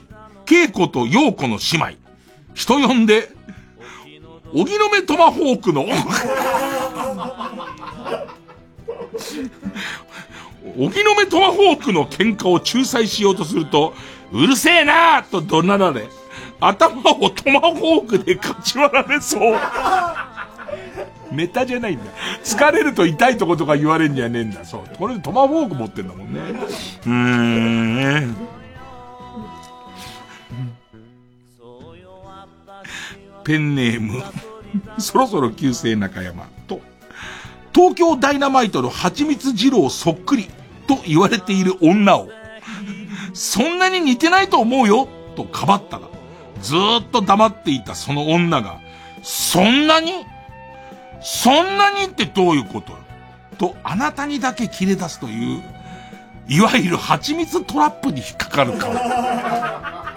[0.50, 2.10] 恵子と陽子の姉妹。
[2.54, 3.30] 人呼んで、
[4.54, 5.86] 荻野目トマホークの
[10.78, 13.94] 荻野目トマホークの喧嘩を仲裁しようとすると、
[14.32, 16.08] うるせえなーと怒鳴られ、
[16.60, 19.58] 頭をトマホークでかち割られそう。
[21.32, 22.06] ネタじゃないんだ。
[22.44, 24.66] 疲れると痛いとことか言われんじゃねえんだ。
[24.66, 24.98] そう。
[24.98, 26.40] これでトマホーク持ってんだもんね。
[27.06, 27.12] うー
[28.26, 28.36] ん。
[33.44, 34.22] ペンネーム、
[35.00, 36.82] そろそろ旧姓中山と、
[37.74, 40.50] 東京ダイナマイトの蜂蜜二郎そっくり
[40.90, 42.28] と言われている女を、
[43.36, 46.10] そんなに似てないと思うよとかばったら、
[46.62, 48.80] ずっと黙っていたその女が、
[49.22, 50.26] そんなに
[51.22, 52.98] そんなにってどういうこと？
[53.58, 55.62] と、あなたにだけ切れ出すという、
[56.48, 60.16] いわゆる蜂蜜トラップに引っかかるか。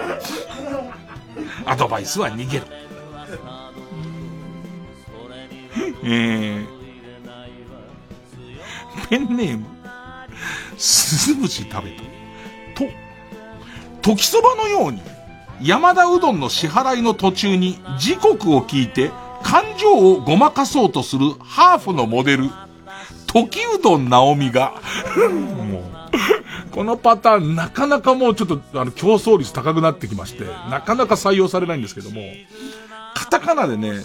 [1.66, 2.66] アドバイスは逃げる。
[6.04, 6.66] えー、
[9.08, 9.66] ペンネーム、
[10.76, 12.02] すず虫食べた。
[12.74, 12.88] と、
[14.02, 15.00] 時そばのように、
[15.60, 19.12] 山田うどんの支払いの途中に時刻を聞いて
[19.42, 22.50] 感情をごまかそうとするハーフのモデル、
[23.26, 24.74] 時うどん直美が
[25.66, 25.82] もう、
[26.72, 32.22] このパターンなかなかもうちょっとあの競争率高くなってきまして、なかなか採用されないんですけども、
[33.14, 34.00] カタカナでね、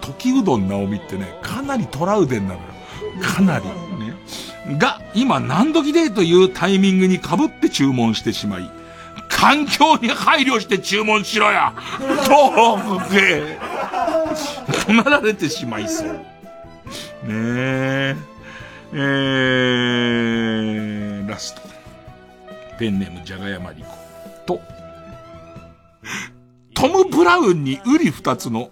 [0.00, 2.66] 時うどん直美ってね、かなりトラウデンなのよ。
[3.22, 3.64] かなり。
[4.78, 8.70] が、今何時でというタイミングに被って注文してしまい、
[9.28, 11.74] 環境に配慮して注文しろや
[12.26, 13.58] と、で、
[14.86, 16.08] 怒鳴られてしまいそう。
[16.08, 16.18] ね
[17.28, 18.16] え。
[18.94, 21.62] えー、ラスト。
[22.78, 23.96] ペンネームじゃがやまりこ。
[24.44, 24.60] と、
[26.74, 28.70] トム・ブラウンにウリ二つの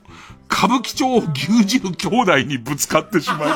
[0.50, 3.48] 歌舞伎町牛耳兄弟にぶつかってしまい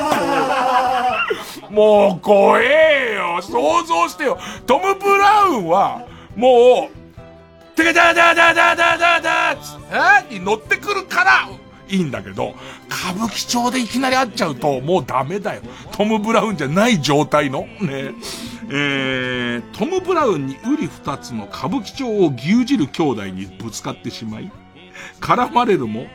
[1.69, 11.49] もう怖えよ想像してよトム・ブラウンは、もう、てかだだだだだだだつに乗ってくるから、
[11.87, 12.55] いいんだけど、
[12.89, 15.61] 歌舞伎町でいきなり会っちゃうと、もうダメだよ。
[15.91, 17.61] トム・ブラウンじゃない状態の。
[17.81, 18.13] ね
[18.67, 24.51] えー、トム・ブラウンにウリ二つの歌舞伎町を牛耳る兄弟にぶつかってしまい、
[25.19, 26.07] 絡まれるも、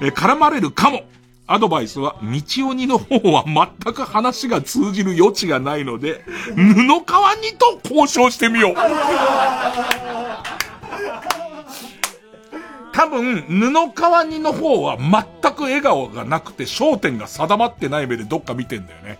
[0.00, 1.02] え絡まれるかも。
[1.46, 6.24] アドバイスは、道鬼の方は全く話が通じる余地がないので、
[6.56, 8.74] 布川にと交渉してみよう。
[12.92, 19.18] 多分、布川にの方は全く笑顔がなくて焦点が定まってない目でどっか見てんだよね。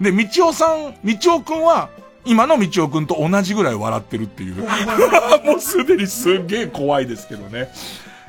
[0.00, 1.88] で、道夫さん、道夫くんは、
[2.26, 4.56] 今の道夫くんと同じぐらい笑ってるっていう。
[5.46, 7.72] もうすでにすげえ怖いですけどね。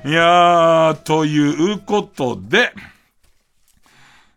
[0.06, 2.72] いやー、ということで、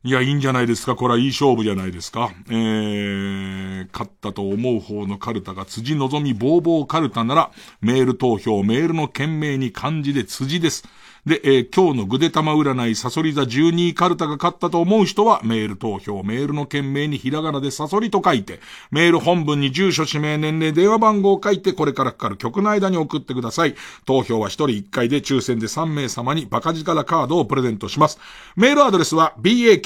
[0.06, 0.94] いや、いいんじゃないですか？
[0.94, 2.30] これはいい勝負じゃないですか？
[2.48, 7.50] えー、勝ったと思う方のカルタが辻望みぼうぼうカルタなら、
[7.80, 10.84] メール投票、メールの件名に漢字で辻です。
[11.27, 18.61] で、えー、今日のぐで玉占い、サソリ座12カルタが勝ったと思う人は、メール投票、メールの件名にひらがなでサソリと書いて、
[18.93, 23.74] メール本文に住所、氏名、年齢、電話番号を書いて、これからかかる曲の間に送ってください。
[24.05, 28.20] 投票は1人1回で抽選で3名様にバカ力カードをプレゼントします。
[28.55, 29.78] メールアドレスは、baka.tbs.co.jp、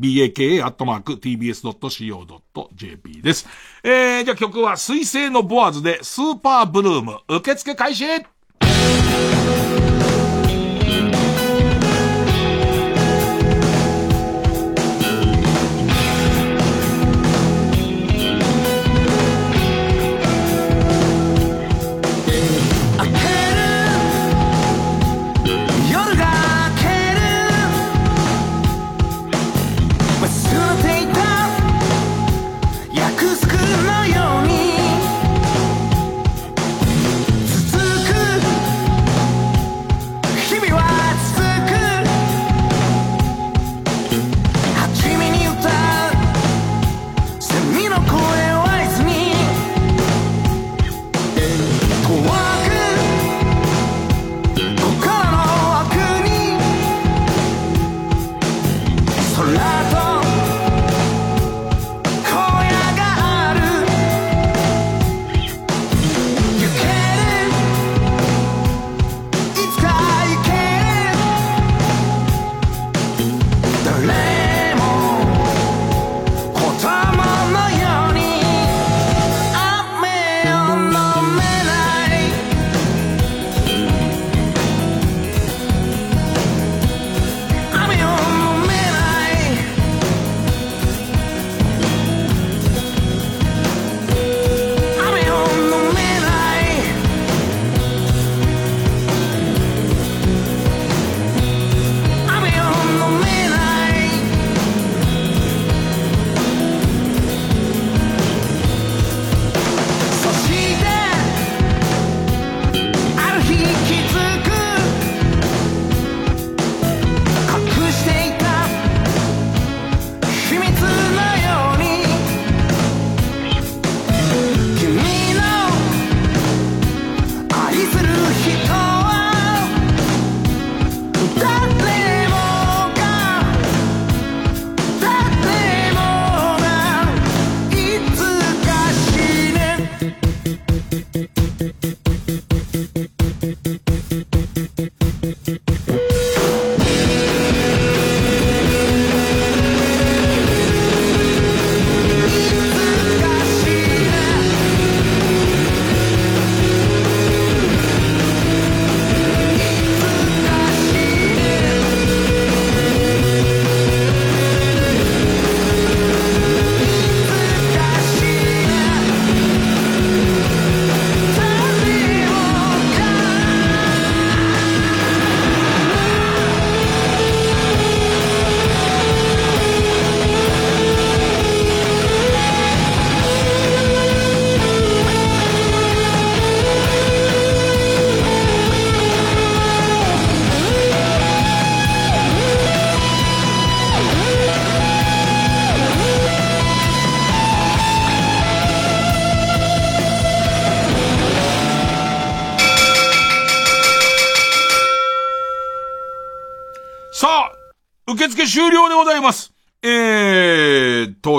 [0.00, 1.12] baka.tbs.co.jp
[3.20, 3.46] です。
[3.86, 8.06] えー、じゃあ曲は、水星のボアズで、スーパーブルーム、受付開始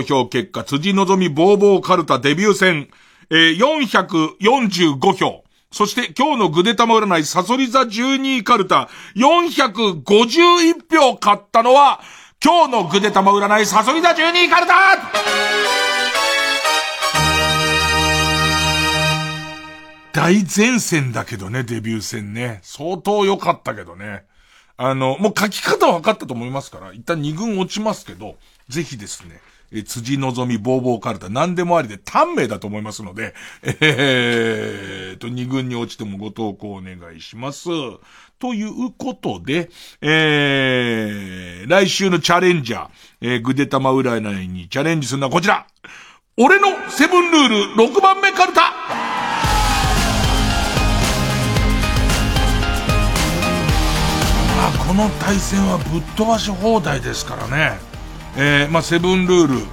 [0.05, 2.89] 票結果、辻希美ボーボーカルタデビュー戦、
[3.29, 5.43] えー、445票。
[5.71, 8.87] そして今日のグデタマ占いサソリ座12カルタ
[9.17, 11.99] 451票買ったのは
[12.41, 14.75] 今日のグデタマ占いサソリ座12カルタ
[20.13, 22.61] 大前線だけどね、デビュー戦ね。
[22.63, 24.23] 相当良かったけどね。
[24.77, 28.37] あの、もう書き方は分かったと思いますから、一旦2軍落ちますけど、
[28.69, 33.33] ぜひですね、え辻望みボーボーカルタ何でもありで短命だと思いますので、
[33.63, 37.69] えーと、2軍に落ちてもご投稿お願いします。
[38.37, 39.69] ということで、
[40.01, 42.89] えー、来週のチャレンジャー、
[43.21, 45.65] えー、グデタマ占いにチャレンジするのはこちら
[46.37, 48.73] 俺のセブンルール6番目カルタ
[54.67, 57.94] あこの対戦はぶっ飛ばし放題ですからね。
[58.37, 59.65] えー、まあ、セブンルール。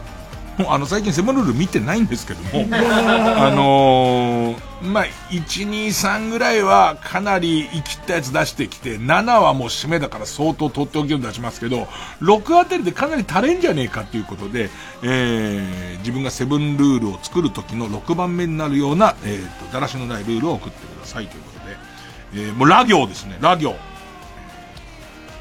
[0.68, 11.88] あの、最近セブンルール見てないんですけども、あのー、まあ、1、2、3ぐらいはかなり生きったやつ出してきて、7はもう締めだから相当取っておきを出しますけど、
[12.20, 14.68] 6あたりでかなり足れんじゃねえかということで、
[15.02, 23.74] えー、自分がセブンルールを作る時の6番目になるような、えっ、ー、と、だらしのないルールを送ってくださいということで、えー、もうラ行ですね、ラ行。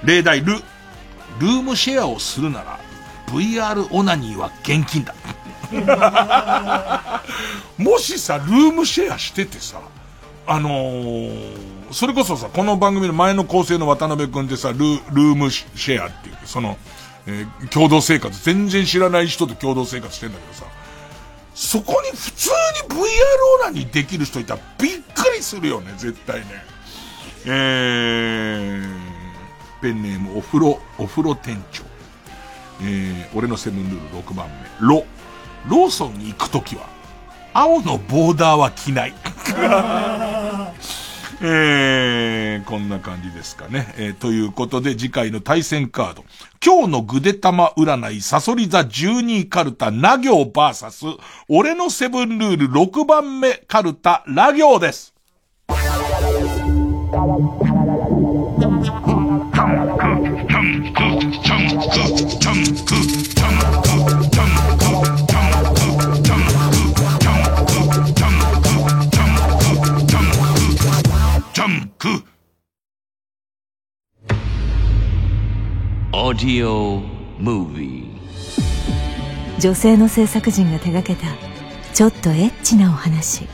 [0.04, 2.80] 例題、ル、ルームシェアをするなら、
[3.32, 5.16] VR オナニーは現金だ。
[7.78, 9.80] もしさ、ルームシェアしててさ、
[10.46, 11.58] あのー、
[11.92, 16.78] それこそさ、この番組の前の構成の渡辺くんってさ、ル、ルームシェアっていう、その、
[17.26, 20.66] えー、共同生活、全然知らない人と共同生活してんだけどさ、
[21.56, 22.50] そこに普通
[22.90, 23.06] に VR
[23.62, 26.48] オナニーできる人いたらびっくりするよね、絶対ね。
[27.46, 28.86] えー、
[29.82, 31.91] ペンネームお風呂、お風呂店長。
[32.84, 34.54] えー、俺のセブンルール6番目。
[34.88, 35.06] ロ。
[35.68, 36.90] ローソンに行くときは、
[37.54, 39.14] 青のボーダーは着ない。
[41.44, 43.96] えー、こんな感じですかね。
[43.98, 46.24] えー、ということで次回の対戦カード。
[46.64, 51.06] 今日のぐでたま占い、サソリ座12カルタ、ナ行バーサス、
[51.48, 55.16] 俺のセブンルール6番目カルタ、ラ行です。
[76.14, 76.36] 女
[79.74, 81.26] 性の制作陣が手掛けた
[81.94, 83.48] ちょっとエッチなお話。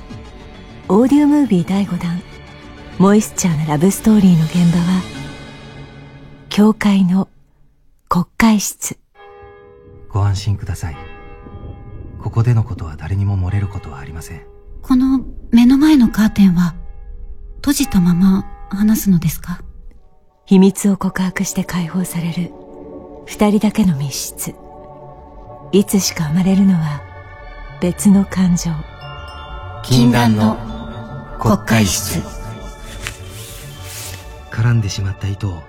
[0.89, 2.19] オーディオムービー第5弾。
[2.97, 5.03] モイスチャーなラブストーリーの現場は
[6.49, 7.29] 教会の
[8.09, 8.97] 国会室。
[10.09, 10.97] ご安心ください。
[12.19, 14.41] ここでのことは誰にも漏れることはありません。
[14.81, 16.73] この目の前のカーテンは
[17.57, 19.61] 閉じたまま話すのですか？
[20.47, 22.53] 秘密を告白して解放される。
[23.25, 24.55] 二人だけの密室。
[25.73, 27.01] いつしか生まれるのは
[27.81, 28.71] 別の感情。
[29.83, 30.55] 禁断の
[31.37, 32.21] 国会室。
[34.49, 35.61] 絡んでしまった糸を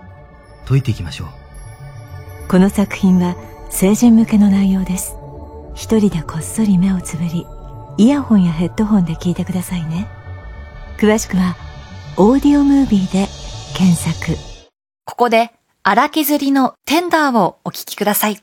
[0.64, 2.48] 解いていきましょう。
[2.48, 3.34] この作品は
[3.70, 5.16] 成人向けの内容です。
[5.74, 7.48] 一人でこっそり目をつぶり
[7.96, 10.06] イヤホンやヘッドホンで聞いてくださいね。
[10.98, 11.56] 詳しくは
[12.16, 13.26] オーディオムービーで
[13.74, 14.47] 検索
[15.08, 15.52] ここで
[15.82, 18.36] 荒削りのテンダーをお聴きください。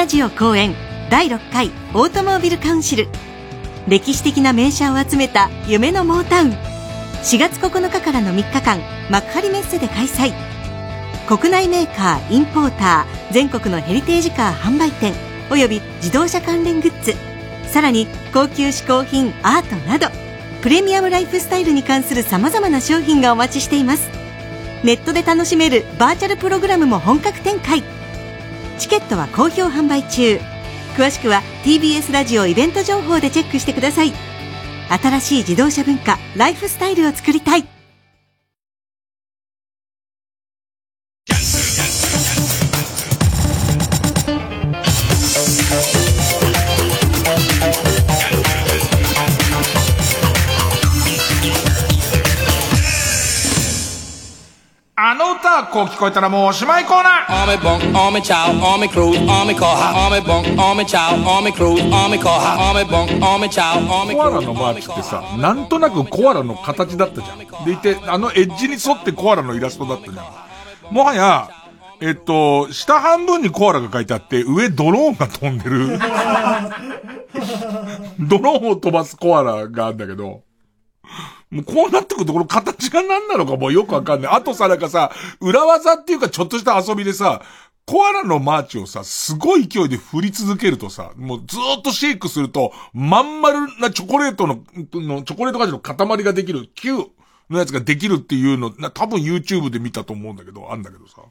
[0.00, 0.74] ラジオ公演
[1.10, 3.08] 第6回オートモービルカウンシル。
[3.86, 6.52] 歴史的な名車を集めた夢のモータウン。
[7.22, 10.32] 4月9日からの3日間幕張メッセで開催。
[11.28, 15.12] 国内メーカーインポーター全国のヘリテージカー販売店
[15.50, 17.14] および自動車関連グッズ。
[17.70, 20.06] さらに高級嗜好品アートなど
[20.62, 24.08] プレミアムライフスタイルに関するさまざまな商品がお待ちしています。
[24.82, 27.82] ネットで楽しめるバーチャルプログラムも本格展開。
[28.80, 30.40] チケットは好評販売中。
[30.96, 34.12] 詳しくは TBS ラジオイベント情報でチェックしてください。
[34.88, 37.79] 新しい自動車文化ライフスタイルを作りたい。
[55.80, 57.42] こう聞こえたらもうおしまいコーナー
[64.06, 67.38] me コア.ラのマーチってさ、なんとなくコアラの形だったじゃん。
[67.64, 70.22] でいて、あのエッジに沿ってコアラのイラストだったじゃ
[70.90, 70.94] ん。
[70.94, 71.48] もはや、
[72.02, 75.96] えっと、下半分にコアラが書いてあって、上ドローンが飛んでる。
[78.20, 80.42] ドローンを飛ばすコアラがあるんだけど、
[81.50, 84.32] もうこうなってくるとこの形が何なのかもうよくわかんない。
[84.32, 85.10] あとさ、なんかさ、
[85.40, 87.42] 裏技っていうかちょっとした遊びでさ、
[87.86, 94.62] コアラのマーチをさ、すごい勢いで振り続けるとさ、もうずっとシェイクすると、まん丸なチョコレートの、
[94.92, 97.06] のチョコレート味の塊ができる、Q
[97.50, 101.22] のやつができるっていうの、な多分 YouTube で見たと思うんだけど、あんだけどさ。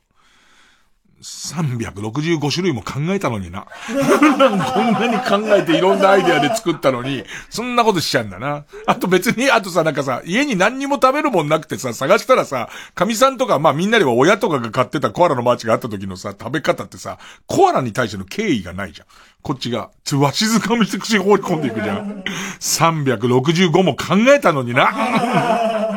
[1.21, 3.65] 365種類も考えたのにな。
[3.87, 8.63] こんなに考えていろんなアイデアで作ったのに、そんなことしちゃうんだな。
[8.85, 17.17] あと別に、あとさ、なんかさ、家に何にも食べるもんなくてさ、探したらさ、神さんとか、まあみんなでは親とかが買ってたコアラのマーチがあった時のさ、食べ方ってさ、
[17.47, 19.07] コアラに対しての敬意がないじゃん。
[19.41, 22.23] こっちが、ちょ、わしづかみして口に放り込んでいくじゃん。
[22.59, 25.88] 365も考えたのにな。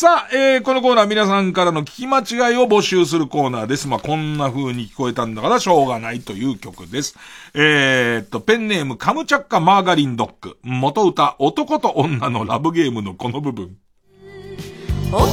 [0.00, 3.88] さあ、えー、このコーナー皆さんからの聞き間違いを募集するコーナーです。
[3.88, 7.16] まあ、こんな風に聞こえたんだからしょうがないという曲です。
[7.52, 10.56] えー、っと、ペンネームカムチャッカマーガリンドッグ。
[10.62, 13.76] 元歌、男と女のラブゲームのこの部分。
[15.10, 15.24] 男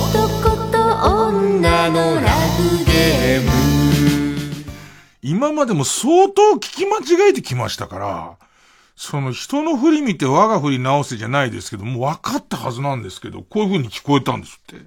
[0.71, 0.79] と
[1.27, 2.21] 女のラ
[2.57, 3.51] ブゲーム
[5.21, 8.44] 今までも相当聞き間違えてきましたから、
[8.95, 14.85] その人の振り見て我が振り直せじゃないですけど、もう分かったはずなんですけど、こういう風に聞こえたんですって。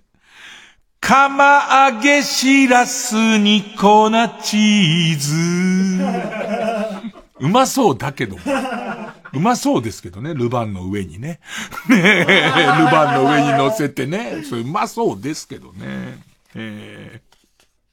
[1.01, 4.11] 釜揚げしらすに粉
[4.43, 5.35] チーズ。
[7.41, 8.43] うまそうだけども。
[9.35, 11.41] うまそうですけどね、ルバンの上にね。
[11.89, 12.25] ね、
[12.79, 14.43] ルバンの上に乗せてね。
[14.43, 16.19] それうまそうですけどね。
[16.55, 17.21] え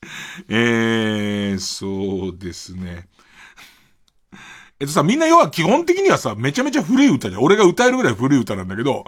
[0.01, 0.07] ー、
[0.49, 3.07] えー、そうですね。
[4.79, 7.43] えっとさ、みんな要は基本的にはさ、めちゃめちゃ古い歌じゃん。
[7.43, 9.05] 俺が歌えるぐらい古い歌なんだけど、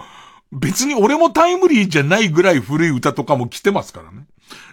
[0.51, 4.27] 別に俺もタイムリーじゃないぐらい古い歌とかも来てますからね。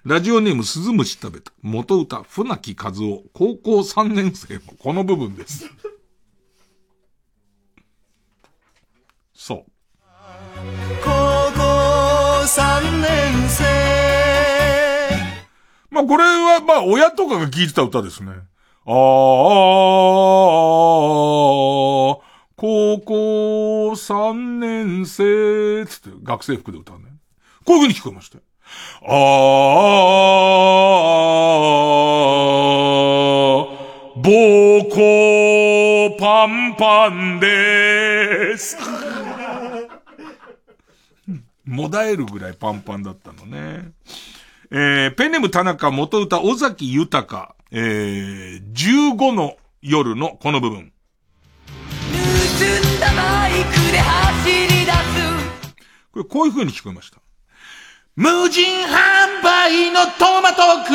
[0.04, 1.50] ラジオネーム鈴虫食べた。
[1.62, 3.24] 元歌、船木和夫。
[3.32, 5.68] 高校3年生のこの部分です。
[9.34, 9.64] そう。
[11.02, 11.10] 高
[11.56, 11.60] 校
[12.44, 13.64] 3年生
[15.90, 18.32] まあこれはまあ親とかが聴いてた歌ですね。
[18.86, 18.92] ああ、
[22.56, 27.06] 高校3年生つって学生服で歌うね。
[27.64, 28.44] こういう風に聞こえましたよ。
[29.06, 29.06] あ
[33.56, 38.76] あ、膀胱パンパンです。
[41.64, 43.92] もだえるぐらいパンパンだったのね。
[44.76, 50.92] えー、ペンネム田中元歌尾崎豊、えー、15の夜のこの部分。
[56.10, 57.18] これこういう風に聞こえました。
[58.16, 60.94] 無人販売のトマトク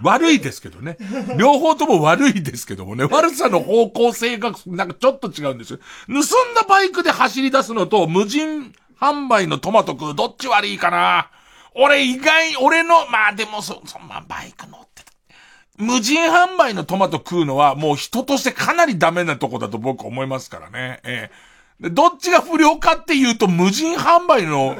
[0.06, 0.98] 悪いですけどね。
[1.38, 3.04] 両方とも悪いですけどもね。
[3.04, 5.78] 悪さの方向性がなんかちょっと違うんですよ。
[6.08, 6.18] 盗ん
[6.54, 11.30] だバイクで走り出すのと無人販売のトマトクどっち悪いかな
[11.78, 15.12] 俺意外、俺の、まあでもそ、そんなバイク乗ってた。
[15.76, 21.00] 無人販売のトマト食うのはもう人としてかなりダメなとこだと僕思いますからね。
[21.04, 24.76] ええでどっちが不良かっていうと無人販売の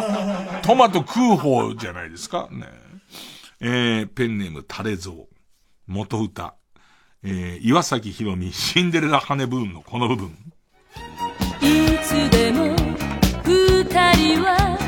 [0.62, 2.48] トマト食う方じゃないですか。
[2.50, 2.66] ね
[3.60, 5.26] えー、ペンネームタレゾウ。
[5.86, 6.54] 元歌。
[7.22, 10.36] えー、岩崎宏美シンデレラハネブーンのこの部分。
[11.62, 12.76] いつでも
[13.42, 14.78] 二人は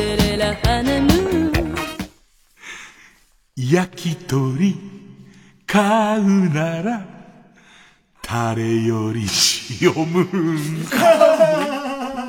[0.00, 1.84] デレラハネムーン
[3.54, 4.74] 焼き鳥、
[5.66, 7.04] 買うなら、
[8.22, 9.26] タレより
[9.82, 10.54] 塩ムーン。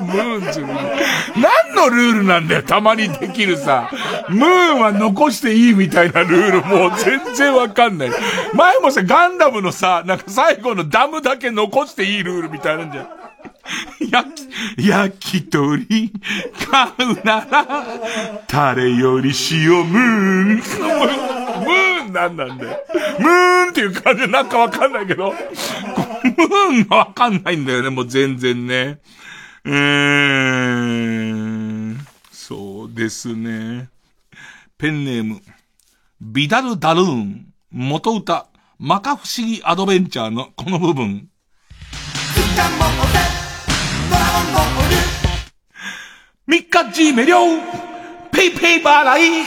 [0.06, 3.90] ムーンっていうの何のルールなんだよ、たまにできるさ。
[4.28, 8.10] ムーンは残していいみたいなルールもう全然わかんない。
[8.52, 13.21] 前もさ、ガンダムのさ、なんか最後のダムだけ残していいルールみたいなんじゃん。
[14.10, 14.48] 焼き、
[14.88, 16.12] 焼き鳥、
[16.70, 17.66] 買うなら、
[18.46, 20.56] タレより塩ムーン。
[20.56, 22.78] ムーンなんなんだよ。
[23.18, 29.00] ムーンっていう感じなんかわかんないけど、ムーンがわかんないんだよね、もう全然ね。
[29.64, 29.74] うー
[31.94, 31.98] ん、
[32.30, 33.88] そうですね。
[34.76, 35.40] ペンネーム、
[36.20, 38.46] ビダル・ダルーン、元歌、
[38.78, 41.28] マカ不思議アドベンチャーのこの部分。
[46.46, 47.38] 三日地目量
[48.30, 49.44] ペイペイ払い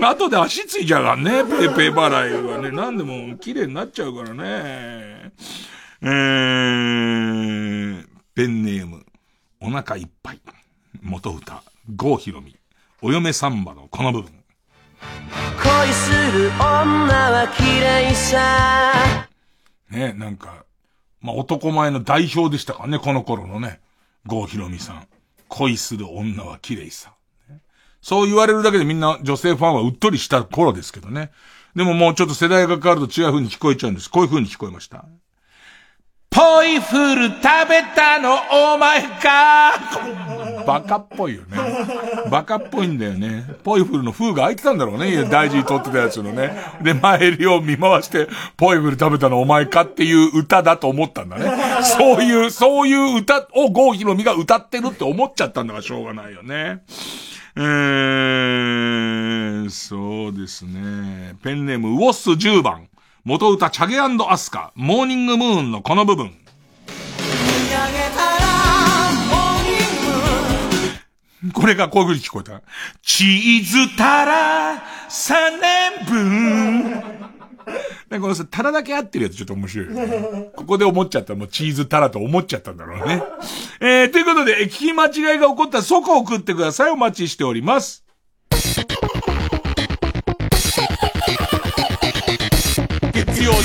[0.04, 2.70] 後で足ついちゃうからね、ペイペイ払いはね。
[2.70, 5.32] なんでも綺麗になっちゃうからね。
[6.02, 9.04] えー、ペンネーム、
[9.60, 10.40] お腹いっぱい。
[11.00, 11.62] 元歌、
[11.96, 12.56] 郷ひろみ。
[13.02, 14.32] お嫁サンバのこの部分。
[15.62, 19.28] 恋する女は綺麗さ
[19.90, 20.64] ね、なんか、
[21.20, 23.80] まあ、男前の代表でしたからね、この頃のね。
[24.26, 25.08] 郷ひろみさん。
[25.48, 27.14] 恋する女は綺麗さ。
[28.00, 31.30] そう言われるだけでみんな女性ファンはうっとりした頃ですけどね。
[31.74, 34.10] でももうちょっと世代が変わると違う風に聞こえちゃうんです。
[34.10, 35.06] こういう風に聞こえました。
[36.34, 38.34] ポイフル食べたの？
[38.74, 39.72] お前か
[40.66, 41.46] バカっぽいよね。
[42.28, 43.44] バカっぽいんだよね。
[43.62, 45.24] ポイフルの封が開いてたんだろうね。
[45.24, 46.56] 大事に取ってたやつのね。
[46.82, 51.52] で、前襟を見回して、ポイフル食べたのお前かっていう歌だと思ったんだね。
[51.82, 56.80] そういう、そういう歌を郷ひろみが歌ってるって思っちゃったんだからしょうがないよね。
[57.56, 61.36] えー、そうですね。
[61.44, 62.88] ペンネーム、ウォッス10番。
[63.24, 66.30] 元歌、チャゲアスカ、モーニングムーンのこの部分。
[71.54, 72.60] これがこういう風に聞こえた。
[73.00, 77.02] チーズタラ3年分。
[78.10, 79.86] でこのさ、タラだけ合ってるやつちょっと面白い。
[80.54, 83.22] ここで思っちゃったもうチーズタラと思っちゃったんだろうね。
[83.80, 86.90] えー、ということで、聞き間違いが起こったら即送ってください。
[86.90, 88.04] お待ちしております。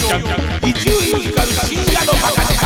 [0.09, 0.23] 月曜ジャン
[0.61, 2.57] ク、伊集院光る深夜のバカ力。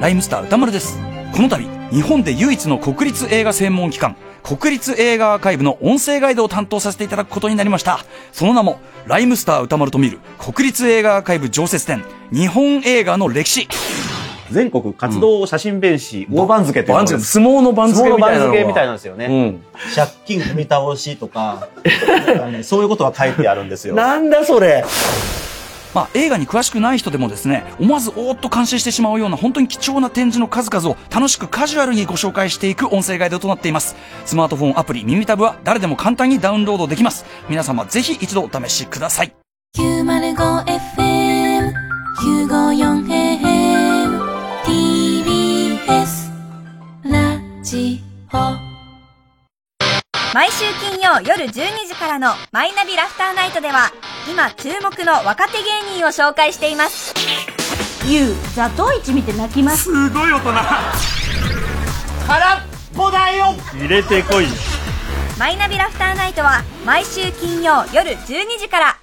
[0.00, 0.98] ライムスター歌丸です。
[1.34, 1.58] この度、
[1.90, 8.00] 日本で唯一の国立映画専門機関、国立映画アーカイブの音声ガイドを担当させていただくことになりました。
[8.32, 12.02] その名も、ライムスター歌丸と見る国立映画アーカイブ常設展、
[12.32, 13.68] 日本映画の歴史。
[14.52, 19.58] 全国活動写真弁士、大番付っていうのが番付相撲の番付みたいなのが相撲の番付みたいなんですよね。
[19.94, 21.68] 借金踏み倒しとか、
[22.36, 23.94] かね そういうことが書いてあるんですよ。
[23.94, 24.84] なんだそれ
[25.94, 33.94] まあ、映画に詳しくない人でもですね、思わずおーっと感心してしまうような本当に貴重な展示の数々を楽しくカジュアルにご紹介していく音声ガイドとなっています。
[34.24, 37.26] スマートフォンアプリ耳タブは誰でも簡単にダウンロードできます。
[37.48, 39.34] 皆様ぜひ一度お試しください。
[39.76, 41.72] 905FM
[47.72, 48.02] ジ
[48.34, 48.36] オ
[50.34, 53.90] 毎週金曜夜12時からのマイナビラフターナイトでは
[54.30, 57.14] 今注目の若手芸人を紹介しています。
[58.06, 59.84] ゆうザトウイチ見て泣きます。
[59.84, 60.52] すごい大人。
[62.26, 62.60] 空っ
[62.94, 63.54] ぽだよ。
[63.72, 64.48] 入れてこい。
[65.38, 68.98] マイナビラフターナイトは毎週金曜夜12時から。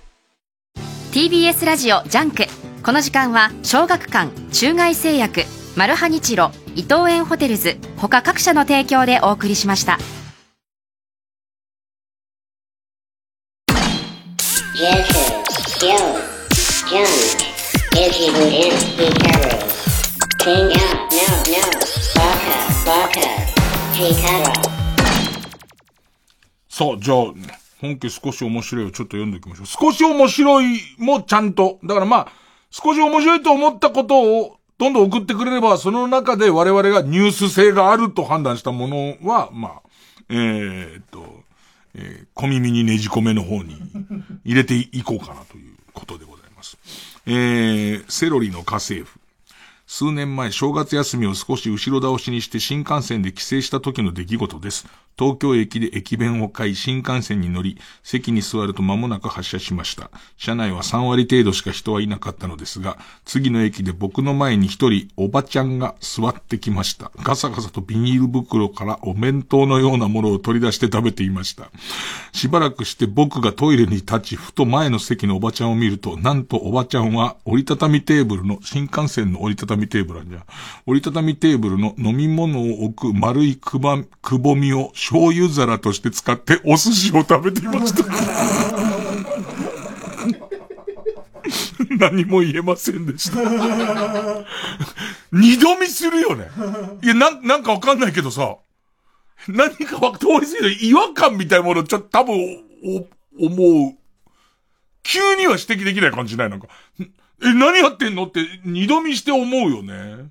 [1.12, 2.46] TBS ラジオ JUNK。
[2.84, 5.46] この時間は小学館中外製薬
[5.80, 9.98] マルハニチロ伊藤園ホテルズ他各社の提供でお送りしました
[26.68, 27.34] さあ、じゃあ、
[27.80, 29.66] 本家少し面白いをちょっと読んでいきましょう。
[29.66, 31.80] 少し面白いもちゃんと。
[31.86, 32.28] だからまあ、
[32.70, 39.82] 少し面白いと思ったことをどんどん送ってくれれば、その中で我々がニュース性があると判断したものは、まあ、
[40.30, 41.44] えー、っと、
[41.94, 43.76] えー小耳にねじ込めの方に
[44.46, 46.78] 入れていこうかなということでございます。
[47.26, 49.19] えー、セロリの家政婦。
[49.92, 54.86] 数年前正月休みを少し後ろ倒しにして新幹線で帰省した時の出来事です。
[55.18, 60.12] 東京駅で駅弁を買い新幹線に乗り、席に座ると間もなく発車しました。
[60.38, 67.12] 車内は3割程度しか人はいなかったのですが、次の駅で僕の前に一人おばちゃんが座ってきました。
[67.22, 71.70] ガサガサとビニール袋からお弁当のようなものを取り出して食べていました。
[72.32, 80.46] しばらくして僕がトイレに立ち、ふと前の席のおばちゃんを見ると、なんとおばちゃんは折りたたみテーブルの、新幹線の折りたたみテーブルなんじゃ、
[80.86, 88.04] 折りたたみテーブルの飲み物を置く丸いくば、くぼみを醤油皿として使ってお寿司を食べていました。
[91.98, 94.46] 何も言えませんでした。
[95.32, 96.48] 二度見するよね。
[97.04, 98.58] いや、なん、なんかわかんないけどさ、
[99.48, 102.36] 何かわ、通り過ぎる違和感みたいなものちょっと多分、
[102.84, 103.08] お、
[103.46, 103.94] 思う。
[105.04, 106.50] 急には指摘できない感じない？
[106.50, 106.68] なんか。
[107.42, 108.26] え、何やってんの？
[108.26, 110.30] って二度見して思うよね。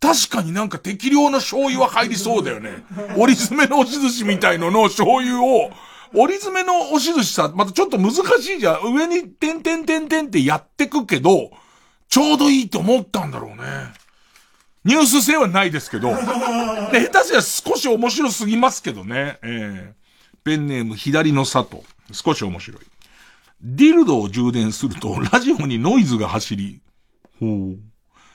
[0.00, 2.84] 確かになんか適量の醤油は入りそうだよね。
[3.16, 5.70] 折り詰めの押し寿司みたいのの醤油を、
[6.12, 8.94] 折り詰めの押し寿司さ、またちょっと難しいじゃん。
[8.94, 11.50] 上に点々点々ってやってくけど、
[12.08, 13.56] ちょうどいいと思ったんだろうね。
[14.84, 19.38] ニュース性はないですけど、で下手すりゃ少し面白すぎますけどね。
[19.42, 21.82] えー、ペンネーム左の里。
[22.12, 22.82] 少し面白い。
[23.66, 26.82] ディルドを充電すると、 ラジオにノイズが走り、
[27.40, 27.78] ほう。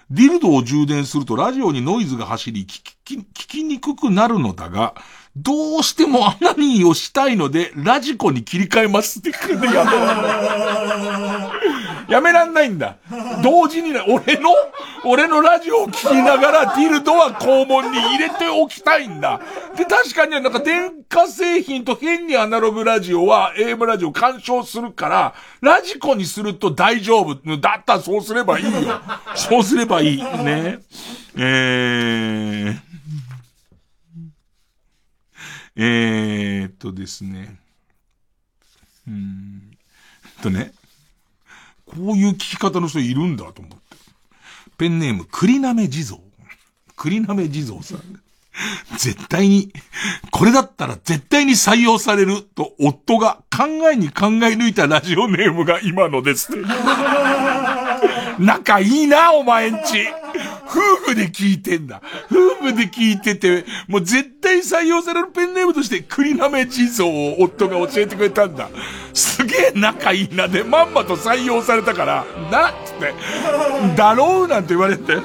[0.10, 4.96] ディルドを充電するとラジオにノイズが走り、聞き、聞きにくくなるのだが、
[5.36, 11.48] どうしてもアナニーをしたいので、ラジコに切り替えますって来るんでやめらんな
[12.08, 12.12] い。
[12.12, 12.98] やめらんないんだ。
[13.44, 14.50] 同時にね、俺の、
[15.06, 19.40] 俺のラジオを聞きながらディルドは肛門に入れておきたいんだ。
[19.78, 27.36] で、確かになんか電化製品と変にアナログラジオは AM ラジオ干渉するから、ラジコにすると大丈夫。
[27.60, 28.72] だったらそうすればいいよ。
[29.36, 30.18] そうすればいい。
[30.18, 30.80] ね。
[31.38, 32.89] えー、
[35.82, 37.58] えーっとですね。
[39.08, 39.78] うーん
[40.44, 40.74] とね。
[41.86, 43.96] こういう聞き方の人いるんだと思って。
[44.78, 46.20] ペンネーム、栗なめ地蔵。
[46.98, 48.02] 栗なめ地蔵さん。
[48.98, 49.72] 絶対に、
[50.32, 56.52] これだったら絶対に採用されると夫が考えに考え抜いたラジオネームが今のです。
[58.38, 60.08] 仲いいな、お前んち。
[60.70, 62.02] 夫婦で聞いてんだ。
[62.32, 68.70] 夫婦で聞いてて、もう絶対採用されるペンネームとして栗なめ地蔵を夫が教えてくれたんだ。
[69.14, 73.14] すげえ仲いいなで、まんまと採用されたから、なっつって、
[73.96, 75.18] だろうなんて言われて。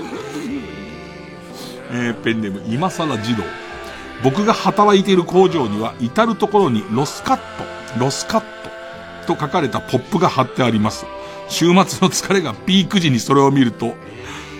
[1.91, 3.45] えー、ペンネーム、今更児童。
[4.23, 7.43] 僕が働いている工場には、至るところにロスカット、
[8.01, 8.41] ロスカッ
[9.27, 11.05] トと書かれたポップが貼ってあります。
[11.49, 13.95] 週末の疲れがピーク時にそれを見ると、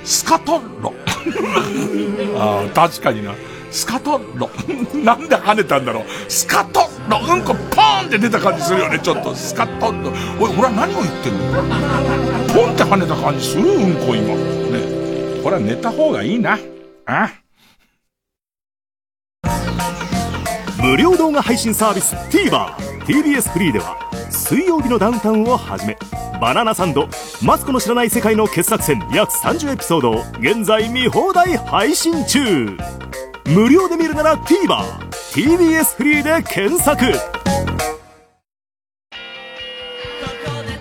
[0.05, 0.93] スカトンロ。
[2.39, 3.35] ああ、確かにな。
[3.71, 4.51] スカトンロ。
[5.03, 6.05] なんで跳ねたんだろう。
[6.29, 7.19] スカトンロ。
[7.35, 9.35] うんこポーンって出た感じするよね、ちょっと。
[9.35, 10.13] スカトンロ。
[10.39, 12.55] おい、俺は何を言ってんの？
[12.55, 13.63] ポンって跳ねた感じする？
[13.65, 14.35] うんこ今。
[14.35, 15.43] ね。
[15.43, 16.59] これは寝た方がいいな。
[17.07, 17.31] あ？
[20.85, 22.67] 無料動画配信サービス TVer
[23.07, 23.97] TBS フリーでは
[24.31, 25.97] 水曜日のダウンタウンをはじめ
[26.39, 27.09] バナナサンド
[27.41, 32.77] マツコの知らない世界の傑作選約30エピソードを現在見放題配信中。
[33.47, 37.13] 無料で見るなら TVerTBS フリーで検索。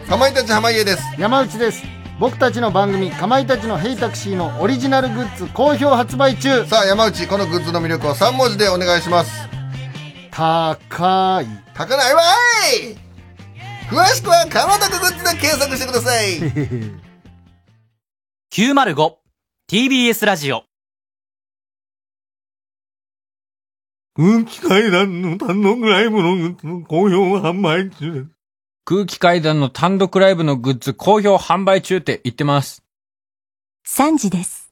[0.09, 1.03] かまいたち濱家です。
[1.17, 1.81] 山内です。
[2.19, 6.65] 僕たちの番組「かまいたちのヘイタクシー」のオリジナルグッズ好評発売中。
[6.65, 9.52] さあ山内このグッズの魅力を3文字でお願いします
[10.35, 12.21] 高い高ないわ
[12.81, 12.97] い
[13.87, 16.39] 詳しくはかまたくグッズで検索してください
[18.51, 20.63] 905TBS ラジオ
[24.15, 28.27] 空気階段の単独ライブのグッズの好評販売中です。
[28.85, 32.83] 空気階段の単独ライブのグッズ好評販売中って言ってます。
[33.87, 34.62] 3時です。